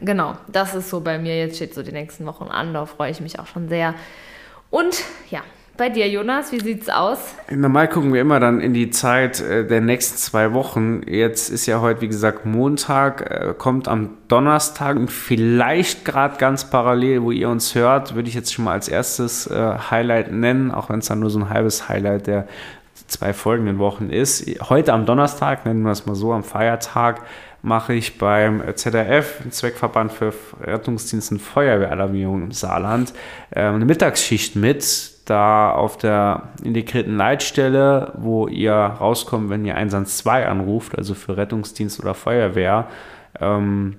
genau, 0.00 0.34
das 0.48 0.74
ist 0.74 0.90
so 0.90 1.00
bei 1.00 1.18
mir. 1.18 1.36
Jetzt 1.38 1.56
steht 1.56 1.74
so 1.74 1.82
die 1.82 1.92
nächsten 1.92 2.26
Wochen 2.26 2.44
an. 2.44 2.74
Da 2.74 2.86
freue 2.86 3.10
ich 3.10 3.20
mich 3.20 3.38
auch 3.38 3.46
schon 3.46 3.68
sehr. 3.68 3.94
Und 4.70 5.04
ja, 5.30 5.42
bei 5.76 5.88
dir, 5.88 6.06
Jonas, 6.08 6.52
wie 6.52 6.60
sieht's 6.60 6.90
aus? 6.90 7.34
Normal 7.50 7.88
gucken 7.88 8.12
wir 8.12 8.20
immer 8.20 8.38
dann 8.40 8.60
in 8.60 8.74
die 8.74 8.90
Zeit 8.90 9.40
äh, 9.40 9.66
der 9.66 9.80
nächsten 9.80 10.18
zwei 10.18 10.52
Wochen. 10.52 11.00
Jetzt 11.06 11.48
ist 11.48 11.64
ja 11.64 11.80
heute, 11.80 12.02
wie 12.02 12.08
gesagt, 12.08 12.44
Montag, 12.44 13.22
äh, 13.22 13.54
kommt 13.56 13.88
am 13.88 14.10
Donnerstag 14.28 14.96
und 14.96 15.10
vielleicht 15.10 16.04
gerade 16.04 16.36
ganz 16.36 16.68
parallel, 16.68 17.22
wo 17.22 17.30
ihr 17.30 17.48
uns 17.48 17.74
hört, 17.74 18.14
würde 18.14 18.28
ich 18.28 18.34
jetzt 18.34 18.52
schon 18.52 18.66
mal 18.66 18.72
als 18.72 18.88
erstes 18.88 19.46
äh, 19.46 19.74
Highlight 19.90 20.30
nennen, 20.30 20.70
auch 20.70 20.90
wenn 20.90 20.98
es 20.98 21.06
dann 21.06 21.20
nur 21.20 21.30
so 21.30 21.38
ein 21.38 21.48
halbes 21.48 21.88
Highlight 21.88 22.26
der 22.26 22.46
zwei 23.06 23.32
folgenden 23.32 23.78
Wochen 23.78 24.10
ist. 24.10 24.46
Heute 24.68 24.92
am 24.92 25.06
Donnerstag, 25.06 25.64
nennen 25.64 25.82
wir 25.82 25.92
es 25.92 26.04
mal 26.04 26.14
so, 26.14 26.32
am 26.32 26.44
Feiertag, 26.44 27.22
mache 27.62 27.94
ich 27.94 28.18
beim 28.18 28.60
dem 28.60 29.50
Zweckverband 29.50 30.12
für 30.12 30.34
Rettungsdienst 30.60 31.30
und 31.32 31.40
Feuerwehralarmierung 31.40 32.42
im 32.42 32.52
Saarland, 32.52 33.14
äh, 33.50 33.62
eine 33.62 33.84
Mittagsschicht 33.84 34.56
mit. 34.56 35.12
Da 35.24 35.70
auf 35.70 35.98
der 35.98 36.48
integrierten 36.64 37.16
Leitstelle, 37.16 38.12
wo 38.16 38.48
ihr 38.48 38.72
rauskommt, 38.72 39.50
wenn 39.50 39.64
ihr 39.64 39.76
112 39.76 40.48
anruft, 40.48 40.98
also 40.98 41.14
für 41.14 41.36
Rettungsdienst 41.36 42.00
oder 42.00 42.14
Feuerwehr, 42.14 42.88
ähm, 43.40 43.96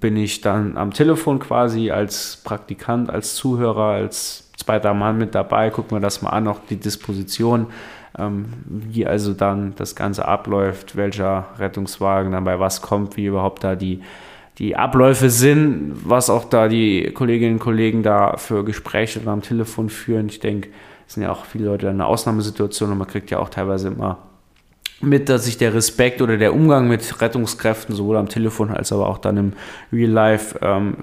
bin 0.00 0.16
ich 0.16 0.40
dann 0.40 0.76
am 0.76 0.92
Telefon 0.92 1.38
quasi 1.38 1.92
als 1.92 2.40
Praktikant, 2.42 3.08
als 3.08 3.36
Zuhörer, 3.36 3.92
als 3.92 4.50
zweiter 4.56 4.94
Mann 4.94 5.18
mit 5.18 5.34
dabei, 5.36 5.70
gucken 5.70 5.96
wir 5.96 6.00
das 6.00 6.22
mal 6.22 6.30
an, 6.30 6.48
auch 6.48 6.60
die 6.68 6.76
Disposition, 6.76 7.66
ähm, 7.66 7.72
wie 8.14 9.06
also 9.06 9.32
dann 9.32 9.74
das 9.76 9.96
Ganze 9.96 10.28
abläuft, 10.28 10.96
welcher 10.96 11.46
Rettungswagen 11.58 12.32
dann 12.32 12.44
bei 12.44 12.60
was 12.60 12.82
kommt, 12.82 13.16
wie 13.16 13.26
überhaupt 13.26 13.64
da 13.64 13.74
die, 13.74 14.02
die 14.58 14.76
Abläufe 14.76 15.30
sind, 15.30 15.92
was 16.04 16.28
auch 16.28 16.44
da 16.44 16.68
die 16.68 17.10
Kolleginnen 17.14 17.54
und 17.54 17.60
Kollegen 17.60 18.02
da 18.02 18.36
für 18.36 18.64
Gespräche 18.64 19.20
am 19.24 19.40
Telefon 19.40 19.88
führen. 19.88 20.26
Ich 20.28 20.40
denke, 20.40 20.68
es 21.06 21.14
sind 21.14 21.22
ja 21.22 21.32
auch 21.32 21.46
viele 21.46 21.66
Leute 21.66 21.86
in 21.86 21.94
einer 21.94 22.06
Ausnahmesituation 22.06 22.92
und 22.92 22.98
man 22.98 23.08
kriegt 23.08 23.30
ja 23.30 23.38
auch 23.38 23.48
teilweise 23.48 23.88
immer 23.88 24.18
mit, 25.02 25.28
dass 25.28 25.44
sich 25.46 25.58
der 25.58 25.74
Respekt 25.74 26.22
oder 26.22 26.36
der 26.36 26.54
Umgang 26.54 26.86
mit 26.86 27.20
Rettungskräften 27.20 27.94
sowohl 27.94 28.16
am 28.16 28.28
Telefon 28.28 28.70
als 28.70 28.92
aber 28.92 29.08
auch 29.08 29.18
dann 29.18 29.36
im 29.36 29.52
Real 29.92 30.10
Life 30.10 30.58
ähm, 30.62 30.96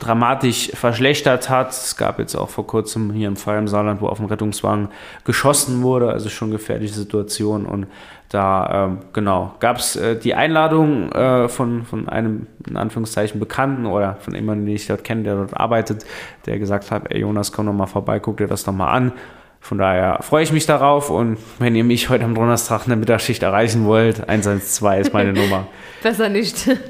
dramatisch 0.00 0.72
verschlechtert 0.74 1.48
hat. 1.48 1.70
Es 1.70 1.96
gab 1.96 2.18
jetzt 2.18 2.34
auch 2.34 2.50
vor 2.50 2.66
kurzem 2.66 3.12
hier 3.12 3.28
im 3.28 3.36
Fall 3.36 3.58
im 3.58 3.68
Saarland, 3.68 4.00
wo 4.00 4.08
auf 4.08 4.18
dem 4.18 4.26
Rettungswagen 4.26 4.88
geschossen 5.24 5.82
wurde, 5.82 6.10
also 6.10 6.28
schon 6.28 6.50
gefährliche 6.50 6.94
Situation 6.94 7.66
und 7.66 7.86
da 8.28 8.86
ähm, 8.86 8.98
genau 9.12 9.54
gab 9.60 9.78
es 9.78 9.94
äh, 9.94 10.18
die 10.18 10.34
Einladung 10.34 11.12
äh, 11.12 11.48
von, 11.48 11.84
von 11.84 12.08
einem 12.08 12.48
in 12.66 12.76
Anführungszeichen 12.76 13.38
Bekannten 13.38 13.86
oder 13.86 14.16
von 14.16 14.34
jemandem, 14.34 14.66
den 14.66 14.74
ich 14.74 14.88
dort 14.88 15.04
kenne, 15.04 15.22
der 15.22 15.36
dort 15.36 15.56
arbeitet, 15.56 16.04
der 16.46 16.58
gesagt 16.58 16.90
hat, 16.90 17.12
ey 17.12 17.20
Jonas, 17.20 17.52
komm 17.52 17.66
doch 17.66 17.72
mal 17.72 17.86
vorbei, 17.86 18.18
guck 18.18 18.38
dir 18.38 18.48
das 18.48 18.64
doch 18.64 18.72
mal 18.72 18.90
an. 18.90 19.12
Von 19.60 19.78
daher 19.78 20.18
freue 20.22 20.44
ich 20.44 20.52
mich 20.52 20.66
darauf 20.66 21.10
und 21.10 21.38
wenn 21.58 21.74
ihr 21.74 21.84
mich 21.84 22.08
heute 22.08 22.24
am 22.24 22.34
Donnerstag 22.34 22.82
in 22.84 22.90
der 22.90 22.96
Mittagsschicht 22.96 23.42
erreichen 23.42 23.84
wollt, 23.84 24.28
112 24.28 25.06
ist 25.08 25.12
meine 25.12 25.32
Nummer. 25.40 25.66
Besser 26.02 26.28
nicht. 26.28 26.68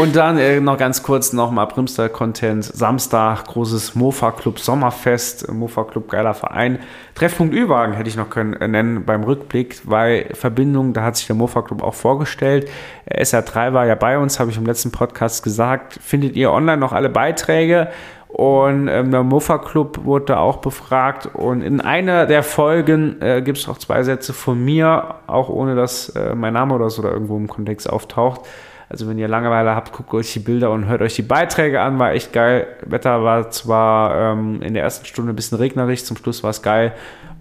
Und 0.00 0.16
dann 0.16 0.38
äh, 0.38 0.60
noch 0.60 0.78
ganz 0.78 1.02
kurz 1.02 1.34
nochmal 1.34 1.66
Brimster-Content. 1.66 2.64
Samstag, 2.64 3.44
großes 3.44 3.94
Mofa-Club 3.94 4.58
Sommerfest. 4.58 5.52
Mofa-Club, 5.52 6.08
geiler 6.08 6.32
Verein. 6.32 6.78
Treffpunkt 7.14 7.54
Ü-Wagen 7.54 7.92
hätte 7.92 8.08
ich 8.08 8.16
noch 8.16 8.30
können 8.30 8.54
äh, 8.54 8.66
nennen 8.66 9.04
beim 9.04 9.24
Rückblick, 9.24 9.82
weil 9.84 10.30
Verbindung, 10.32 10.94
da 10.94 11.02
hat 11.02 11.16
sich 11.16 11.26
der 11.26 11.36
Mofa-Club 11.36 11.82
auch 11.82 11.92
vorgestellt. 11.92 12.70
Äh, 13.04 13.22
SR3 13.22 13.74
war 13.74 13.84
ja 13.84 13.94
bei 13.94 14.18
uns, 14.18 14.40
habe 14.40 14.50
ich 14.50 14.56
im 14.56 14.64
letzten 14.64 14.90
Podcast 14.90 15.44
gesagt. 15.44 15.98
Findet 16.02 16.34
ihr 16.34 16.50
online 16.50 16.78
noch 16.78 16.92
alle 16.92 17.10
Beiträge? 17.10 17.88
Und 18.34 18.88
ähm, 18.88 19.12
der 19.12 19.22
Muffa 19.22 19.58
Club 19.58 20.04
wurde 20.04 20.24
da 20.24 20.38
auch 20.38 20.56
befragt. 20.56 21.26
Und 21.34 21.62
in 21.62 21.80
einer 21.80 22.26
der 22.26 22.42
Folgen 22.42 23.22
äh, 23.22 23.40
gibt 23.42 23.58
es 23.58 23.68
auch 23.68 23.78
zwei 23.78 24.02
Sätze 24.02 24.32
von 24.32 24.62
mir, 24.64 25.14
auch 25.28 25.48
ohne 25.48 25.76
dass 25.76 26.08
äh, 26.08 26.34
mein 26.34 26.54
Name 26.54 26.74
oder 26.74 26.90
so 26.90 27.00
da 27.00 27.10
irgendwo 27.10 27.36
im 27.36 27.46
Kontext 27.46 27.88
auftaucht. 27.88 28.40
Also 28.88 29.08
wenn 29.08 29.18
ihr 29.18 29.28
Langeweile 29.28 29.76
habt, 29.76 29.92
guckt 29.92 30.12
euch 30.14 30.32
die 30.32 30.40
Bilder 30.40 30.72
und 30.72 30.88
hört 30.88 31.00
euch 31.00 31.14
die 31.14 31.22
Beiträge 31.22 31.80
an. 31.80 32.00
War 32.00 32.10
echt 32.10 32.32
geil. 32.32 32.66
Wetter 32.84 33.22
war 33.22 33.50
zwar 33.50 34.32
ähm, 34.32 34.62
in 34.62 34.74
der 34.74 34.82
ersten 34.82 35.06
Stunde 35.06 35.32
ein 35.32 35.36
bisschen 35.36 35.58
regnerisch, 35.58 36.02
zum 36.02 36.16
Schluss 36.16 36.42
war 36.42 36.50
es 36.50 36.60
geil. 36.60 36.92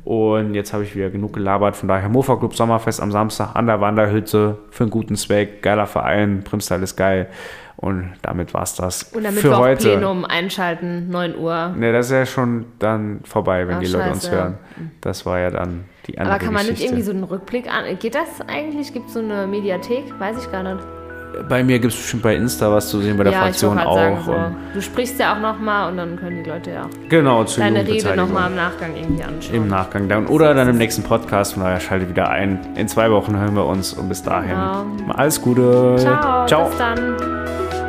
Und 0.03 0.53
jetzt 0.53 0.73
habe 0.73 0.83
ich 0.83 0.95
wieder 0.95 1.09
genug 1.09 1.33
gelabert. 1.33 1.75
Von 1.75 1.89
daher 1.89 2.07
Mofa 2.07 2.35
Club 2.35 2.53
Sommerfest 2.53 3.01
am 3.01 3.11
Samstag 3.11 3.55
an 3.55 3.65
der 3.65 3.81
Wanderhütte 3.81 4.59
für 4.69 4.83
einen 4.83 4.91
guten 4.91 5.15
Zweck. 5.15 5.63
Geiler 5.63 5.87
Verein, 5.87 6.43
Primstyle 6.43 6.83
ist 6.83 6.97
geil. 6.97 7.29
Und 7.83 8.13
damit 8.21 8.53
war 8.53 8.63
es 8.63 8.75
das 8.75 9.03
Und 9.11 9.23
damit 9.23 9.41
für 9.41 9.49
wir 9.49 9.57
heute. 9.57 9.89
Plenum 9.89 10.23
einschalten, 10.23 11.09
9 11.09 11.37
Uhr. 11.37 11.73
Ne, 11.77 11.91
das 11.91 12.05
ist 12.05 12.11
ja 12.13 12.25
schon 12.25 12.65
dann 12.79 13.19
vorbei, 13.25 13.67
wenn 13.67 13.75
Ach, 13.75 13.79
die 13.81 13.87
Leute 13.87 14.09
uns 14.11 14.23
scheiße. 14.23 14.35
hören. 14.35 14.57
Das 15.01 15.25
war 15.25 15.39
ja 15.39 15.49
dann 15.49 15.83
die 16.07 16.17
andere 16.17 16.35
Aber 16.35 16.43
kann 16.45 16.53
man 16.53 16.61
nicht 16.63 16.75
Geschichte. 16.75 16.93
irgendwie 16.93 17.03
so 17.03 17.11
einen 17.11 17.23
Rückblick 17.25 17.67
an. 17.69 17.83
Geht 17.99 18.15
das 18.15 18.39
eigentlich? 18.47 18.93
Gibt 18.93 19.07
es 19.07 19.13
so 19.13 19.19
eine 19.19 19.47
Mediathek? 19.47 20.17
Weiß 20.17 20.37
ich 20.41 20.49
gar 20.51 20.63
nicht. 20.63 20.85
Bei 21.47 21.63
mir 21.63 21.79
gibt 21.79 21.93
es 21.93 21.99
bestimmt 21.99 22.23
bei 22.23 22.35
Insta 22.35 22.71
was 22.71 22.89
zu 22.89 23.01
sehen, 23.01 23.17
bei 23.17 23.23
der 23.23 23.33
ja, 23.33 23.39
Fraktion 23.39 23.79
auch. 23.79 23.95
sagen, 23.95 24.17
so. 24.25 24.35
Du 24.73 24.81
sprichst 24.81 25.19
ja 25.19 25.35
auch 25.35 25.39
nochmal 25.39 25.91
und 25.91 25.97
dann 25.97 26.17
können 26.17 26.43
die 26.43 26.49
Leute 26.49 26.71
ja 26.71 26.89
genau, 27.09 27.43
zur 27.43 27.63
deine 27.63 27.85
Rede 27.85 28.15
nochmal 28.15 28.49
im 28.49 28.55
Nachgang 28.55 28.95
irgendwie 28.95 29.23
anschauen. 29.23 29.55
Im 29.55 29.67
Nachgang 29.67 30.07
dann. 30.07 30.27
Oder 30.27 30.53
dann 30.53 30.69
im 30.69 30.77
nächsten 30.77 31.03
Podcast. 31.03 31.53
Von 31.53 31.63
daher 31.63 31.79
schaltet 31.79 32.09
wieder 32.09 32.29
ein. 32.29 32.59
In 32.75 32.87
zwei 32.87 33.11
Wochen 33.11 33.37
hören 33.37 33.55
wir 33.55 33.65
uns 33.65 33.93
und 33.93 34.09
bis 34.09 34.23
dahin. 34.23 34.51
Genau. 34.51 35.13
Alles 35.13 35.41
Gute. 35.41 35.95
Ciao, 35.97 36.45
Ciao. 36.45 36.69
bis 36.69 36.77
dann. 36.77 37.82